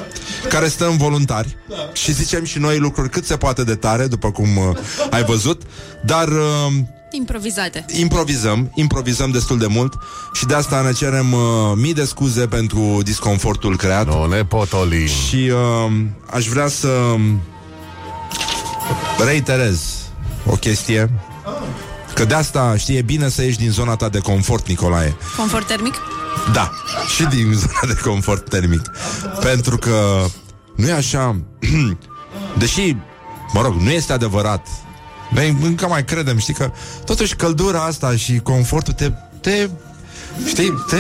[0.48, 1.76] care stă în voluntari Da.
[1.92, 4.76] și zicem și noi lucruri cât se poate de tare, după cum uh,
[5.10, 5.62] ai văzut,
[6.04, 6.72] dar uh,
[7.10, 7.84] Improvizate.
[7.88, 9.94] improvizăm, improvizăm destul de mult
[10.32, 11.40] și de asta ne cerem uh,
[11.74, 14.06] mii de scuze pentru disconfortul creat.
[14.06, 15.06] Nu ne potolim.
[15.06, 15.92] Și uh,
[16.30, 17.14] aș vrea să
[19.26, 19.80] reiterez
[20.46, 21.10] o chestie
[22.14, 25.66] Că de asta, știi, e bine să ieși din zona ta de confort, Nicolae Confort
[25.66, 25.94] termic?
[26.52, 26.70] Da,
[27.14, 28.82] și din zona de confort termic.
[29.40, 30.24] Pentru că
[30.76, 31.36] nu e așa
[32.58, 32.96] Deși,
[33.52, 34.66] mă rog, nu este adevărat.
[35.30, 36.70] Noi încă mai credem, știi că
[37.04, 39.68] Totuși căldura asta și confortul te, te
[40.46, 40.96] Știi, te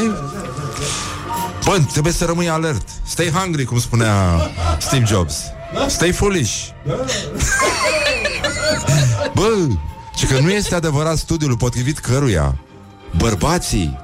[1.64, 2.88] Bă, trebuie să rămâi alert.
[3.06, 4.40] Stay hungry, cum spunea
[4.78, 5.34] Steve Jobs.
[5.88, 6.68] Stay foolish.
[9.34, 9.48] Bă,
[10.16, 12.58] ci că nu este adevărat studiul potrivit căruia
[13.16, 13.98] Bărbații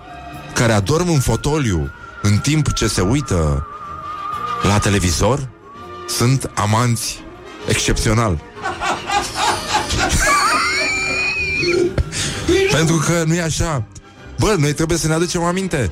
[0.56, 1.90] care adorm în fotoliu
[2.22, 3.66] în timp ce se uită
[4.62, 5.48] la televizor
[6.08, 7.24] sunt amanți
[7.68, 8.40] excepțional.
[12.76, 13.84] Pentru că nu e așa.
[14.38, 15.90] Bă, noi trebuie să ne aducem aminte.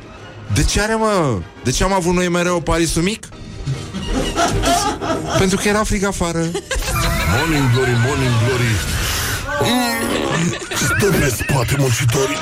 [0.55, 1.39] De ce are, mă?
[1.65, 3.29] De ce am avut noi mereu Parisul mic?
[5.39, 6.39] Pentru că era frig afară.
[7.37, 8.75] Morning Glory, Morning Glory.
[10.75, 12.37] Stă pe spate muncitorii.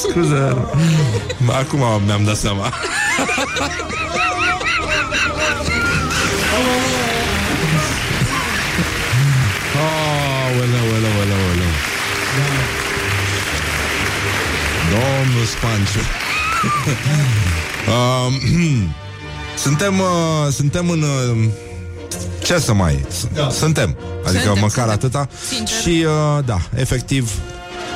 [0.00, 0.56] Scuze.
[1.46, 2.72] Acum mi-am dat seama.
[9.76, 11.72] Aoleu, aoleu, aoleu, aoleu.
[14.90, 16.00] Domnul Spanciu.
[17.88, 18.94] um,
[19.56, 21.02] suntem, uh, suntem în...
[21.02, 21.48] Uh,
[22.44, 23.04] ce să mai...
[23.34, 23.50] Da.
[23.50, 23.96] Suntem.
[24.24, 24.90] Adică Suntem, măcar suntem.
[24.90, 25.28] atâta.
[25.48, 25.76] Sincer.
[25.80, 27.30] Și, uh, da, efectiv...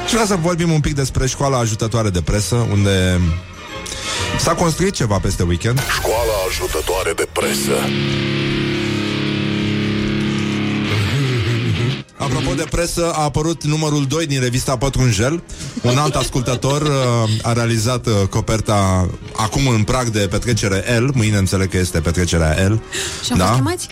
[0.06, 3.20] Și vreau să vorbim un pic despre școala ajutătoare de presă, unde
[4.38, 5.80] s-a construit ceva peste weekend.
[5.98, 7.72] Școala ajutătoare de presă.
[12.16, 15.42] Apropo de presă, a apărut numărul 2 din revista Pătrunjel.
[15.82, 21.10] Un alt ascultător uh, a realizat uh, coperta acum în prag de petrecere L.
[21.14, 22.82] Mâine înțeleg că este petrecerea L.
[23.24, 23.88] Și am fost chemați?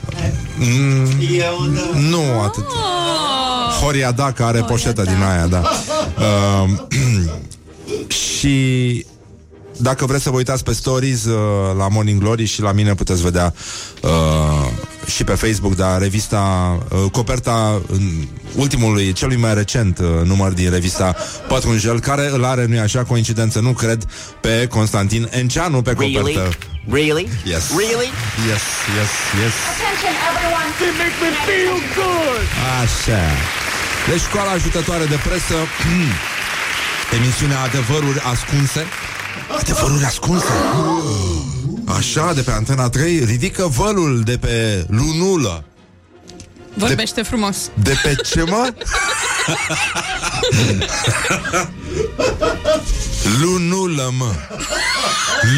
[0.58, 1.98] Mm, Eu, da.
[1.98, 2.64] nu atât.
[2.64, 3.12] Oh!
[3.82, 5.62] Horia Daca are poșetă din aia, da.
[6.22, 6.70] Uh,
[8.38, 9.06] și
[9.76, 11.36] dacă vreți să vă uitați pe stories uh,
[11.78, 13.54] la Morning Glory și la mine puteți vedea
[14.00, 14.10] uh,
[15.06, 17.98] și pe Facebook, dar revista, uh, coperta uh,
[18.56, 21.16] ultimului, celui mai recent uh, număr din revista
[21.48, 24.04] Pătrunjel, care îl are, nu-i așa, coincidență, nu cred,
[24.40, 26.20] pe Constantin Enceanu pe copertă.
[26.22, 26.56] Really?
[26.90, 27.28] Really?
[27.44, 27.70] Yes.
[27.76, 28.10] Really?
[28.50, 28.64] Yes,
[28.96, 29.12] yes,
[29.42, 29.54] yes.
[29.72, 30.68] Attention, everyone.
[30.88, 32.44] It makes me feel good.
[32.82, 33.22] Așa.
[34.08, 35.54] Deci școala ajutătoare de presă
[37.14, 38.86] Emisiunea Adevăruri Ascunse.
[39.58, 40.46] Adevăruri Ascunse?
[41.86, 45.64] Așa, de pe Antena 3 Ridică vălul de pe lunulă.
[46.74, 47.56] Vorbește frumos.
[47.82, 48.74] De pe ce, mă?
[53.40, 54.32] lunulă, mă.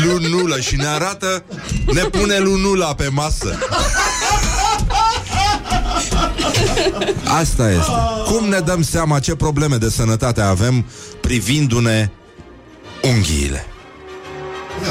[0.05, 0.61] Lunulă.
[0.61, 1.45] Și ne arată
[1.93, 3.59] Ne pune lunula pe masă
[7.25, 7.93] Asta este.
[8.25, 10.85] Cum ne dăm seama ce probleme de sănătate avem
[11.21, 12.11] privindu-ne
[13.03, 13.67] unghiile?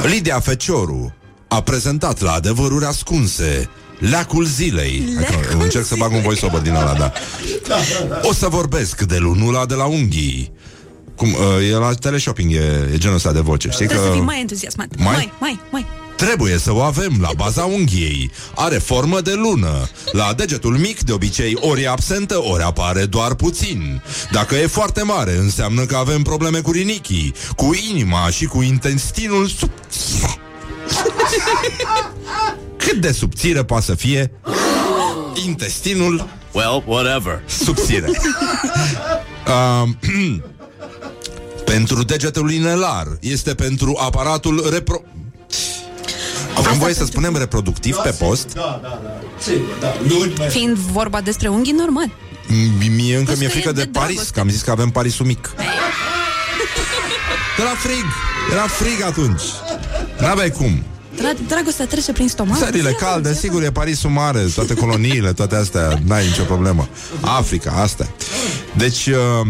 [0.03, 1.13] Lidia Fecioru
[1.47, 6.93] a prezentat la adevăruri ascunse Leacul zilei Leacul Încerc să bag un voiceover din ăla,
[6.93, 7.11] da.
[8.21, 10.51] O să vorbesc de lunula de la unghii
[11.15, 14.11] cum, uh, e la teleshopping, e, e genul ăsta de voce, știi Trebuie că...
[14.13, 14.87] să fii mai entuziasmat.
[14.97, 15.13] Mai?
[15.13, 15.85] Mai, mai, mai.
[16.16, 18.32] Trebuie să o avem la baza unghiei.
[18.55, 19.89] Are formă de lună.
[20.11, 24.01] La degetul mic, de obicei, ori e absentă, ori apare doar puțin.
[24.32, 29.47] Dacă e foarte mare, înseamnă că avem probleme cu rinichii, cu inima și cu intestinul
[29.47, 30.38] subțire.
[32.78, 34.32] Cât de subțire poate să fie
[35.45, 37.41] intestinul Well, whatever.
[37.45, 38.09] subțire.
[39.47, 39.89] Uh,
[41.74, 45.01] pentru degetul inelar este pentru aparatul repro...
[46.57, 48.53] Avem voie să spunem reproductiv pe post?
[48.53, 49.09] Da, da, da.
[49.39, 49.93] Sigur, da.
[50.07, 50.49] Luni mai...
[50.49, 52.05] Fiind vorba despre unghii, normal.
[52.07, 54.33] M- Mie încă Plus mi-e că frică e de, de Paris, dragoste.
[54.33, 55.51] că am zis că avem Parisul mic.
[57.59, 58.05] Era frig,
[58.51, 59.41] era frig atunci.
[60.19, 60.83] N-aveai cum.
[61.15, 62.57] Dra- dragostea trece prin stomac.
[62.57, 63.35] Țările Ia, calde, ia.
[63.35, 66.87] sigur, e Parisul mare, toate coloniile, toate astea, n-ai nicio problemă.
[67.21, 68.07] Africa, asta.
[68.77, 69.47] Deci, uh,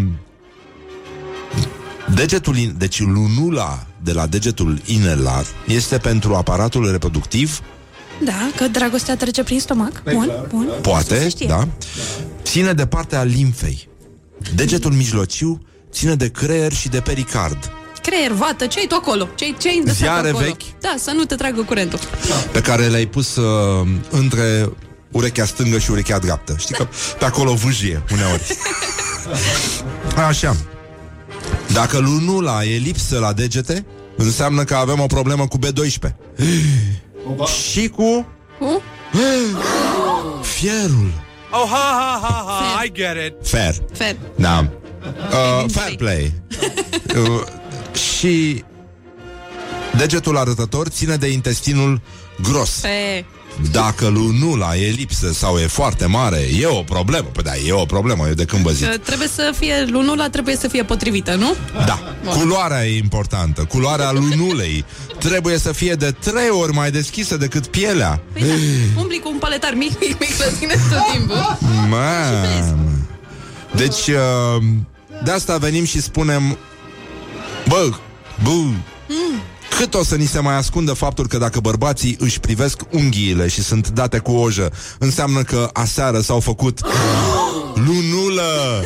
[2.15, 7.59] degetul, in, deci lunula de la degetul inelar este pentru aparatul reproductiv,
[8.23, 10.03] Da, că dragostea trece prin stomac.
[10.03, 10.67] Bun, bun.
[10.73, 11.45] Se poate, știe.
[11.47, 11.67] da,
[12.43, 13.87] ține de partea limfei.
[14.55, 19.27] Degetul mijlociu ține de creier și de pericard, Creier, vată, ce-ai tu acolo?
[19.35, 20.45] Ce-ai, ce-ai îndesat Ziare acolo?
[20.45, 20.79] vechi.
[20.81, 21.99] Da, să nu te tragă curentul.
[22.51, 24.69] pe care le-ai pus uh, între
[25.11, 26.55] urechea stângă și urechea dreaptă.
[26.57, 26.87] Știi că
[27.19, 28.43] pe acolo vâjie uneori.
[30.27, 30.55] Așa.
[31.73, 33.85] Dacă lunula e lipsă la degete,
[34.17, 36.15] înseamnă că avem o problemă cu B12.
[37.71, 38.27] și cu
[38.59, 38.81] Cu?
[40.41, 41.11] fierul.
[41.51, 42.83] Oh, ha, ha, ha, ha.
[42.83, 43.47] I get it.
[43.47, 43.75] Fer.
[43.93, 44.15] Fer.
[44.35, 44.69] Da.
[45.05, 46.33] Uh, fair play.
[47.17, 47.41] Uh,
[47.97, 48.63] și
[49.97, 52.01] degetul arătător ține de intestinul
[52.41, 52.69] gros.
[52.69, 53.25] Pe...
[53.71, 57.27] Dacă lunula e lipsă sau e foarte mare, e o problemă.
[57.31, 58.89] Păi da, e o problemă, eu de când văzit.
[58.89, 61.55] Că trebuie să fie, lunula trebuie să fie potrivită, nu?
[61.85, 61.99] Da,
[62.37, 63.63] culoarea e importantă.
[63.63, 64.85] Culoarea lunulei
[65.27, 68.21] trebuie să fie de trei ori mai deschisă decât pielea.
[68.33, 71.57] Păi da, umbli cu un paletar mic, mic, mic la tine tot timpul.
[71.89, 71.97] Mamă.
[73.75, 74.63] Deci, uh,
[75.23, 76.57] de asta venim și spunem
[77.67, 77.89] Bă,
[78.43, 78.51] bă
[79.77, 83.63] Cât o să ni se mai ascundă faptul că dacă bărbații își privesc unghiile și
[83.63, 86.79] sunt date cu ojă, înseamnă că aseară s-au făcut
[87.85, 88.51] lunulă.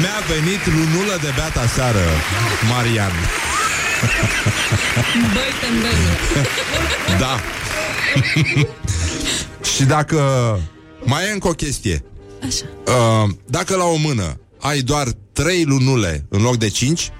[0.00, 2.04] Mi-a venit lunulă de beat aseară,
[2.70, 3.12] Marian.
[5.34, 6.16] Băi, tembelă.
[7.18, 7.40] Da.
[9.74, 10.20] și dacă
[11.04, 12.04] mai e încă o chestie.
[12.46, 12.64] Așa.
[12.86, 17.10] Uh, dacă la o mână ai doar trei lunule în loc de cinci,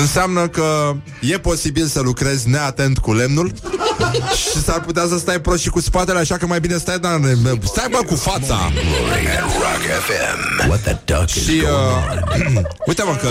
[0.00, 3.52] înseamnă că e posibil să lucrezi neatent cu lemnul
[4.40, 7.20] și s-ar putea să stai prost și cu spatele, așa că mai bine stai, dar
[7.64, 8.70] stai bă cu fața.
[9.62, 10.68] Rock FM.
[10.68, 13.28] What the duck is Și, going uh, uite mă că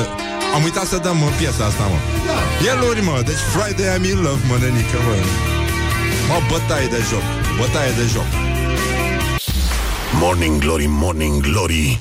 [0.56, 1.98] am uitat să dăm uh, piesa asta, mă.
[2.68, 5.16] E luni, mă, deci Friday I'm in love, mă, nenică, mă.
[6.28, 7.24] Mă, bătaie de joc,
[7.60, 8.30] bătaie de joc.
[10.20, 12.00] Morning Glory, Morning Glory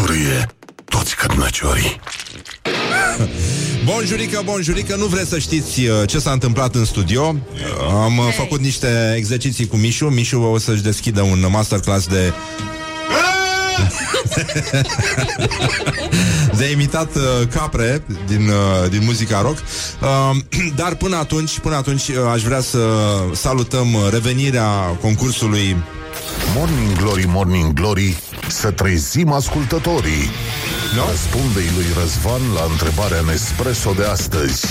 [0.00, 0.46] Purie
[0.84, 2.00] toți cărnăciorii
[3.84, 7.36] Bonjurică, bonjurică, nu vreți să știți uh, ce s-a întâmplat în studio?
[7.52, 10.04] Uh, Am uh, făcut niște exerciții cu Mișu.
[10.04, 12.32] Mișu o să-și deschidă un masterclass de
[16.58, 19.58] de imitat uh, capre din, uh, din muzica rock.
[20.02, 20.36] Uh,
[20.80, 22.78] Dar până atunci, până atunci uh, aș vrea să
[23.32, 24.68] salutăm uh, revenirea
[25.00, 25.76] concursului
[26.54, 28.16] Morning Glory, Morning Glory
[28.52, 30.30] Să trezim ascultătorii
[30.96, 31.04] No?
[31.10, 34.66] Răspunde-i lui Răzvan la întrebarea Nespresso de astăzi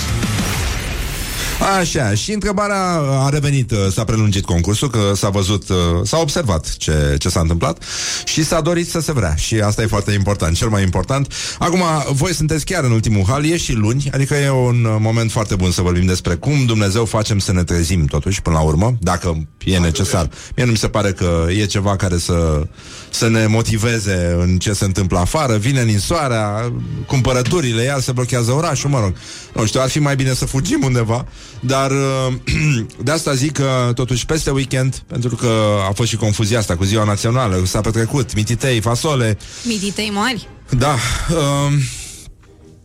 [1.62, 6.76] Așa, și întrebarea a revenit, uh, s-a prelungit concursul, că s-a văzut, uh, s-a observat
[6.76, 7.82] ce, ce s-a întâmplat
[8.24, 9.34] și s-a dorit să se vrea.
[9.34, 11.32] Și asta e foarte important, cel mai important.
[11.58, 11.82] Acum,
[12.12, 15.54] voi sunteți chiar în ultimul hal, e și luni, adică e un uh, moment foarte
[15.54, 19.46] bun să vorbim despre cum Dumnezeu facem să ne trezim totuși, până la urmă, dacă
[19.64, 20.28] e necesar.
[20.56, 22.66] Mie nu mi se pare că e ceva care să,
[23.10, 26.72] să ne motiveze în ce se întâmplă afară, vine ninsoarea,
[27.06, 29.14] cumpărăturile, iar se blochează orașul, mă rog.
[29.54, 31.26] Nu știu, ar fi mai bine să fugim undeva,
[31.66, 32.32] dar uh,
[33.04, 35.50] de asta zic că totuși peste weekend, pentru că
[35.88, 40.48] a fost și confuzia asta cu ziua națională, s-a petrecut, mititei, fasole, Miditei mari.
[40.78, 40.94] da,
[41.30, 41.72] uh,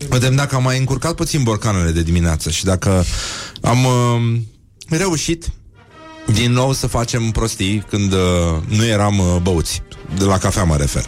[0.10, 3.06] vedem dacă am mai încurcat puțin borcanele de dimineață și dacă
[3.62, 4.40] am uh,
[4.90, 5.46] reușit
[6.34, 8.20] din nou să facem prostii când uh,
[8.68, 9.82] nu eram uh, băuți.
[10.16, 11.04] De la cafea mă refer.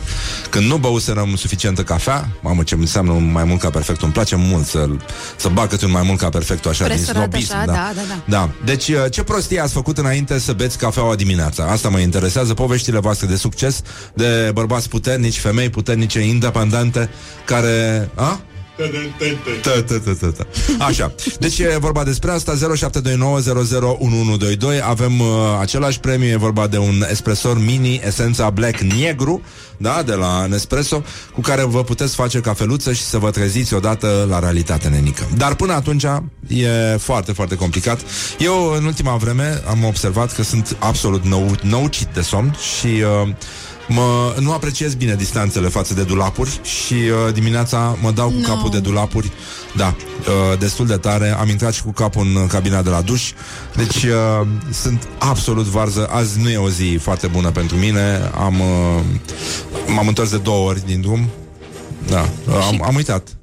[0.50, 4.36] Când nu băuserăm suficientă cafea, mamă ce înseamnă un mai mult ca perfect, îmi place
[4.36, 4.90] mult să,
[5.36, 7.56] să bag câte un mai mult ca perfect așa din Presărat snobism.
[7.56, 8.24] așa, da, da, da.
[8.26, 11.64] Da, deci uh, ce prostie ați făcut înainte să beți cafeaua dimineața?
[11.64, 13.82] Asta mă interesează, poveștile voastre de succes,
[14.14, 17.10] de bărbați puternici, femei puternice, independente,
[17.46, 18.10] care...
[18.16, 18.40] A?
[19.62, 20.48] Tă, tă, tă, tă, tă.
[20.80, 21.12] Așa.
[21.40, 22.58] Deci e vorba despre asta 0729001122
[24.84, 25.28] Avem uh,
[25.60, 29.42] același premiu E vorba de un espresor mini Esența Black Negru
[29.78, 31.04] Da, de la Nespresso
[31.34, 35.56] Cu care vă puteți face cafeluță Și să vă treziți odată la realitate nenică Dar
[35.56, 36.04] până atunci
[36.48, 38.00] e foarte, foarte complicat
[38.40, 43.30] Eu în ultima vreme Am observat că sunt absolut nou, noucit de somn Și uh,
[43.92, 48.48] Mă, nu apreciez bine distanțele față de dulapuri și uh, dimineața mă dau cu No.
[48.48, 49.32] capul de dulapuri,
[49.76, 51.36] da, uh, destul de tare.
[51.40, 53.32] Am intrat și cu capul în cabina de la duș,
[53.76, 56.08] deci uh, sunt absolut varză.
[56.12, 58.32] Azi nu e o zi foarte bună pentru mine.
[58.36, 59.04] Am, uh,
[59.88, 61.30] m-am întors de două ori din drum.
[62.08, 63.39] Da, uh, am, am uitat.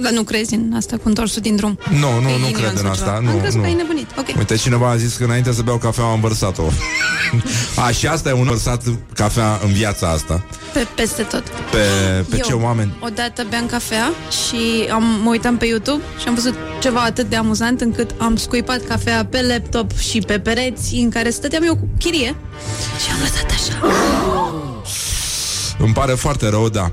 [0.00, 1.78] Dar nu crezi în asta cu întorsul din drum?
[1.90, 3.04] Nu, nu, Că e nu inima cred în sau asta.
[3.04, 3.18] ceva.
[3.18, 3.62] Nu, Am crezut nu.
[3.62, 4.06] că ai nebunit.
[4.18, 4.26] Ok.
[4.38, 6.62] Uite, cineva a zis că înainte să beau cafea am vărsat-o.
[7.84, 8.82] a, și asta e un vărsat
[9.14, 10.44] cafea în viața asta.
[10.72, 11.42] Pe, peste tot.
[11.70, 11.78] Pe,
[12.30, 12.92] pe Eu ce oameni?
[13.00, 14.12] odată beam cafea
[14.46, 18.36] și am, mă uitam pe YouTube și am văzut ceva atât de amuzant încât am
[18.36, 22.34] scuipat cafea pe laptop și pe pereți în care stăteam eu cu chirie
[23.04, 23.86] și am lăsat așa.
[25.78, 26.92] Îmi pare foarte rău, da.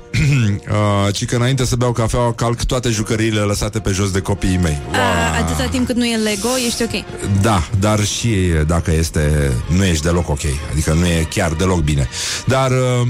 [1.06, 4.56] uh, ci că înainte să beau cafea, calc toate jucăriile lăsate pe jos de copiii
[4.56, 4.80] mei.
[4.92, 7.20] A, atâta timp cât nu e Lego, ești ok.
[7.40, 10.40] Da, dar și dacă este, nu ești deloc ok.
[10.72, 12.08] Adică nu e chiar deloc bine.
[12.46, 13.08] Dar uh,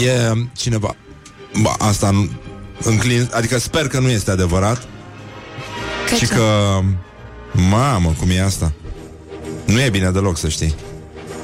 [0.06, 0.96] e cineva...
[1.62, 2.30] Ba, asta nu...
[2.82, 4.88] Înclin, adică sper că nu este adevărat.
[6.08, 6.34] Că și ce?
[6.34, 6.78] că...
[7.52, 8.72] Mamă, cum e asta?
[9.64, 10.74] Nu e bine deloc, să știi.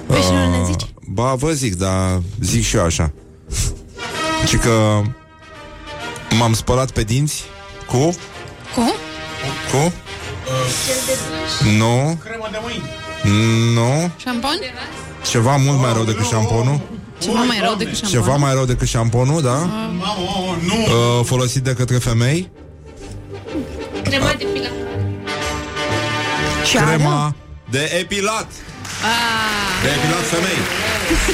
[0.07, 0.87] Păi și nu ne zici?
[1.07, 3.13] Ba, vă zic, dar zic și eu așa.
[4.47, 5.03] Și că
[6.39, 7.43] m-am spălat pe dinți
[7.87, 7.97] cu...
[8.75, 8.93] Cum?
[9.73, 9.93] Cu...
[11.79, 13.75] Nu, Cremă de mâini.
[13.75, 14.59] nu, Șampon?
[15.31, 16.81] ceva mult mai rău decât șamponul.
[17.19, 18.21] Ceva mai rău decât șampon.
[18.21, 19.55] Ceva mai rău decât șamponul, da?
[19.55, 20.75] Mamă, nu.
[21.19, 22.51] Uh, folosit de către femei.
[24.03, 24.73] Crema de pilat.
[26.67, 26.95] Ce are?
[26.95, 27.35] Crema
[27.71, 28.47] de epilat.
[29.83, 30.61] De epilat femei.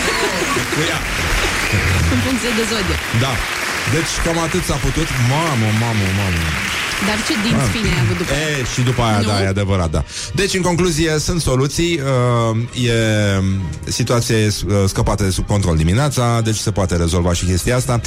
[0.75, 1.01] Cu ea.
[2.15, 2.97] În funcție de zodie.
[3.25, 3.33] Da.
[3.95, 5.09] Deci cam atât s-a putut.
[5.33, 6.43] Mamă, mamă, mamă.
[7.07, 9.27] Dar ce dinți fine ai avut după E, și după aia, Nu?
[9.27, 10.05] da, e adevărat, da.
[10.35, 12.01] Deci, în concluzie, sunt soluții.
[12.51, 12.93] Uh, e,
[13.85, 18.01] situația e uh, scăpată de sub control dimineața, deci se poate rezolva și chestia asta.
[18.01, 18.05] 0729001122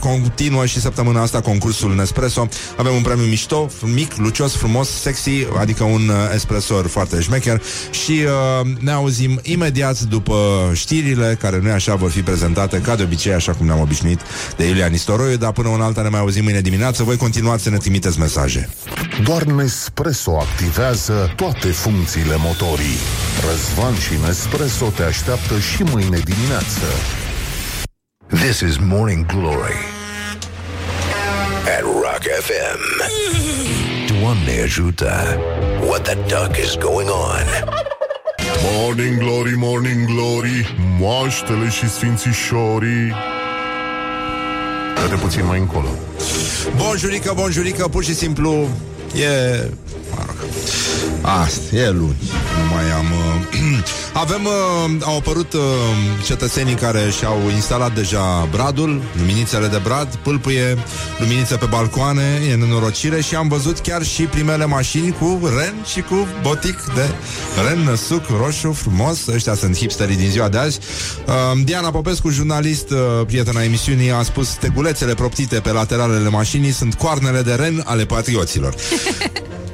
[0.00, 2.48] continuă și săptămâna asta concursul Nespresso.
[2.76, 5.30] Avem un premiu mișto, mic, lucios, frumos, sexy,
[5.60, 11.70] adică un uh, espresor foarte șmecher și uh, ne auzim imediat după știrile care nu
[11.70, 14.20] așa vor fi prezentate ca de obicei, așa cum ne-am obișnuit
[14.56, 17.02] de Iulia Nistoroiu, dar până un alta ne mai auzim mâine dimineață.
[17.02, 18.68] Voi continuați să ne trimiteți mesaje.
[19.22, 22.98] Doar Nespresso activează toate funcțiile motorii.
[23.48, 26.86] Răzvan și Nespresso te așteaptă și mâine dimineață.
[28.26, 29.78] This is Morning Glory
[31.76, 32.80] at Rock FM.
[34.20, 35.38] Doamne ajută!
[35.88, 37.46] What the duck is going on?
[38.72, 43.14] Morning Glory, Morning Glory, moaștele și sfințișorii.
[45.08, 45.88] Dă-te puțin mai încolo.
[46.76, 48.68] Bonjurică, bonjurică, pur și simplu
[49.14, 49.68] e...
[50.10, 50.36] Mă rog.
[51.20, 52.16] Asta, e luni.
[52.56, 53.06] Nu mai am...
[53.12, 53.78] Uh,
[54.22, 54.44] avem...
[54.44, 55.60] Uh, au apărut uh,
[56.24, 60.76] cetățenii care și-au instalat deja bradul, luminițele de brad, pâlpâie,
[61.18, 66.00] luminițe pe balcoane, e nenorocire și am văzut chiar și primele mașini cu ren și
[66.00, 67.08] cu botic de
[67.68, 69.26] ren, suc roșu, frumos.
[69.26, 70.78] Ăștia sunt hipsterii din ziua de azi.
[71.26, 71.34] Uh,
[71.64, 77.42] Diana Popescu, jurnalist, uh, prietena emisiunii, a spus stegulețele proptite pe lateralele mașinii sunt coarnele
[77.42, 78.74] de ren ale patrioților.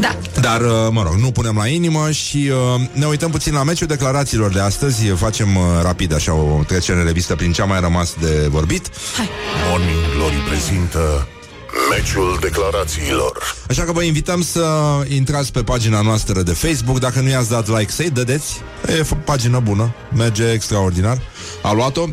[0.00, 0.16] Da.
[0.40, 3.86] Dar, uh, mă rog, nu punem la inimă și uh, ne uităm puțin la meciul
[3.86, 5.06] declarațiilor de astăzi.
[5.06, 8.88] Facem uh, rapid așa o trecere în revistă prin ce a mai rămas de vorbit.
[9.70, 11.28] Morning Glory prezintă
[11.90, 13.54] meciul declarațiilor.
[13.68, 14.66] Așa că vă invităm să
[15.08, 16.98] intrați pe pagina noastră de Facebook.
[16.98, 18.60] Dacă nu i-ați dat like, să-i dădeți.
[18.86, 21.18] E f- pagină bună, merge extraordinar.
[21.62, 22.04] A luat-o.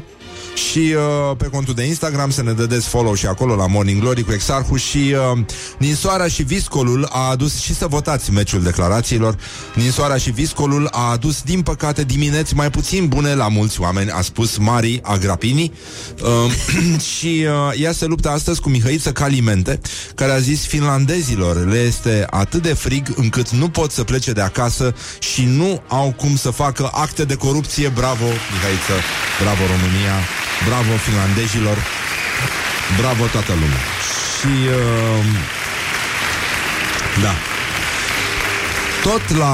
[0.56, 4.24] Și uh, pe contul de Instagram să ne dădeți follow și acolo la Morning Glory
[4.24, 5.40] cu Exarhu și uh,
[5.78, 9.38] Ninsoara și Viscolul a adus și să votați meciul declarațiilor.
[9.74, 14.22] Ninsoara și Viscolul a adus, din păcate, dimineți mai puțin bune la mulți oameni, a
[14.22, 15.74] spus Mari Agrapini.
[16.22, 16.52] Uh,
[17.16, 19.80] și uh, ea se luptă astăzi cu Mihăiță Calimente,
[20.16, 24.42] care a zis finlandezilor le este atât de frig încât nu pot să plece de
[24.42, 27.88] acasă și nu au cum să facă acte de corupție.
[27.88, 28.94] Bravo, Mihăiță!
[29.42, 30.45] Bravo, România!
[30.68, 31.78] Bravo, finlandezilor!
[33.00, 33.84] Bravo, toată lumea!
[34.38, 34.54] Și...
[34.68, 35.26] Uh,
[37.22, 37.34] da.
[39.04, 39.54] Tot la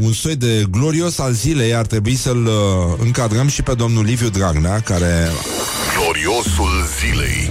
[0.00, 4.28] un soi de glorios al zilei ar trebui să-l uh, încadrăm și pe domnul Liviu
[4.28, 5.30] Dragnea, care
[5.98, 7.50] Gloriosul zilei.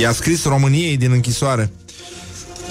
[0.00, 1.72] i-a scris României din închisoare.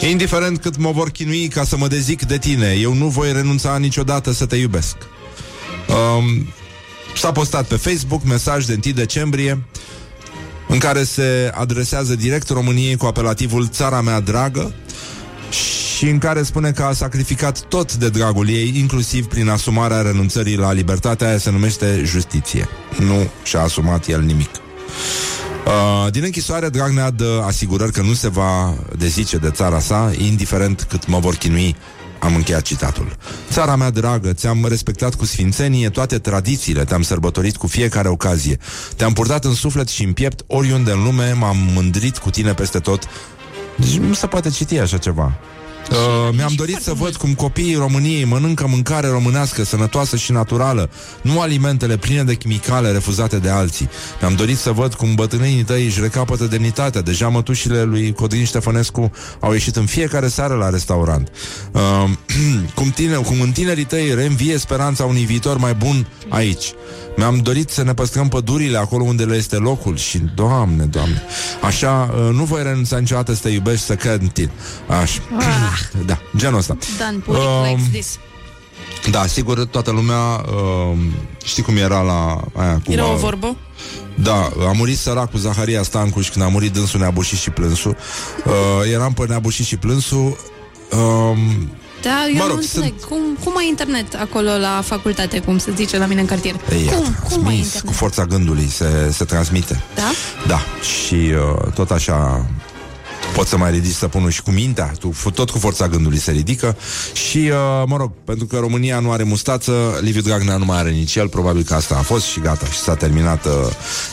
[0.09, 3.77] Indiferent cât mă vor chinui ca să mă dezic de tine, eu nu voi renunța
[3.77, 4.95] niciodată să te iubesc.
[5.87, 6.47] Um,
[7.19, 9.63] s-a postat pe Facebook mesaj de 1 decembrie
[10.67, 14.73] în care se adresează direct României cu apelativul Țara mea dragă
[15.97, 20.55] și în care spune că a sacrificat tot de dragul ei, inclusiv prin asumarea renunțării
[20.55, 22.67] la libertatea aia se numește justiție.
[22.99, 24.49] Nu și-a asumat el nimic.
[25.65, 30.85] Uh, din închisoare, Dragnea dă asigurări că nu se va dezice de țara sa, indiferent
[30.89, 31.75] cât mă vor chinui
[32.19, 33.17] am încheiat citatul.
[33.51, 38.57] Țara mea dragă, ți-am respectat cu sfințenie toate tradițiile, te-am sărbătorit cu fiecare ocazie,
[38.95, 42.79] te-am purtat în suflet și în piept oriunde în lume, m-am mândrit cu tine peste
[42.79, 43.03] tot.
[43.77, 45.39] Deci nu se poate citi așa ceva.
[45.91, 50.89] Uh, mi-am dorit să văd cum copiii României mănâncă mâncare românească, sănătoasă și naturală,
[51.21, 53.89] nu alimentele pline de chimicale refuzate de alții.
[54.21, 57.01] Mi-am dorit să văd cum bătrânii tăi își recapătă demnitatea.
[57.01, 61.31] Deja mătușile lui Codrin Ștefănescu au ieșit în fiecare seară la restaurant.
[61.71, 62.09] Uh,
[62.75, 66.73] cum, tine, cum în tinerii tăi reînvie speranța unui viitor mai bun aici.
[67.17, 71.21] Mi-am dorit să ne păstrăm pădurile acolo unde le este locul și, Doamne, Doamne,
[71.61, 74.51] așa, uh, nu voi renunța niciodată să te iubești, să cred în tine.
[74.87, 75.21] Așa.
[75.37, 76.77] Ah, Da, genul ăsta.
[76.97, 78.17] Dan Puric Um, likes this.
[79.11, 80.97] Da, sigur, toată lumea uh,
[81.43, 83.55] Știi cum era la aia cu Era o uh, vorbă?
[84.15, 87.95] Da, a murit săracul Zaharia Stancuș Și când a murit dânsul Neabușit și Plânsul
[88.45, 90.37] uh, Eram pe Neabușit și Plânsul
[90.91, 91.37] uh,
[92.01, 93.05] Da, eu Mă nu rog, înțeleg.
[93.05, 96.55] Cum, cum ai internet acolo la facultate, cum se zice la mine în cartier?
[96.71, 97.85] Ei, cum, cum ai transmis, internet?
[97.85, 100.11] cu forța gândului se, se transmite Da?
[100.47, 102.45] Da, și uh, tot așa
[103.35, 104.91] Poți să mai ridici stăpânul și cu mintea.
[104.99, 106.77] Tu, f- Tot cu forța gândului se ridică.
[107.13, 110.89] Și, uh, mă rog, pentru că România nu are mustață Liviu Dragnea nu mai are
[110.89, 111.27] nici el.
[111.27, 112.65] Probabil că asta a fost și gata.
[112.65, 113.51] Și s-a terminat uh,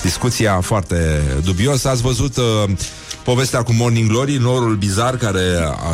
[0.03, 2.45] discuția foarte dubios Ați văzut uh,
[3.25, 5.41] povestea cu Morning Glory Norul bizar care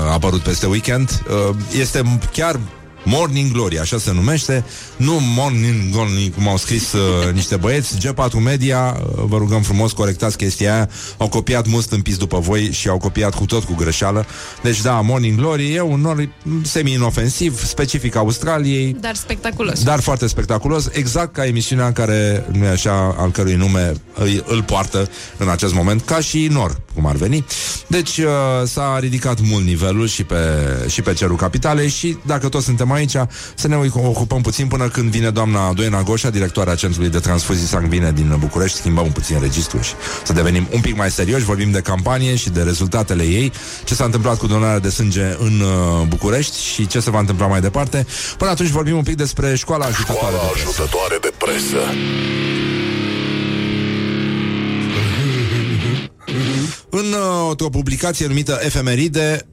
[0.08, 1.22] a apărut peste weekend?
[1.48, 2.60] Uh, Este chiar
[3.04, 4.64] Morning Glory, așa se numește.
[4.96, 7.96] Nu Morning Glory, cum au scris uh, niște băieți.
[7.96, 10.88] G4 Media, uh, vă rugăm frumos Corectați chestia aia.
[11.16, 14.26] Au copiat mult stâmpiți după voi Și au copiat cu tot cu greșeală.
[14.62, 16.28] Deci da, Morning Glory e un nor
[16.62, 18.96] semi-inofensiv Specific Australiei.
[19.00, 19.82] Dar spectaculos.
[19.82, 24.62] dar foarte spectaculos, exact ca emisiunea care, nu e așa, al cărui nume îi, îl
[24.62, 27.44] poartă în acest moment, ca și Nor, cum ar veni.
[27.86, 28.24] Deci uh,
[28.64, 30.36] s-a ridicat mult nivelul și pe,
[30.88, 33.16] și pe cerul capitalei și dacă toți suntem aici,
[33.54, 38.12] să ne ocupăm puțin până când vine doamna Doina Goșa, directoarea Centrului de Transfuzii Sanguine
[38.12, 39.92] din București, schimbăm puțin registrul și
[40.24, 43.52] să devenim un pic mai serioși, vorbim de campanie și de rezultatele ei,
[43.84, 47.46] ce s-a întâmplat cu donarea de sânge în uh, București și ce se va întâmpla
[47.46, 48.06] mai departe.
[48.38, 50.68] Până atunci vorbim un pic despre școala ajutătoare Școala de presă.
[50.68, 52.91] ajutătoare de presă.
[56.94, 59.46] În uh, o publicație numită Efemeride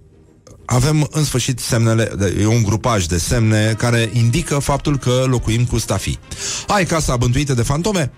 [0.65, 5.65] avem în sfârșit semnele, de- e un grupaj de semne care indică faptul că locuim
[5.65, 6.19] cu stafii.
[6.67, 8.11] Ai casa bântuită de fantome?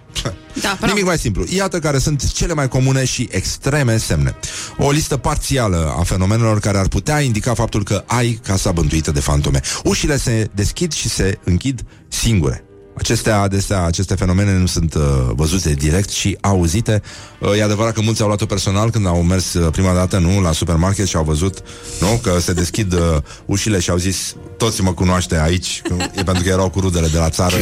[0.62, 0.86] Da, bravo.
[0.86, 1.46] Nimic mai simplu.
[1.50, 4.36] Iată care sunt cele mai comune și extreme semne.
[4.78, 9.20] O listă parțială a fenomenelor care ar putea indica faptul că ai casa bântuită de
[9.20, 9.60] fantome.
[9.84, 12.66] Ușile se deschid și se închid singure.
[13.02, 15.02] Acestea, adesea, aceste fenomene nu sunt uh,
[15.36, 17.02] văzute direct și auzite.
[17.40, 20.42] Uh, e adevărat că mulți au luat-o personal când au mers uh, prima dată, nu,
[20.42, 21.64] la supermarket și au văzut,
[22.00, 23.00] nu, că se deschid uh,
[23.46, 27.08] ușile și au zis, toți mă cunoaște aici, că, e pentru că erau cu rudele
[27.08, 27.56] de la țară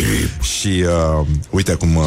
[0.58, 2.04] și uh, uite cum uh,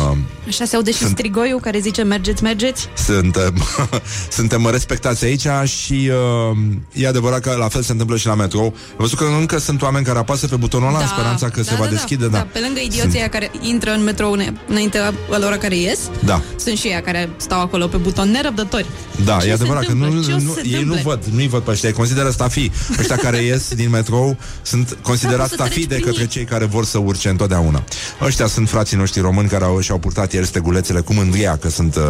[0.48, 2.88] Așa se aude și strigoiul care zice mergeți, mergeți.
[2.96, 3.64] suntem,
[4.38, 6.10] suntem respectați aici și
[6.50, 6.58] uh,
[6.92, 8.64] e adevărat că la fel se întâmplă și la metrou.
[8.64, 11.74] Am văzut că încă sunt oameni care apasă pe butonul ăla în speranța că se
[11.74, 12.26] va deschide.
[12.26, 12.36] Da.
[12.36, 12.46] da.
[12.52, 15.98] Pe lângă idioții aia care intră în metrou îne- înainte la ora care ies.
[16.24, 16.42] Da.
[16.56, 18.86] Sunt și aia care stau acolo pe buton nerăbdători.
[19.24, 20.28] Da, Ce e se adevărat că nu, întâmplă?
[20.30, 21.02] Ce o să nu, se ei nu întâmple?
[21.02, 22.72] văd, nu-i văd pe ăștia, îi consideră stafii.
[22.98, 26.22] Ăștia care ies din metrou sunt considerați Da, poți să stafii de treci prin către
[26.22, 26.28] ei.
[26.28, 27.84] cei care vor să urce întotdeauna.
[28.22, 31.96] Ăștia sunt frații noștri români care au, și-au purtat ieri stegulețele cu mândria că sunt
[31.96, 32.02] uh,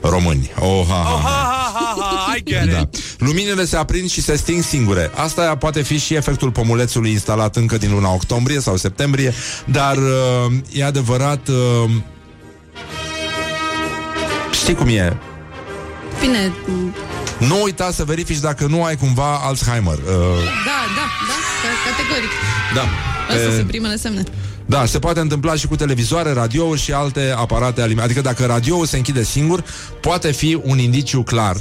[0.00, 0.50] români.
[0.58, 1.28] Oh, ha, ha, ha.
[1.74, 2.78] Ha, ha, ha, I get Da.
[2.78, 2.96] it.
[3.18, 5.10] Luminile se aprind și se sting singure.
[5.14, 9.34] Asta poate fi și efectul pomulețului instalat încă din luna octombrie sau septembrie,
[9.64, 11.48] dar uh, e adevărat...
[11.48, 11.90] Uh,
[14.52, 15.16] știi cum e?
[16.20, 16.52] Bine,
[17.38, 19.92] Nu uita să verifici dacă nu ai cumva Alzheimer.
[19.94, 20.02] Uh,
[20.64, 22.30] da, da, da, ca- categoric.
[22.74, 22.82] da.
[23.34, 24.22] Astea Pe- sunt primele semne.
[24.66, 28.12] Da, se poate întâmpla și cu televizoare, radiouri și alte aparate alimentare.
[28.12, 29.64] Adică dacă radioul se închide singur,
[30.00, 31.56] poate fi un indiciu clar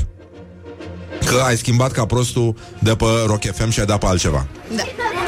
[1.30, 4.46] că ai schimbat ca prostul de pe Rock FM și ai dat pe altceva.
[4.76, 4.84] Da.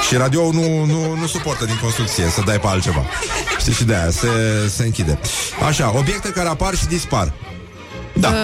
[0.07, 3.05] Și radioul nu, nu, nu suportă din construcție să dai pe altceva.
[3.59, 4.27] Știi, și de aia se,
[4.75, 5.19] se închide.
[5.67, 7.33] Așa, obiecte care apar și dispar.
[8.13, 8.27] Da.
[8.27, 8.35] Uh,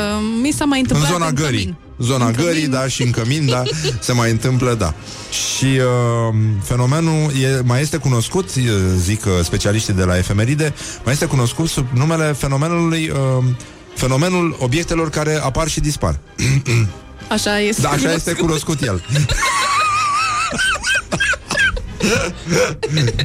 [0.41, 1.59] mi s-a mai În întâmplat zona gării.
[1.59, 1.75] cămin.
[1.99, 2.69] Zona În gării, cămin.
[2.69, 3.63] da, și în cămin, da,
[3.99, 4.93] se mai întâmplă, da.
[5.57, 8.63] Și uh, fenomenul e, mai este cunoscut, uh,
[8.97, 10.73] zic uh, specialiștii de la efemeride,
[11.03, 13.43] mai este cunoscut sub numele fenomenului uh,
[13.95, 16.19] fenomenul obiectelor care apar și dispar.
[17.29, 17.81] Așa este.
[17.81, 19.01] Da, așa este cunoscut el.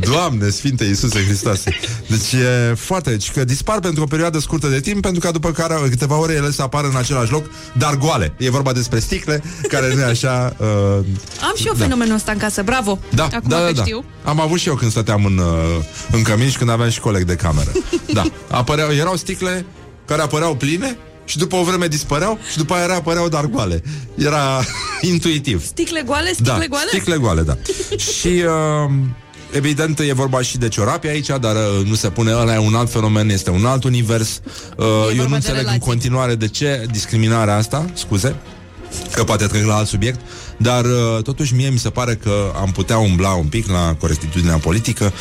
[0.01, 1.71] Doamne, Sfinte Iisuse Hristoase
[2.07, 5.51] Deci e foarte deci că dispar pentru o perioadă scurtă de timp Pentru că după
[5.51, 9.43] care câteva ore ele să apară în același loc Dar goale E vorba despre sticle
[9.69, 10.67] Care nu e așa uh,
[11.43, 11.85] Am și eu Da.
[11.85, 12.99] fenomenul ăsta în casă, bravo.
[13.15, 13.83] da, Acum da, că da, da.
[13.83, 14.05] știu.
[14.25, 17.23] Am avut și eu când stăteam în, uh, în cămin și când aveam și coleg
[17.25, 17.71] de cameră.
[18.13, 18.25] Da.
[18.51, 19.67] Apăreau, erau sticle
[20.07, 20.97] care apăreau pline
[21.33, 23.83] și după o vreme dispăreau și după aia apăreau dar goale.
[24.15, 24.65] Era
[25.13, 25.65] intuitiv.
[25.67, 26.89] Sticle goale, sticle da, goale?
[26.89, 27.57] sticle goale, da.
[28.19, 28.93] și uh,
[29.53, 32.75] evident e vorba și de ciorapi aici, dar uh, nu se pune, ăla e un
[32.75, 34.41] alt fenomen, este un alt univers.
[34.77, 35.81] Uh, eu de nu înțeleg în relații.
[35.81, 38.37] continuare de ce discriminarea asta, scuze,
[39.13, 40.21] că poate trec la alt subiect,
[40.63, 44.57] dar uh, totuși mie mi se pare că am putea umbla un pic la corectitudinea
[44.57, 45.13] politică.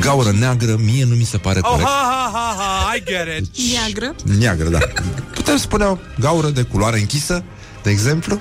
[0.00, 1.88] Gaură neagră, mie nu mi se pare Oh, corect.
[1.88, 3.72] ha, ha, ha, ha, I get it.
[3.72, 4.14] Neagră.
[4.38, 4.78] Neagră, da.
[5.34, 7.44] Putem spune o gaură de culoare închisă,
[7.82, 8.40] de exemplu?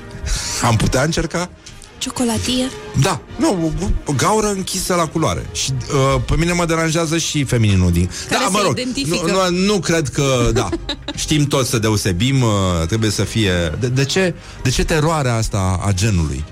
[0.64, 1.50] Am putea încerca?
[1.98, 2.70] Ciocolatie.
[3.02, 5.46] Da, nu, o, o gaură închisă la culoare.
[5.52, 8.10] Și uh, pe mine mă deranjează și femininul din.
[8.30, 9.32] Care da, se mă rog, identifică.
[9.32, 10.70] nu, nu, nu cred că, da.
[11.16, 12.50] Știm toți să deosebim, uh,
[12.88, 13.52] trebuie să fie.
[13.80, 14.34] De, de ce?
[14.64, 16.44] De ce teroarea asta a genului?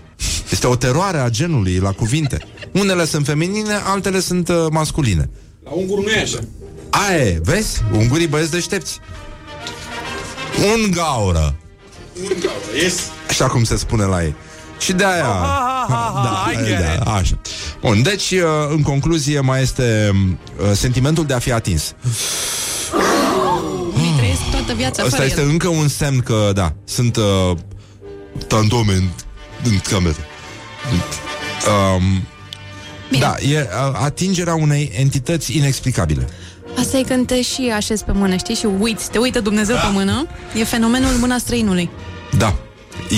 [0.52, 2.38] Este o teroare a genului la cuvinte.
[2.72, 5.30] Unele sunt feminine, altele sunt uh, masculine.
[5.64, 6.40] La ungur nu e așa.
[6.90, 7.82] Aia e, vezi?
[7.91, 8.99] Ungurii băieți deștepți.
[10.74, 11.56] Un gaură.
[12.22, 12.95] Un gaură, yes.
[13.30, 14.36] Așa cum se spune la ei.
[14.84, 15.24] Și de aia...
[15.24, 17.04] ha, ha, ha, da, I get it.
[17.04, 17.40] da, așa.
[17.82, 18.40] Bun, deci, uh,
[18.70, 21.96] în concluzie, mai este uh, sentimentul de a fi atins.
[23.94, 25.50] Mi trăiesc toată viața Asta fără este el.
[25.50, 27.58] încă un semn că, da, sunt uh,
[28.48, 29.04] tantome în,
[29.64, 30.16] în cameră.
[31.96, 32.28] Um,
[33.10, 33.22] Bine.
[33.24, 36.28] da, e uh, atingerea unei entități inexplicabile.
[36.80, 38.56] Asta e când te și așezi pe mână, știi?
[38.56, 40.28] Și uiți, te uită Dumnezeu pe mână.
[40.60, 41.90] E fenomenul mâna străinului.
[42.38, 42.56] Da.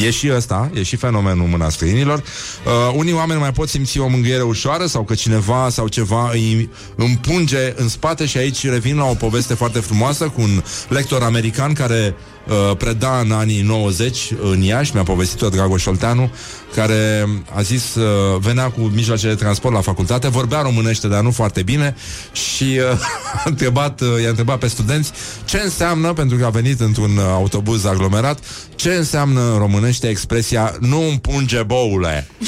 [0.04, 2.18] E și ăsta, e și fenomenul mâna străinilor.
[2.18, 6.70] Uh, unii oameni mai pot simți o mângâiere ușoară sau că cineva sau ceva îi
[6.96, 11.74] împunge în spate și aici revin la o poveste foarte frumoasă cu un lector american
[11.74, 12.16] care
[12.48, 16.32] uh, preda în anii 90 în Iași, mi-a povestit-o Dragoș Olteanu,
[16.76, 21.32] care a zis, uh, venea cu mijloace de transport la facultate, vorbea românește, dar nu
[21.32, 21.96] foarte bine
[22.32, 23.00] și uh,
[23.36, 25.12] a întrebat, uh, i-a întrebat pe studenți
[25.46, 28.40] ce înseamnă, pentru că a venit într-un uh, autobuz aglomerat,
[28.76, 32.28] ce înseamnă în românește expresia nu împunge boule.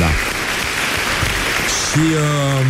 [0.00, 0.08] da.
[1.90, 2.66] Și uh,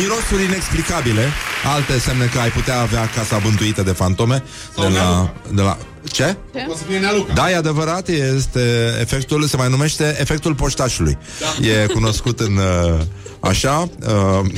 [0.00, 1.32] mirosuri inexplicabile,
[1.64, 4.42] alte semne că ai putea avea casa bântuită de fantome
[4.76, 5.78] de la, de la...
[6.04, 6.36] Ce?
[6.68, 7.32] O să fie Nealuca.
[7.32, 11.18] Da, e adevărat, este efectul, se mai numește efectul poștașului.
[11.40, 11.66] Da.
[11.66, 13.00] E cunoscut în uh,
[13.40, 14.50] așa, uh,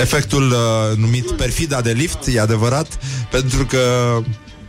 [0.00, 2.98] efectul uh, numit perfida de lift, e adevărat,
[3.30, 3.78] pentru că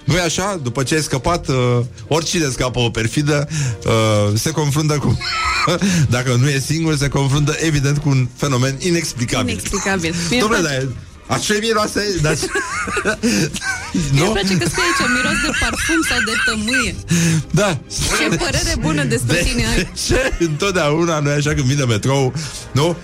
[0.03, 0.60] nu e așa?
[0.64, 3.47] După ce ai scăpat, uh, oricine scapă o perfidă,
[3.85, 5.18] uh, se confruntă cu...
[6.10, 9.49] dacă nu e singur, se confruntă evident cu un fenomen inexplicabil.
[9.49, 10.15] Inexplicabil.
[10.30, 10.89] Mie Dom'le, îmi dar e-
[11.27, 12.19] așa miroase...
[12.22, 12.35] Dar...
[13.11, 13.49] Mie
[14.19, 14.26] nu?
[14.26, 16.95] îmi place că scrie aici miros de parfum sau de tămâie.
[17.52, 17.80] Da.
[18.18, 19.76] Ce părere bună despre De, tine ai.
[19.76, 22.34] de ce întotdeauna nu e așa când vine metrou,
[22.72, 22.95] nu?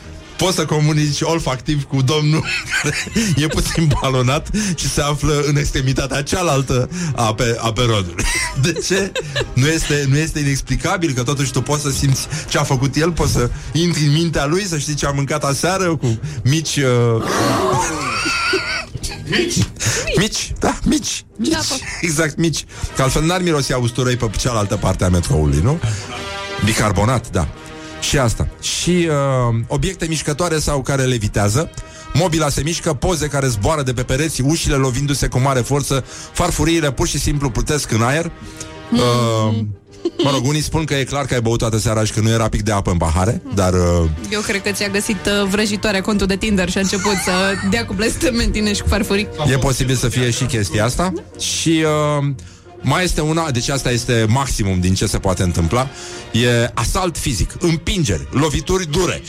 [0.42, 2.46] Poți să comunici olfactiv cu domnul
[2.82, 2.96] care
[3.36, 8.24] e puțin balonat și se află în extremitatea cealaltă a, pe, a perodului.
[8.64, 9.12] De ce?
[9.54, 13.12] Nu este, nu este inexplicabil că totuși tu poți să simți ce a făcut el,
[13.12, 16.76] poți să intri în mintea lui, să știi ce a mâncat aseară cu mici...
[16.76, 17.24] Uh...
[19.38, 19.58] Mici?
[20.18, 21.52] Mici, da, mici, mici.
[21.52, 21.60] Da,
[22.02, 22.66] Exact, mici.
[22.96, 25.80] Că altfel n-ar mirosea usturoi pe cealaltă parte a metroului, nu?
[26.66, 27.48] Bicarbonat, da.
[28.02, 28.48] Și asta.
[28.62, 31.70] Și uh, obiecte mișcătoare sau care levitează,
[32.14, 36.92] mobila se mișcă, poze care zboară de pe pereți, ușile lovindu-se cu mare forță, farfuriile
[36.92, 38.32] pur și simplu plutesc în aer.
[38.92, 39.60] Uh,
[40.24, 42.30] mă rog, unii spun că e clar că ai băut toată seara și că nu
[42.30, 43.74] era pic de apă în pahare, dar...
[43.74, 47.32] Uh, Eu cred că ți-a găsit uh, vrăjitoarea contul de Tinder și a început să
[47.70, 49.28] dea cu blestementine și cu farfurii.
[49.52, 51.84] E posibil să fie și chestia asta Și
[52.20, 52.28] uh,
[52.82, 55.90] mai este una, deci asta este maximum din ce se poate întâmpla.
[56.32, 59.22] E asalt fizic, împingeri, lovituri dure.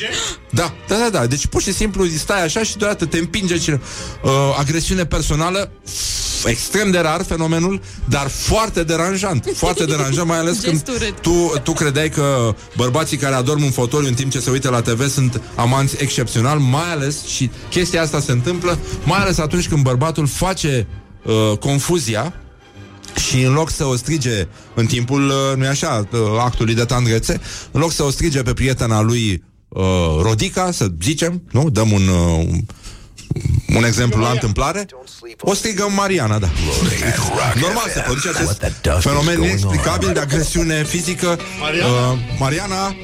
[0.50, 1.26] Da, da, da, da.
[1.26, 3.80] Deci pur și simplu stai așa și deodată te împinge cine,
[4.22, 5.70] uh, Agresiune personală
[6.44, 11.04] Extrem de rar fenomenul Dar foarte deranjant Foarte deranjant, mai ales când Gestură.
[11.20, 14.80] tu, tu credeai că bărbații care adorm în fotoliu în timp ce se uită la
[14.80, 19.82] TV sunt amanți excepțional, mai ales și chestia asta se întâmplă, mai ales atunci când
[19.82, 20.86] bărbatul face
[21.22, 22.34] uh, confuzia
[23.28, 27.40] și în loc să o strige în timpul, uh, nu așa, uh, actului de tandrețe,
[27.70, 29.82] în loc să o strige pe prietena lui uh,
[30.22, 31.70] Rodica, să zicem, nu?
[31.70, 32.66] Dăm un, uh, un-
[33.76, 34.86] un exemplu la întâmplare,
[35.40, 36.48] o strigă Mariana, da.
[37.60, 38.62] Normal se produce acest
[39.00, 41.38] fenomen inexplicabil de agresiune fizică.
[41.60, 41.88] Mariana.
[42.10, 42.96] Uh, Mariana,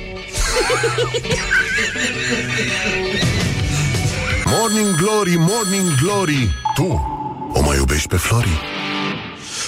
[4.44, 7.00] Morning Glory, Morning Glory Tu
[7.52, 8.60] o mai iubești pe Flori?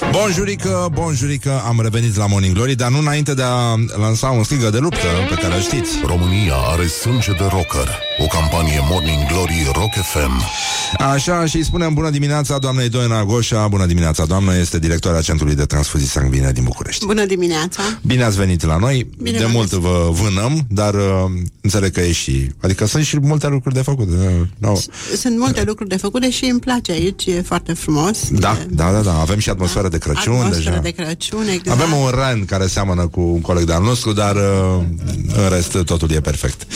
[0.09, 4.71] Bonjurică, bonjurică, am revenit la Morning Glory, dar nu înainte de a lansa un strigă
[4.71, 5.91] de luptă pe care îl știți.
[6.05, 10.43] România are sânge de rocker O campanie Morning Glory Rock FM
[10.99, 15.55] Așa, și îi spunem bună dimineața doamnei Doina Goșa, bună dimineața doamnă, este directoarea Centrului
[15.55, 17.07] de Transfuzii Sanguine din București.
[17.07, 17.83] Bună dimineața!
[18.03, 21.01] Bine ați venit la noi, Bine de v-am mult vă vânăm, dar uh,
[21.61, 22.51] înțeleg că e și...
[22.61, 24.09] Adică sunt și multe lucruri de făcut.
[24.09, 24.17] Uh,
[24.59, 24.75] no.
[25.17, 28.29] Sunt multe lucruri de făcut și îmi place aici, e foarte frumos.
[28.31, 30.81] Da, E da, da, da, avem și atmosferă de Crăciun atmosferă deja.
[30.81, 31.81] de Crăciun, exact.
[31.81, 34.83] Avem un ren care seamănă cu un coleg de-al nostru, dar uh,
[35.27, 36.67] în rest totul e perfect.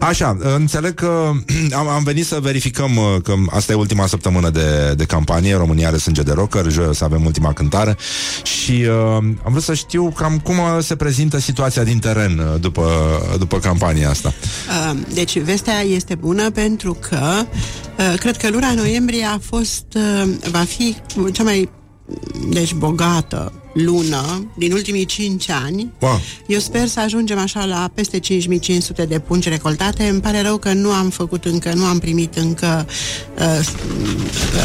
[0.00, 1.30] Așa, uh, înțeleg că
[1.78, 5.88] am, am venit să verificăm uh, că asta e ultima săptămână de, de campanie, România
[5.88, 7.96] are sânge de rocker, joi o să avem ultima cântare
[8.42, 12.60] și uh, am vrut să știu cam cum uh, se prezintă situația din teren uh,
[12.60, 12.90] după,
[13.38, 14.32] după campania asta.
[14.90, 17.20] Uh, Deci vestea este bună pentru că
[17.98, 20.96] uh, cred că luna noiembrie a fost, uh, va fi
[21.32, 21.68] cea mai
[22.48, 23.52] deci bogată
[23.84, 25.90] lună din ultimii 5 ani.
[25.98, 26.20] Wow.
[26.46, 30.04] Eu sper să ajungem așa la peste 5500 de pungi recoltate.
[30.08, 32.86] Îmi pare rău că nu am făcut încă, nu am primit încă
[33.38, 33.68] uh,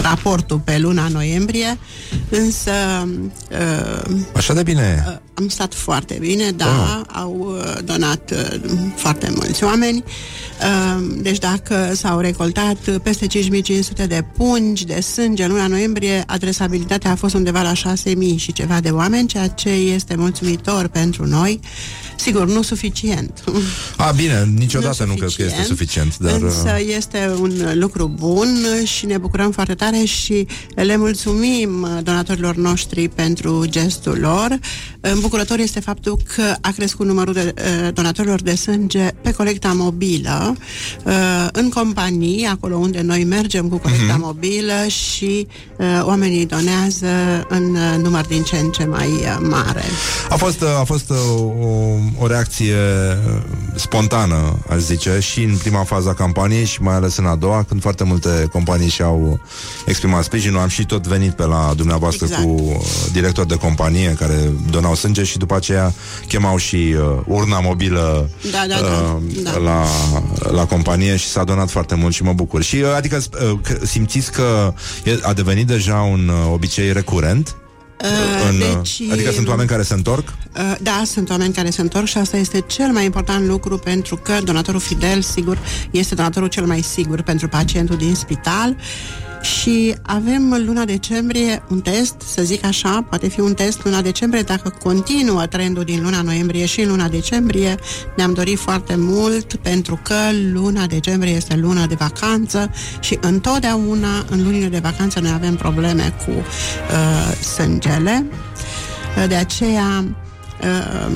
[0.02, 1.78] raportul pe luna noiembrie,
[2.30, 2.72] însă
[3.52, 5.20] uh, Așa de bine.
[5.34, 8.60] am stat foarte bine, da, au uh, donat uh,
[8.96, 10.04] foarte mulți oameni.
[10.62, 16.24] Uh, Deci dacă s-au recoltat uh, peste 5500 de pungi de sânge în luna noiembrie,
[16.28, 21.26] adresabilitatea a fost undeva la 6000 și ceva de oameni, ceea ce este mulțumitor pentru
[21.26, 21.60] noi.
[22.16, 23.44] Sigur, nu suficient.
[23.98, 26.42] A, bine, niciodată nu, cred că este suficient, dar...
[26.42, 28.48] Însă uh, este un lucru bun
[28.84, 34.60] și ne bucurăm foarte tare și le mulțumim donatorilor noștri pentru gestul lor.
[35.02, 40.56] Îmbucurător este faptul că a crescut numărul de uh, donatorilor de sânge pe colecta mobilă,
[41.06, 41.14] uh,
[41.52, 44.22] în companii, acolo unde noi mergem cu colecta Mhm.
[44.22, 47.08] mobilă și uh, oamenii donează
[47.50, 49.84] în uh, număr din ce în ce mai uh, mare.
[50.30, 51.18] A fost, uh, a fost uh,
[51.62, 51.68] o,
[52.18, 53.42] o reacție uh,
[53.76, 57.64] spontană, aș zice, și în prima fază a campaniei și mai ales în a doua,
[57.68, 59.42] când foarte multe companii și-au
[59.86, 60.60] exprimat sprijinul.
[60.60, 62.44] Am și tot venit pe la dumneavoastră Exact.
[62.44, 62.76] cu uh,
[63.12, 65.94] directori de companie care donau sânge și după aceea
[66.28, 69.58] chemau și uh, urna mobilă Da, da, da, uh, da.
[69.58, 69.86] La,
[70.52, 72.64] la companie și s-a donat foarte mult și mă bucur.
[72.64, 73.18] Și uh, adică
[73.52, 74.74] uh, că simțiți că
[75.04, 77.56] e, a devenit deja un uh, obicei recurent?
[78.04, 80.34] Uh, în, uh, deci, adică sunt oameni care se întorc?
[80.58, 84.16] Uh, Da, sunt oameni care se întorc și asta este cel mai important lucru pentru
[84.16, 85.58] că donatorul fidel, sigur,
[85.92, 88.76] este donatorul cel mai sigur pentru pacientul din spital
[89.44, 94.02] și avem în luna decembrie un test, să zic așa, poate fi un test luna
[94.02, 97.76] decembrie, dacă continuă trendul din luna noiembrie și în luna decembrie,
[98.16, 100.16] ne-am dorit foarte mult pentru că
[100.52, 106.14] luna decembrie este luna de vacanță și întotdeauna în lunile de vacanță noi avem probleme
[106.26, 108.26] cu uh, sângele.
[109.28, 110.06] De aceea
[110.62, 111.12] uh,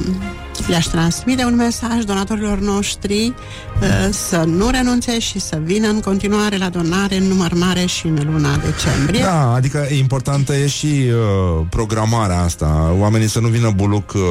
[0.67, 3.33] le-aș transmite un mesaj donatorilor noștri
[3.81, 8.07] uh, să nu renunțe și să vină în continuare la donare în număr mare și
[8.07, 9.21] în luna decembrie.
[9.21, 12.95] Da, adică e importantă e și uh, programarea asta.
[12.99, 14.21] Oamenii să nu vină buluc uh,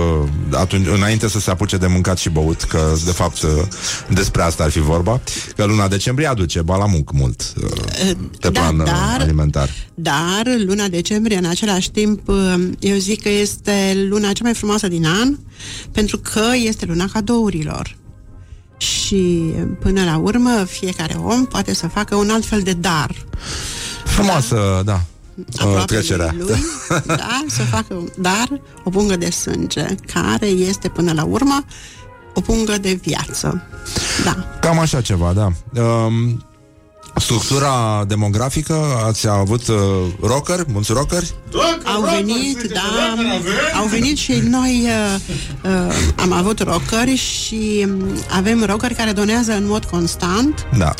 [0.50, 3.50] atunci, înainte să se apuce de mâncat și băut, că de fapt uh,
[4.08, 5.20] despre asta ar fi vorba,
[5.56, 9.70] că luna decembrie aduce balamuc mult uh, pe da, plan uh, dar- alimentar.
[9.94, 14.88] Dar luna decembrie, în același timp, uh, eu zic că este luna cea mai frumoasă
[14.88, 15.36] din an,
[15.92, 17.96] pentru că este luna cadourilor.
[18.76, 23.14] Și până la urmă, fiecare om poate să facă un alt fel de dar.
[24.04, 25.00] Frumoasă, da.
[25.34, 26.34] Uh, aproape trecerea.
[26.38, 26.64] lui,
[27.06, 31.64] da, să facă un dar, o pungă de sânge, care este până la urmă
[32.34, 33.62] o pungă de viață.
[34.24, 34.58] Da.
[34.60, 35.52] Cam așa ceva, da.
[35.82, 36.45] Um,
[37.16, 39.76] structura demografică, ați avut uh,
[40.20, 41.34] rocker, mulți rockeri?
[41.94, 42.80] Au venit, da,
[43.78, 45.34] au venit și noi uh,
[45.70, 50.66] uh, am avut rockeri și um, avem rockeri care donează în mod constant.
[50.78, 50.94] Da.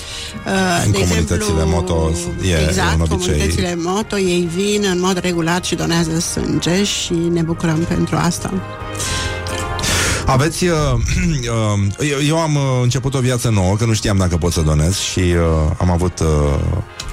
[0.47, 2.11] Uh, În de comunitățile exemplu, moto
[2.43, 3.33] e, e exact, un obicei.
[3.33, 8.53] comunitățile moto, ei vin în mod regulat și donează sânge și ne bucurăm pentru asta.
[10.27, 10.65] Aveți...
[10.65, 10.73] Uh,
[12.03, 14.61] uh, eu, eu am uh, început o viață nouă, că nu știam dacă pot să
[14.61, 16.21] donez și uh, am avut...
[16.21, 16.27] Uh,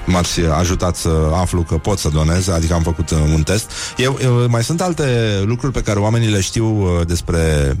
[0.06, 3.70] m-ați ajutat să aflu că pot să donez, adică am făcut uh, un test.
[3.96, 5.04] Eu, eu, mai sunt alte
[5.44, 7.76] lucruri pe care oamenii le știu uh, despre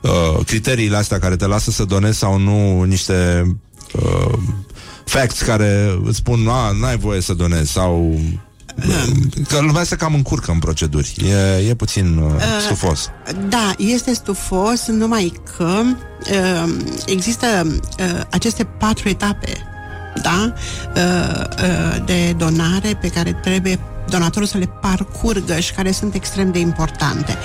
[0.00, 3.42] uh, criteriile astea care te lasă să donezi sau nu niște
[3.92, 4.38] uh,
[5.04, 8.20] facts care îți spun, a, n-ai voie să donezi sau
[9.48, 11.14] că lumea se cam încurcă în proceduri.
[11.58, 12.32] E, e puțin uh,
[12.64, 13.10] stufos.
[13.48, 16.74] Da, este stufos, numai că uh,
[17.06, 19.64] există uh, aceste patru etape
[20.22, 20.52] da?
[20.96, 23.78] uh, uh, de donare pe care trebuie
[24.10, 27.36] donatorul să le parcurgă și care sunt extrem de importante.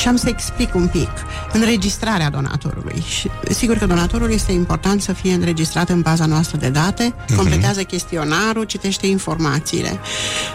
[0.00, 1.08] Și am să explic un pic.
[1.52, 3.02] Înregistrarea donatorului.
[3.08, 7.82] Și, sigur că donatorul este important să fie înregistrat în baza noastră de date, completează
[7.82, 9.98] chestionarul, citește informațiile.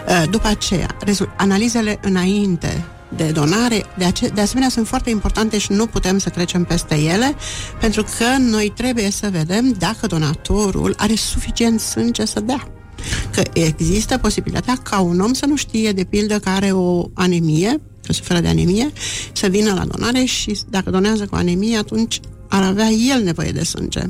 [0.08, 5.58] Uh, După aceea, rezul- analizele înainte de donare, de, ace- de asemenea, sunt foarte importante
[5.58, 7.34] și nu putem să trecem peste ele,
[7.80, 12.68] pentru că noi trebuie să vedem dacă donatorul are suficient sânge să dea.
[13.32, 17.80] Că există posibilitatea ca un om să nu știe, de pildă, că are o anemie,
[18.02, 18.92] că suferă de anemie,
[19.32, 23.64] să vină la donare și dacă donează cu anemie, atunci ar avea el nevoie de
[23.64, 24.00] sânge.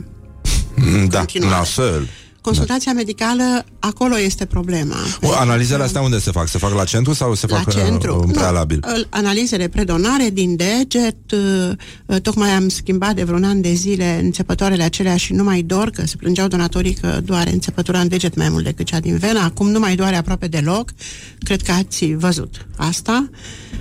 [1.08, 1.56] Da, continuare.
[1.56, 2.08] nasol.
[2.50, 4.96] Consultația medicală, acolo este problema.
[5.22, 6.48] O, analizele astea unde se fac?
[6.48, 8.14] Se fac la centru sau se la fac centru.
[8.16, 8.80] uh, în prealabil?
[8.86, 11.70] Nu, îl- analizele predonare din deget, uh,
[12.06, 15.90] uh, tocmai am schimbat de vreun an de zile înțepătoarele acelea și nu mai dor,
[15.90, 19.38] că se plângeau donatorii că doare înțepătura în deget mai mult decât cea din venă,
[19.40, 20.90] acum nu mai doare aproape deloc,
[21.38, 23.30] cred că ați văzut asta,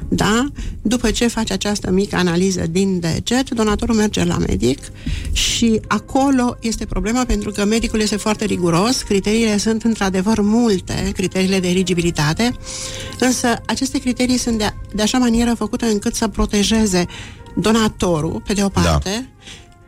[0.10, 0.46] da?
[0.82, 4.80] După ce face această mică analiză din deget, donatorul merge la medic
[5.32, 11.60] și acolo este problema pentru că medicul este foarte riguros, criteriile sunt într-adevăr multe, criteriile
[11.60, 12.56] de eligibilitate,
[13.20, 17.06] însă aceste criterii sunt de, de așa manieră făcute încât să protejeze
[17.56, 19.30] donatorul, pe de o parte,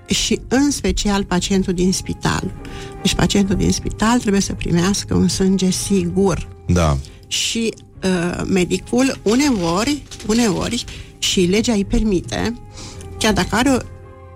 [0.07, 0.13] da.
[0.13, 2.53] și în special pacientul din spital.
[3.01, 6.97] Deci pacientul din spital trebuie să primească un sânge sigur Da.
[7.27, 7.73] și
[8.03, 10.83] uh, medicul uneori, uneori
[11.17, 12.53] și legea îi permite,
[13.17, 13.77] chiar dacă are o,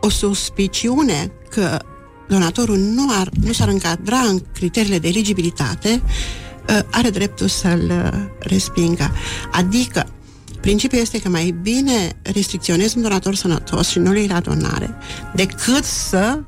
[0.02, 1.80] o suspiciune că
[2.32, 8.20] donatorul nu, ar, nu s-ar încadra în criteriile de eligibilitate, uh, are dreptul să-l uh,
[8.40, 9.12] respingă.
[9.52, 10.10] Adică,
[10.62, 14.96] principiul este că mai bine restricționezi un donator sănătos și nu îi la donare,
[15.36, 16.40] decât să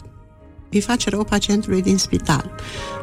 [0.71, 2.51] îi face rău pacientului din spital.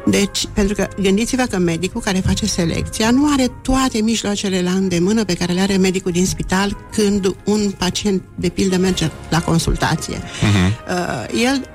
[0.05, 5.23] Deci, pentru că gândiți-vă că medicul care face selecția nu are toate mijloacele la îndemână
[5.23, 10.17] pe care le are medicul din spital când un pacient, de pildă, merge la consultație.
[10.17, 10.71] Uh-huh.
[10.87, 11.69] Uh, el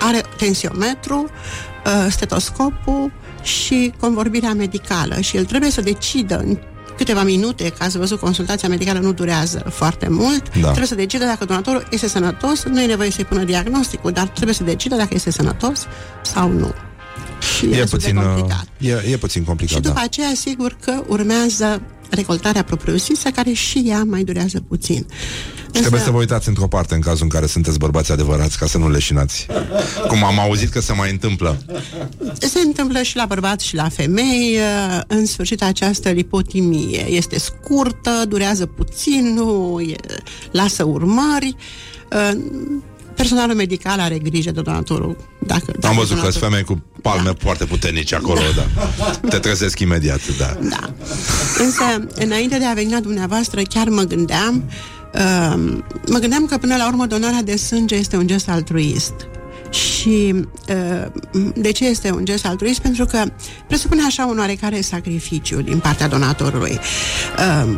[0.00, 1.30] are tensiometru,
[1.86, 3.12] uh, stetoscopul
[3.42, 6.58] și convorbirea medicală și el trebuie să decidă în
[6.96, 10.66] câteva minute, că ați văzut, consultația medicală nu durează foarte mult, Da.
[10.66, 14.54] trebuie să decidă dacă donatorul este sănătos, nu e nevoie să-i pună diagnosticul, dar trebuie
[14.54, 15.86] să decidă dacă este sănătos
[16.22, 16.72] sau nu.
[17.56, 18.64] Și E destul de puțin, uh, complicat.
[18.78, 20.00] e, e puțin complicat, Și după da.
[20.00, 21.80] aceea, sigur că urmează
[22.10, 25.06] recoltarea propriu-zisă, care și ea mai durează puțin.
[25.74, 28.66] Și trebuie să vă uitați într-o parte în cazul în care sunteți bărbați adevărați ca
[28.66, 29.46] să nu leșinați.
[30.08, 31.58] Cum am auzit că se mai întâmplă.
[32.38, 34.56] Se întâmplă și la bărbați și la femei.
[34.56, 39.96] uh, În sfârșit, această lipotimie este scurtă, durează puțin, nu e,
[40.50, 41.56] lasă urmări.
[43.14, 45.16] Uh, Personalul medical are grijă de donatorul.
[45.46, 48.66] Dacă, dacă Am văzut că donatorul- sunt femei cu palme foarte puternice acolo, da.
[49.28, 50.58] Te trezesc imediat, da.
[50.68, 50.92] Da.
[51.58, 51.84] Însă,
[52.14, 54.64] înainte de a veni la dumneavoastră, chiar mă gândeam
[55.14, 55.54] Uh,
[56.08, 59.12] mă gândeam că până la urmă donarea de sânge este un gest altruist.
[59.70, 60.34] Și
[60.68, 61.06] uh,
[61.54, 62.80] de ce este un gest altruist?
[62.80, 63.24] Pentru că
[63.66, 66.78] presupune așa un oarecare sacrificiu din partea donatorului.
[67.38, 67.74] Uh,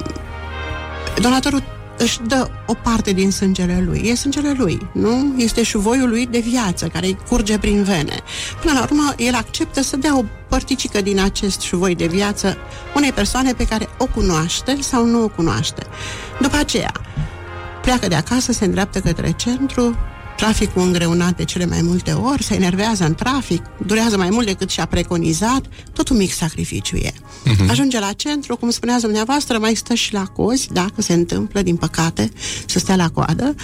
[1.21, 1.63] donatorul
[1.99, 4.03] își dă o parte din sângele lui.
[4.05, 5.35] E sângele lui, nu?
[5.37, 8.23] Este șuvoiul lui de viață care îi curge prin vene.
[8.61, 12.57] Până la urmă, el acceptă să dea o părticică din acest șuvoi de viață
[12.95, 15.87] unei persoane pe care o cunoaște sau nu o cunoaște.
[16.41, 16.93] După aceea,
[17.83, 19.97] pleacă de acasă, se îndreaptă către centru,
[20.37, 24.71] traficul îngreunat de cele mai multe ori, se enervează în trafic, durează mai mult decât
[24.71, 27.11] și-a preconizat, tot un mic sacrificiu e.
[27.11, 27.71] Uh-huh.
[27.71, 31.77] Ajunge la centru, cum spunea dumneavoastră, mai stă și la cozi, dacă se întâmplă, din
[31.77, 32.31] păcate,
[32.67, 33.55] să stea la coadă.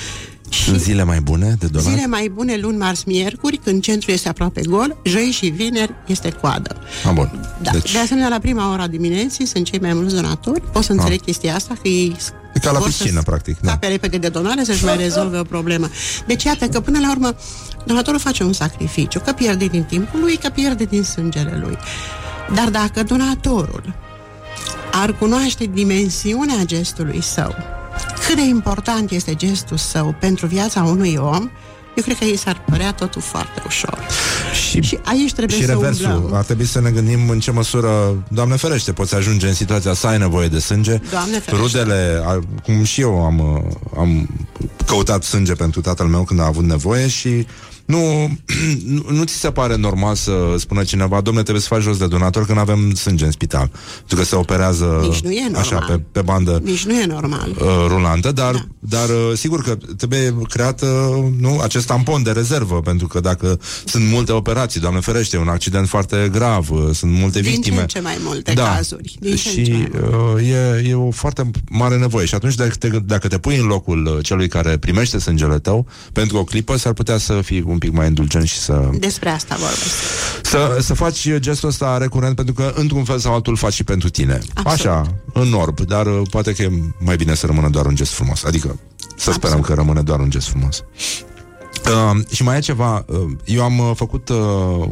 [0.53, 1.89] Și Sunt zile mai bune de donat?
[1.89, 6.31] Zile mai bune luni, marți, miercuri, când centrul este aproape gol, joi și vineri este
[6.31, 6.77] coadă.
[7.07, 7.49] A, bun.
[7.63, 7.71] Da.
[7.71, 7.93] Deci...
[7.93, 10.61] De asemenea, la prima ora dimineții sunt cei mai mulți donatori.
[10.61, 11.25] Pot să înțeleg A.
[11.25, 12.17] chestia asta, că ei
[12.55, 13.61] E ca la piscină, practic.
[13.61, 13.77] Da.
[13.77, 15.89] pe repede de donare să-și mai rezolve o problemă.
[16.27, 17.35] Deci, iată că până la urmă,
[17.87, 21.79] donatorul face un sacrificiu, că pierde din timpul lui, că pierde din sângele lui.
[22.55, 23.95] Dar dacă donatorul
[24.93, 27.55] ar cunoaște dimensiunea gestului său,
[28.27, 31.51] cât de important este gestul său pentru viața unui om,
[31.97, 33.99] eu cred că ei s-ar părea totul foarte ușor.
[34.69, 36.07] Și, și aici trebuie și să reversul.
[36.11, 36.35] umblăm.
[36.35, 40.07] Ar trebui să ne gândim în ce măsură, Doamne ferește, poți ajunge în situația să
[40.07, 41.01] ai nevoie de sânge.
[41.11, 41.57] Doamne ferește.
[41.79, 44.29] Rudele, a- cum și eu am, uh, am
[44.87, 47.47] căutat sânge pentru tatăl meu când a avut nevoie și
[47.85, 47.99] nu,
[48.95, 52.07] nu, nu ți se pare normal să spună cineva, domne, trebuie să faci jos de
[52.07, 53.71] donator când avem sânge în spital.
[53.97, 55.97] Pentru că se operează Nici nu e așa normal.
[55.99, 57.51] pe, pe bandă Nici nu e normal.
[57.61, 58.61] uh, rulantă, dar, da.
[58.79, 60.89] dar uh, sigur că trebuie creat uh,
[61.41, 65.89] nu, acest tampon de rezervă, pentru că dacă sunt multe operații, doamne ferește, un accident
[65.89, 67.77] foarte grav, uh, sunt multe Din victime.
[67.77, 68.75] ce în ce mai multe da.
[68.75, 69.17] cazuri.
[69.21, 70.43] Din ce în ce și mai multe.
[70.43, 70.49] uh,
[70.85, 72.27] e, e o foarte mare nevoie.
[72.27, 75.87] Și atunci dacă te, dacă te pui în locul uh, celui care primește sângele tău,
[76.13, 79.57] pentru o clipă s-ar putea să fii un pic mai indulgent și să, Despre asta
[79.59, 79.91] vorbesc.
[80.43, 84.09] să, să faci gestul ăsta recurent, pentru că într-un fel sau altul faci și pentru
[84.09, 84.39] tine.
[84.55, 84.81] Absolut.
[84.81, 88.13] Așa, în orb, dar uh, poate că e mai bine să rămână doar un gest
[88.13, 88.45] frumos.
[88.45, 88.79] Adică
[89.17, 90.85] să sperăm că rămâne doar un gest frumos.
[91.85, 94.37] Uh, și mai e ceva, uh, eu am uh, făcut uh,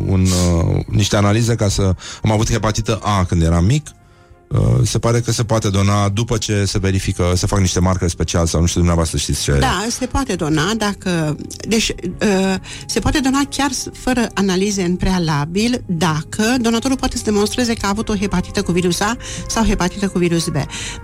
[0.06, 0.26] un,
[0.56, 1.94] uh, niște analize ca să...
[2.22, 3.92] Am avut hepatită A când eram mic, uh,
[4.82, 8.46] se pare că se poate dona după ce se verifică, se fac niște marcări special
[8.46, 11.36] sau nu știu dumneavoastră știți ce Da, se poate dona dacă...
[11.68, 11.88] Deci,
[12.22, 12.54] uh,
[12.86, 17.86] se poate dona chiar s- fără analize în prealabil dacă donatorul poate să demonstreze că
[17.86, 19.16] a avut o hepatită cu virus A
[19.48, 20.54] sau hepatită cu virus B.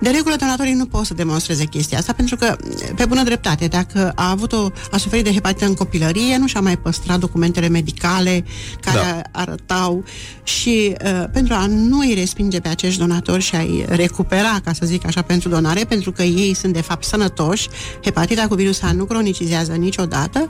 [0.01, 2.55] De regulă, donatorii nu pot să demonstreze chestia asta pentru că,
[2.95, 6.59] pe bună dreptate, dacă a avut o, a suferit de hepatită în copilărie, nu și-a
[6.61, 8.45] mai păstrat documentele medicale
[8.81, 9.03] care Da.
[9.03, 9.21] da.
[9.31, 10.03] arătau
[10.43, 14.85] și uh, pentru a nu îi respinge pe acești donatori și a-i recupera, ca să
[14.85, 17.69] zic așa, pentru donare, pentru că ei sunt de fapt sănătoși,
[18.03, 20.47] hepatita cu virus A nu cronicizează niciodată,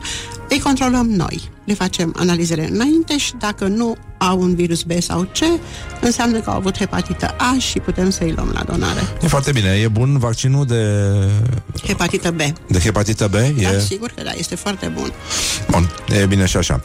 [0.50, 1.50] îi controlăm noi.
[1.66, 5.60] Le facem analizele înainte și dacă nu au un virus B sau C,
[6.02, 9.00] înseamnă că au avut hepatită A și putem să-i luăm la donare.
[9.22, 9.70] E foarte bine.
[9.70, 11.04] E bun vaccinul de,
[11.86, 12.38] Hepatită B.
[12.68, 13.32] de hepatită B?
[13.32, 13.80] Da, E...
[13.80, 15.12] sigur că da, este foarte bun.
[15.72, 15.90] Bun,
[16.22, 16.82] e bine și așa.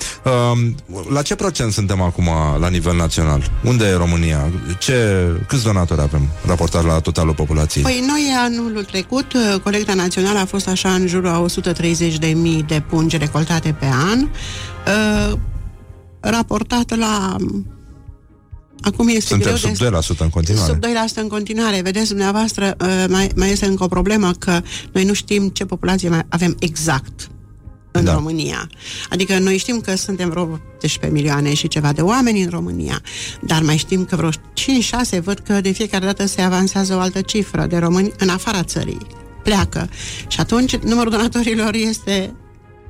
[0.53, 0.75] Um,
[1.13, 2.29] la ce procent suntem acum
[2.61, 3.51] la nivel național?
[3.65, 4.51] Unde e România?
[4.79, 7.85] Ce, câți donatori avem raportat la totalul populației?
[7.85, 12.83] Păi noi anul trecut, uh, colecta națională a fost așa în jurul a 130.000 de
[12.89, 15.39] pungi recoltate pe an, uh,
[16.21, 17.37] raportat la...
[18.81, 19.57] Acum este Suntem
[19.89, 20.73] greu sub 2% în continuare.
[20.73, 21.81] Sub 2% în continuare.
[21.81, 24.61] Vedeți, dumneavoastră, uh, mai, mai este încă o problemă că
[24.93, 27.31] noi nu știm ce populație mai avem exact
[27.93, 28.11] în Da.
[28.11, 28.17] da.
[28.17, 28.71] România.
[29.09, 33.01] Adică noi știm că suntem vreo 18 milioane și ceva de oameni în România,
[33.41, 37.21] dar mai știm că vreo 5-6 văd că de fiecare dată se avansează o altă
[37.21, 39.07] cifră de români în afara țării.
[39.43, 39.89] Pleacă.
[40.29, 42.35] Și atunci numărul donatorilor este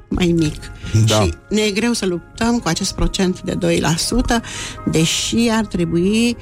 [0.08, 0.60] mai mic.
[1.06, 1.20] Da.
[1.20, 4.42] Și ne e greu să luptăm cu acest procent de 2%,
[4.90, 6.36] deși ar trebui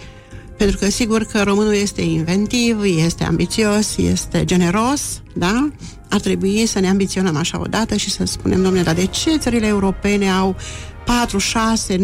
[0.61, 5.69] pentru că sigur că românul este inventiv, este ambițios, este generos, da?
[6.11, 9.66] Ar trebui să ne ambiționăm așa odată și să spunem, domnule, dar de ce țările
[9.66, 10.57] europene au
[11.05, 12.01] 4, 6, 9%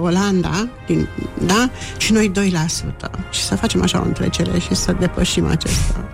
[0.00, 1.08] Olanda, din,
[1.46, 1.70] da?
[1.96, 3.30] Și noi 2%.
[3.30, 6.08] Și să facem așa o întrecere și să depășim această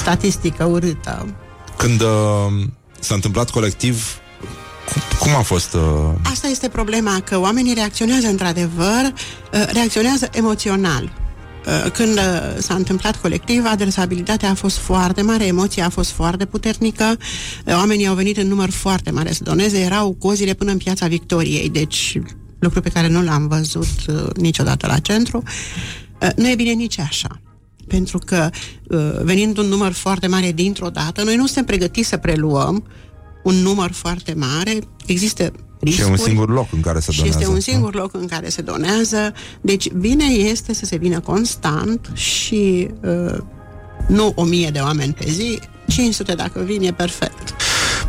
[0.00, 1.26] statistică urâtă.
[1.76, 2.08] Când uh,
[3.00, 4.20] s-a întâmplat colectiv,
[4.92, 5.74] cum, cum a fost?
[5.74, 5.80] Uh,
[6.22, 9.02] Asta este problema, că oamenii reacționează într-adevăr,
[9.52, 11.12] uh, reacționează emoțional.
[11.66, 12.22] Uh, Când uh,
[12.58, 17.16] s-a întâmplat colectiv, adresabilitatea a fost foarte mare, emoția a fost foarte puternică,
[17.66, 21.06] uh, oamenii au venit în număr foarte mare să doneze, erau cozile până în piața
[21.06, 22.18] Victoriei, deci
[22.58, 25.42] lucru pe care nu l-am văzut uh, niciodată la centru.
[26.22, 27.40] Uh, Nu e bine nici așa.
[27.86, 28.50] pentru că
[28.88, 32.84] uh, venind un număr foarte mare dintr-o dată, noi nu suntem pregătiți să preluăm
[33.42, 35.92] un număr foarte mare, există riscuri.
[35.92, 37.38] Și e un singur loc în care se și donează.
[37.40, 39.32] este un singur loc în care se donează.
[39.60, 43.38] Deci bine este să se vină constant și uh,
[44.08, 47.54] nu o mie de oameni pe zi, 500 dacă vin e perfect.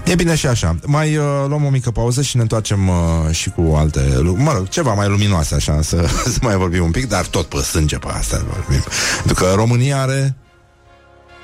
[0.05, 0.75] E bine și așa.
[0.85, 2.95] Mai uh, luăm o mică pauză și ne întoarcem uh,
[3.31, 6.91] și cu alte, lu- mă rog, ceva mai luminoase așa, să, să mai vorbim un
[6.91, 8.83] pic, dar tot pe sânge pe asta vorbim.
[9.23, 10.35] Pentru că România are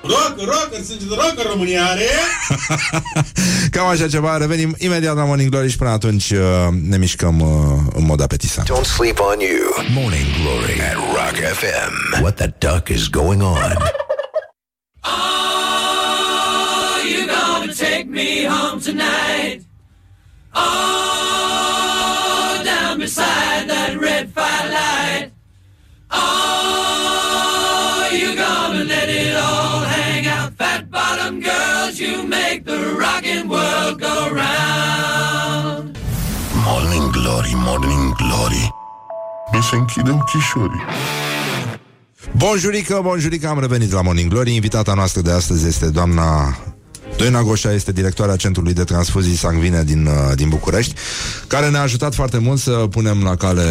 [0.08, 2.06] Rock, rocker, sânge de rocker România are
[3.72, 4.38] cam așa ceva.
[4.38, 6.40] Revenim imediat la Morning Glory și până atunci uh,
[6.90, 7.48] ne mișcăm uh,
[7.94, 8.68] în mod apetisant.
[8.72, 9.86] Don't sleep on you.
[9.94, 12.22] Morning Glory at Rock FM.
[12.22, 13.76] What the duck is going on?
[15.02, 19.62] Are you gonna take me home tonight?
[20.56, 20.62] Oh,
[22.64, 25.32] down beside that red firelight.
[26.12, 26.87] Oh,
[30.94, 31.00] out?
[31.00, 35.98] Fat bottom girls, you make the rockin' world go round.
[36.66, 38.74] Morning Glory, Morning Glory
[39.54, 40.82] Mi se închide ochișorii
[42.38, 44.54] Bonjurică, bonjurică, am revenit la Morning Glory.
[44.54, 46.58] Invitata noastră de astăzi este doamna
[47.18, 50.94] Doina Goșa este directoarea Centrului de Transfuzii Sangvine din, uh, din București,
[51.48, 53.64] care ne-a ajutat foarte mult să punem la cale,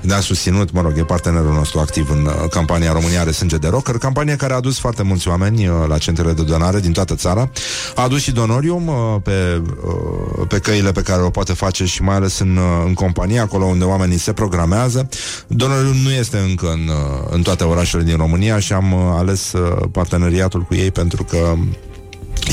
[0.00, 3.68] ne-a susținut, mă rog, e partenerul nostru activ în uh, campania România are sânge de
[3.68, 7.14] rocker, campanie care a adus foarte mulți oameni uh, la centrele de donare din toată
[7.14, 7.50] țara.
[7.94, 12.02] A adus și donorium uh, pe, uh, pe căile pe care o poate face și
[12.02, 15.08] mai ales în, uh, în companie, acolo unde oamenii se programează.
[15.46, 19.52] Donorium nu este încă în, uh, în toate orașele din România și am uh, ales
[19.52, 21.54] uh, parteneriatul cu ei pentru că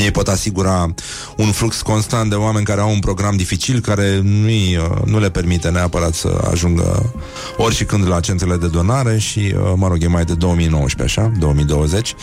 [0.03, 0.93] ei pot asigura
[1.38, 4.49] un flux constant de oameni care au un program dificil, care nu,
[5.05, 7.13] nu le permite neapărat să ajungă
[7.57, 11.19] ori și când la centrele de donare și, uh, mă rog, e mai de 2019,
[11.19, 12.15] așa, 2020.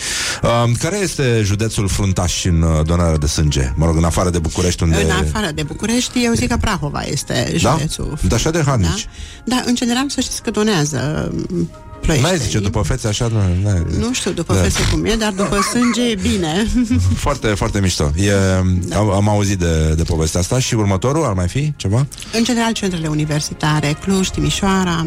[0.42, 3.72] Uh, Care este județul fruntaș în uh, donarea de sânge?
[3.74, 5.02] Mă rog, în afară de București, unde...
[5.02, 7.70] În afară de București, eu zic că Prahova este Da?
[7.70, 8.18] județul.
[8.28, 9.08] De așa de harnici.
[9.44, 9.56] Da?
[9.56, 11.32] da, în general să știți că donează
[12.02, 12.36] m, ploieștenii.
[12.36, 13.28] N-ai zice, după fețe așa...
[13.32, 14.60] Nu, n-ai- Nu știu după Da.
[14.60, 16.66] fețe cum e, dar după sânge e bine.
[17.16, 18.10] Foarte, foarte mișto.
[18.16, 18.30] E,
[18.88, 18.96] da.
[18.98, 22.06] am, am auzit de, de povestea asta și următorul ar mai fi ceva?
[22.32, 25.06] în general, centrele universitare, Cluj, Timișoara,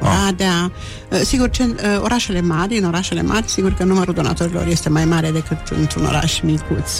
[0.00, 0.72] Oradea,
[1.10, 5.04] uh, sigur, cen- uh, orașele mari, în orașele mari, sigur că numărul donatorilor este mai
[5.04, 6.90] mare decât într-un oraș micuț.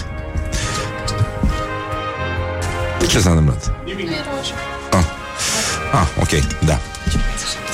[3.09, 3.73] Ce s-a întâmplat?
[4.91, 5.05] Ah.
[5.93, 6.29] ah, ok,
[6.65, 6.79] da.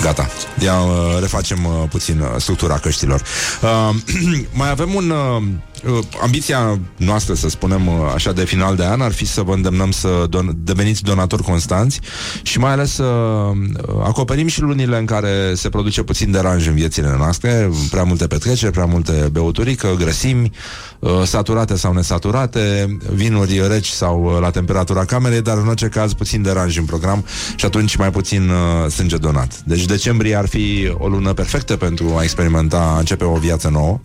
[0.03, 0.29] Gata.
[0.59, 3.23] Ia uh, refacem uh, puțin uh, structura căștilor.
[3.63, 3.95] Uh,
[4.61, 5.11] mai avem un...
[5.11, 5.43] Uh,
[5.87, 9.53] uh, ambiția noastră, să spunem uh, așa, de final de an ar fi să vă
[9.53, 12.01] îndemnăm să don- deveniți donatori constanți
[12.43, 13.53] și mai ales să uh,
[14.05, 18.73] acoperim și lunile în care se produce puțin deranj în viețile noastre, prea multe petreceri,
[18.73, 20.51] prea multe beuturică, grăsimi,
[20.99, 26.13] uh, saturate sau nesaturate, vinuri reci sau uh, la temperatura camerei, dar în orice caz
[26.13, 27.25] puțin deranj în program
[27.57, 29.61] și atunci mai puțin uh, sânge donat.
[29.65, 34.01] Deci decembrie ar fi o lună perfectă pentru a experimenta, a începe o viață nouă,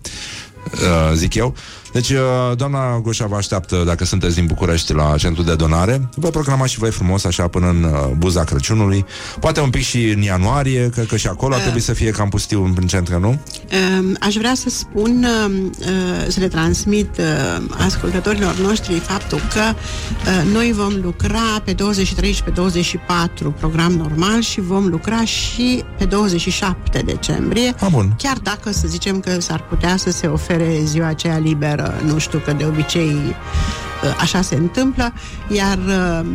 [0.74, 1.56] uh, zic eu.
[1.94, 2.18] Deci, uh,
[2.56, 6.10] doamna Goșa vă așteaptă, dacă sunteți din București, la centru de donare.
[6.16, 9.06] Vă programați și voi frumos, așa, până în uh, buza Crăciunului.
[9.40, 12.30] Poate un pic și în ianuarie, cred că și acolo ar trebui să fie cam
[12.30, 13.30] pustiu în centru, nu?
[13.30, 15.86] Um, Aș vrea să spun, um, uh,
[16.28, 22.44] să le transmit uh, ascultătorilor noștri faptul că uh, noi vom lucra pe 23 și
[22.44, 27.74] pe 24 program normal și vom lucra și pe 27 decembrie.
[27.80, 28.16] A, bun.
[28.18, 32.40] Chiar dacă să zicem că s-ar putea să se ofere ziua aceea liberă, nu știu
[32.40, 35.14] că de obicei uh, așa se întâmplă,
[35.48, 36.26] iar uh,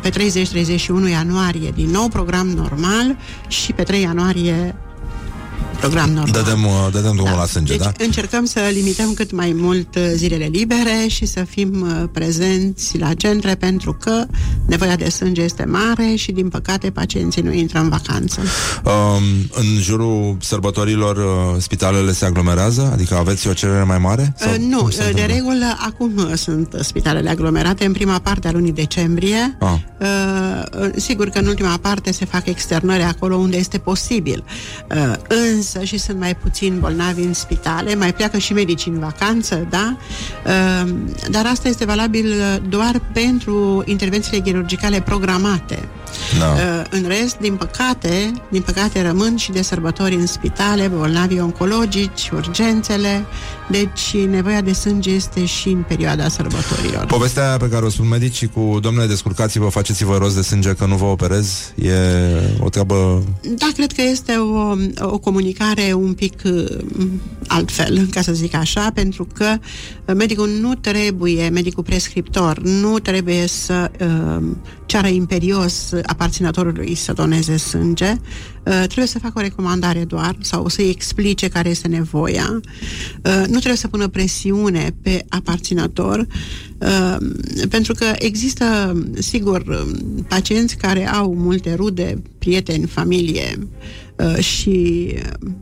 [0.00, 3.16] pe 30-31 ianuarie din nou program normal
[3.48, 4.74] și pe 3 ianuarie
[5.82, 6.42] program normal.
[6.42, 7.92] Dădem, uh, dădem drumul la sânge, deci da?
[8.04, 13.14] încercăm să limităm cât mai mult uh, zilele libere și să fim uh, prezenți la
[13.14, 14.24] centre pentru că
[14.66, 18.40] nevoia de sânge este mare și din păcate pacienții nu intră în vacanță.
[18.84, 22.90] Um, în jurul sărbătorilor uh, spitalele se aglomerează?
[22.92, 24.34] Adică aveți o cerere mai mare?
[24.46, 25.34] Uh, nu, cum se uh, de întâmplă?
[25.34, 29.56] regulă acum uh, sunt spitalele aglomerate în prima parte a lunii decembrie.
[29.60, 29.68] Ah.
[30.00, 30.08] Uh,
[30.80, 34.44] uh, sigur că în ultima parte se fac externări acolo unde este posibil.
[34.90, 35.12] Uh,
[35.54, 39.96] însă și sunt mai puțini bolnavi în spitale, mai pleacă și medici în vacanță, da?
[40.46, 40.94] Uh,
[41.30, 45.88] dar asta este valabil uh, doar pentru intervențiile chirurgicale programate.
[46.38, 46.46] Da.
[46.46, 52.30] Uh, în rest, din păcate, din păcate rămân și de sărbători în spitale, bolnavi oncologici,
[52.34, 53.24] urgențele,
[53.68, 57.04] deci nevoia de sânge este și în perioada sărbătorilor.
[57.06, 60.86] Povestea aia pe care o spun medicii cu domnule, descurcați-vă, faceți-vă rost de sânge că
[60.86, 61.92] nu vă operez, e
[62.60, 63.22] o treabă...
[63.42, 66.64] Da, cred că este o, o comunicare comunicare un pic uh,
[67.46, 69.56] altfel, ca să zic așa, pentru că
[70.04, 74.44] uh, medicul nu trebuie, medicul prescriptor, nu trebuie să uh,
[74.86, 80.88] ceară imperios aparținătorului să doneze sânge, uh, trebuie să facă o recomandare doar sau să-i
[80.90, 82.60] explice care este nevoia.
[83.24, 86.26] Uh, nu trebuie să pună presiune pe aparținător,
[86.78, 87.16] uh,
[87.68, 89.86] pentru că există, sigur,
[90.28, 93.58] pacienți care au multe rude, prieteni, familie,
[94.11, 95.14] Uh, și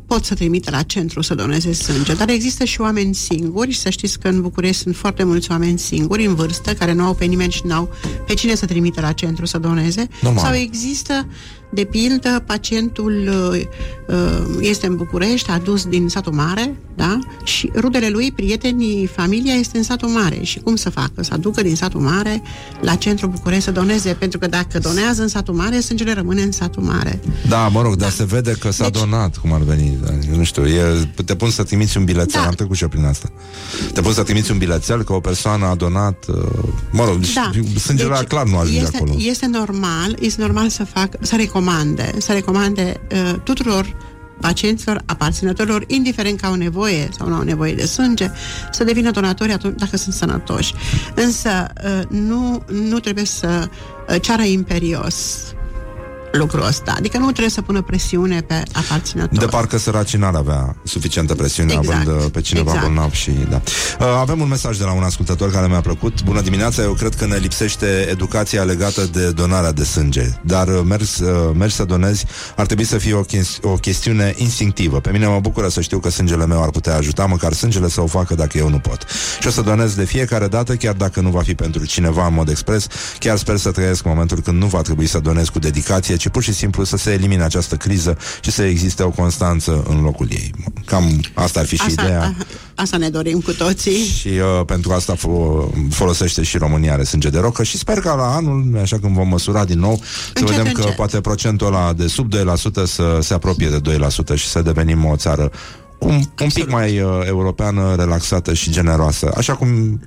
[0.06, 2.14] pot să trimită la centru să doneze sânge.
[2.14, 6.26] Dar există și oameni singuri, să știți că în București sunt foarte mulți oameni singuri
[6.26, 7.88] în vârstă, care nu au pe nimeni și nu au
[8.26, 10.08] pe cine să trimită la centru să doneze.
[10.20, 10.44] Normal.
[10.44, 11.26] Sau există
[11.72, 13.60] de pildă, pacientul uh,
[14.06, 17.18] uh, este în București, adus din satul mare, da?
[17.44, 20.38] Și rudele lui, prietenii, familia este în satul mare.
[20.42, 21.22] Și cum să facă?
[21.22, 22.42] Să aducă din satul mare
[22.80, 26.52] la centru București să doneze, pentru că dacă donează în satul mare, sângele rămâne în
[26.52, 27.20] satul mare.
[27.48, 29.98] Da, mă rog, dar se vede că s-a Deci- donat, cum ar veni.
[30.04, 32.46] Da, Nu știu, e, te pun să trimiți un bilețel, Da.
[32.46, 33.32] am trecut și eu prin asta.
[33.92, 36.34] Te pun să trimiți un bilețel că o persoană a donat, uh,
[36.90, 37.50] mă rog, Da.
[37.80, 39.14] sângele Deci, clar nu ajunge este, acolo.
[39.18, 43.96] Este normal, este normal să fac, să recomande, să recomande uh, tuturor
[44.40, 48.30] pacienților, aparținătorilor, indiferent că au nevoie sau nu au nevoie de sânge,
[48.70, 50.74] să devină donatori atunci dacă sunt sănătoși.
[51.14, 53.68] Însă uh, nu, nu trebuie să
[54.08, 55.42] uh, ceară imperios
[56.32, 56.94] lucrul ăsta.
[56.96, 59.38] Adică nu trebuie să pună presiune pe aparținător.
[59.38, 62.08] De parcă săracii n-ar avea suficientă presiune Exact.
[62.08, 62.86] având uh, pe cineva Exact.
[62.86, 63.60] bolnav și da.
[64.00, 66.22] Uh, Avem un mesaj de la un ascultător care mi-a plăcut.
[66.22, 70.24] Bună dimineața, eu cred că ne lipsește educația legată de donarea de sânge.
[70.42, 72.24] Dar uh, mers, uh, mergi să donezi
[72.56, 75.00] ar trebui să fie o, ches- o chestiune instinctivă.
[75.00, 78.00] Pe mine mă bucură să știu că sângele meu ar putea ajuta, măcar sângele să
[78.00, 79.06] o facă dacă eu nu pot.
[79.40, 82.34] Și o să donez de fiecare dată, chiar dacă nu va fi pentru cineva în
[82.34, 82.86] mod expres.
[83.18, 86.42] Chiar sper să trăiesc momentul când nu va trebui să donez cu dedicație, ci pur
[86.42, 90.50] și simplu să se elimine această criză și să existe o constanță în locul ei.
[90.84, 92.22] Cam asta ar fi și Asta, ideea.
[92.22, 92.44] a-
[92.74, 94.04] asta ne dorim cu toții.
[94.04, 98.14] Și uh, pentru asta fo- folosește și România are sânge de rocă și sper că
[98.16, 100.96] la anul, așa când vom măsura din nou, să Încet, vedem că încet.
[100.96, 103.96] poate procentul ăla de sub 2% să se apropie de
[104.34, 105.50] 2% și să devenim o țară
[105.98, 110.00] un, un pic mai uh, europeană, relaxată și generoasă, așa cum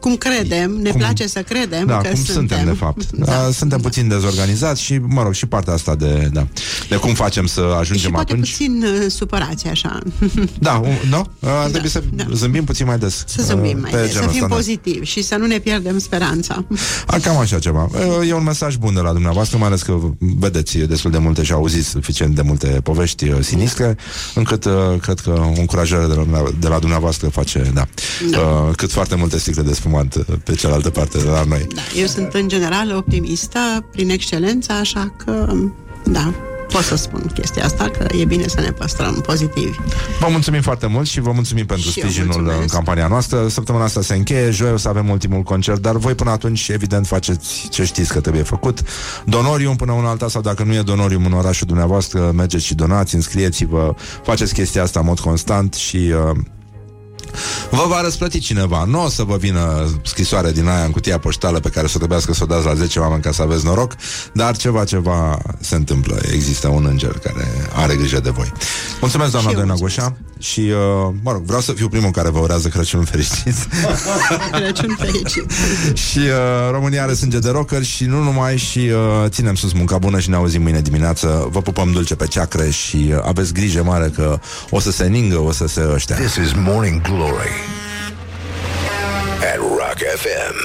[0.00, 3.10] Cum credem, ne Cum- place să credem da, că cum suntem, de fapt.
[3.26, 3.48] Da.
[3.52, 6.46] Suntem puțin dezorganizați și, mă rog, și partea asta de, da,
[6.88, 8.50] de cum facem să Și ajungem poate atunci.
[8.50, 9.98] puțin uh, supărați așa.
[10.58, 11.26] Da, un, nu?
[11.40, 12.02] Ar trebui să
[12.32, 13.24] zâmbim puțin mai des.
[13.26, 14.54] Să zâmbim mai pe des, să genul fim ăsta, da.
[14.54, 16.64] pozitivi și să nu ne pierdem speranța.
[17.06, 17.88] A, cam așa ceva.
[18.28, 21.52] E un mesaj bun de la dumneavoastră, mai ales că vedeți destul de multe și
[21.52, 23.96] auziți suficient de multe povești uh, sinistre,
[24.34, 27.86] încât uh, cred că o încurajare de la, de la dumneavoastră face, da,
[28.30, 31.66] uh, cât foarte multe sticle de spumant uh, pe cealaltă parte de la noi.
[31.74, 33.58] Da, eu sunt în general optimistă
[33.92, 35.54] prin excelență, așa că,
[36.04, 36.34] da,
[36.72, 39.78] pot să spun chestia asta, că e bine să ne păstrăm pozitivi.
[40.20, 42.60] Vă mulțumim foarte mult și vă mulțumim pentru Și eu sprijinul mulțumesc.
[42.60, 43.48] în campania noastră.
[43.48, 47.06] Săptămâna asta se încheie, joi o să avem ultimul concert, dar voi până atunci, evident,
[47.06, 48.80] faceți ce știți că trebuie făcut.
[49.24, 53.14] Donorium până una alta sau dacă nu e donorium în orașul dumneavoastră, mergeți și donați,
[53.14, 55.96] înscrieți-vă, faceți chestia asta în mod constant și...
[55.96, 56.36] Uh,
[57.70, 58.84] Vă va răsplăti cineva.
[58.84, 62.32] Nu o să vă vină scrisoare din aia în cutia poștală Pe care să trebuiască
[62.34, 63.94] să o dați la 10 oameni Ca să aveți noroc
[64.32, 66.18] Dar ceva, ceva se întâmplă.
[66.32, 68.52] Există un înger care are grijă de voi.
[69.00, 72.30] Mulțumesc, doamna Și eu Doina Goșa Și, uh, mă rog, vreau să fiu primul care
[72.30, 73.54] vă urează Crăciun fericit.
[74.52, 75.50] Crăciun fericit!
[75.94, 79.98] Și uh, România are sânge de rocker Și nu numai Și uh, ținem sus munca
[79.98, 81.48] bună Și ne auzim mâine dimineață.
[81.50, 84.38] Vă pupăm dulce pe ceacre Și uh, aveți grijă mare că
[84.70, 87.52] o să se ningă O să se ăștia This is Morning Glory
[89.44, 90.56] at Rock FM.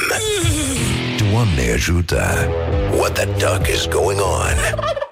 [1.17, 2.47] Doamne ajută!
[2.91, 5.04] What the duck is going on?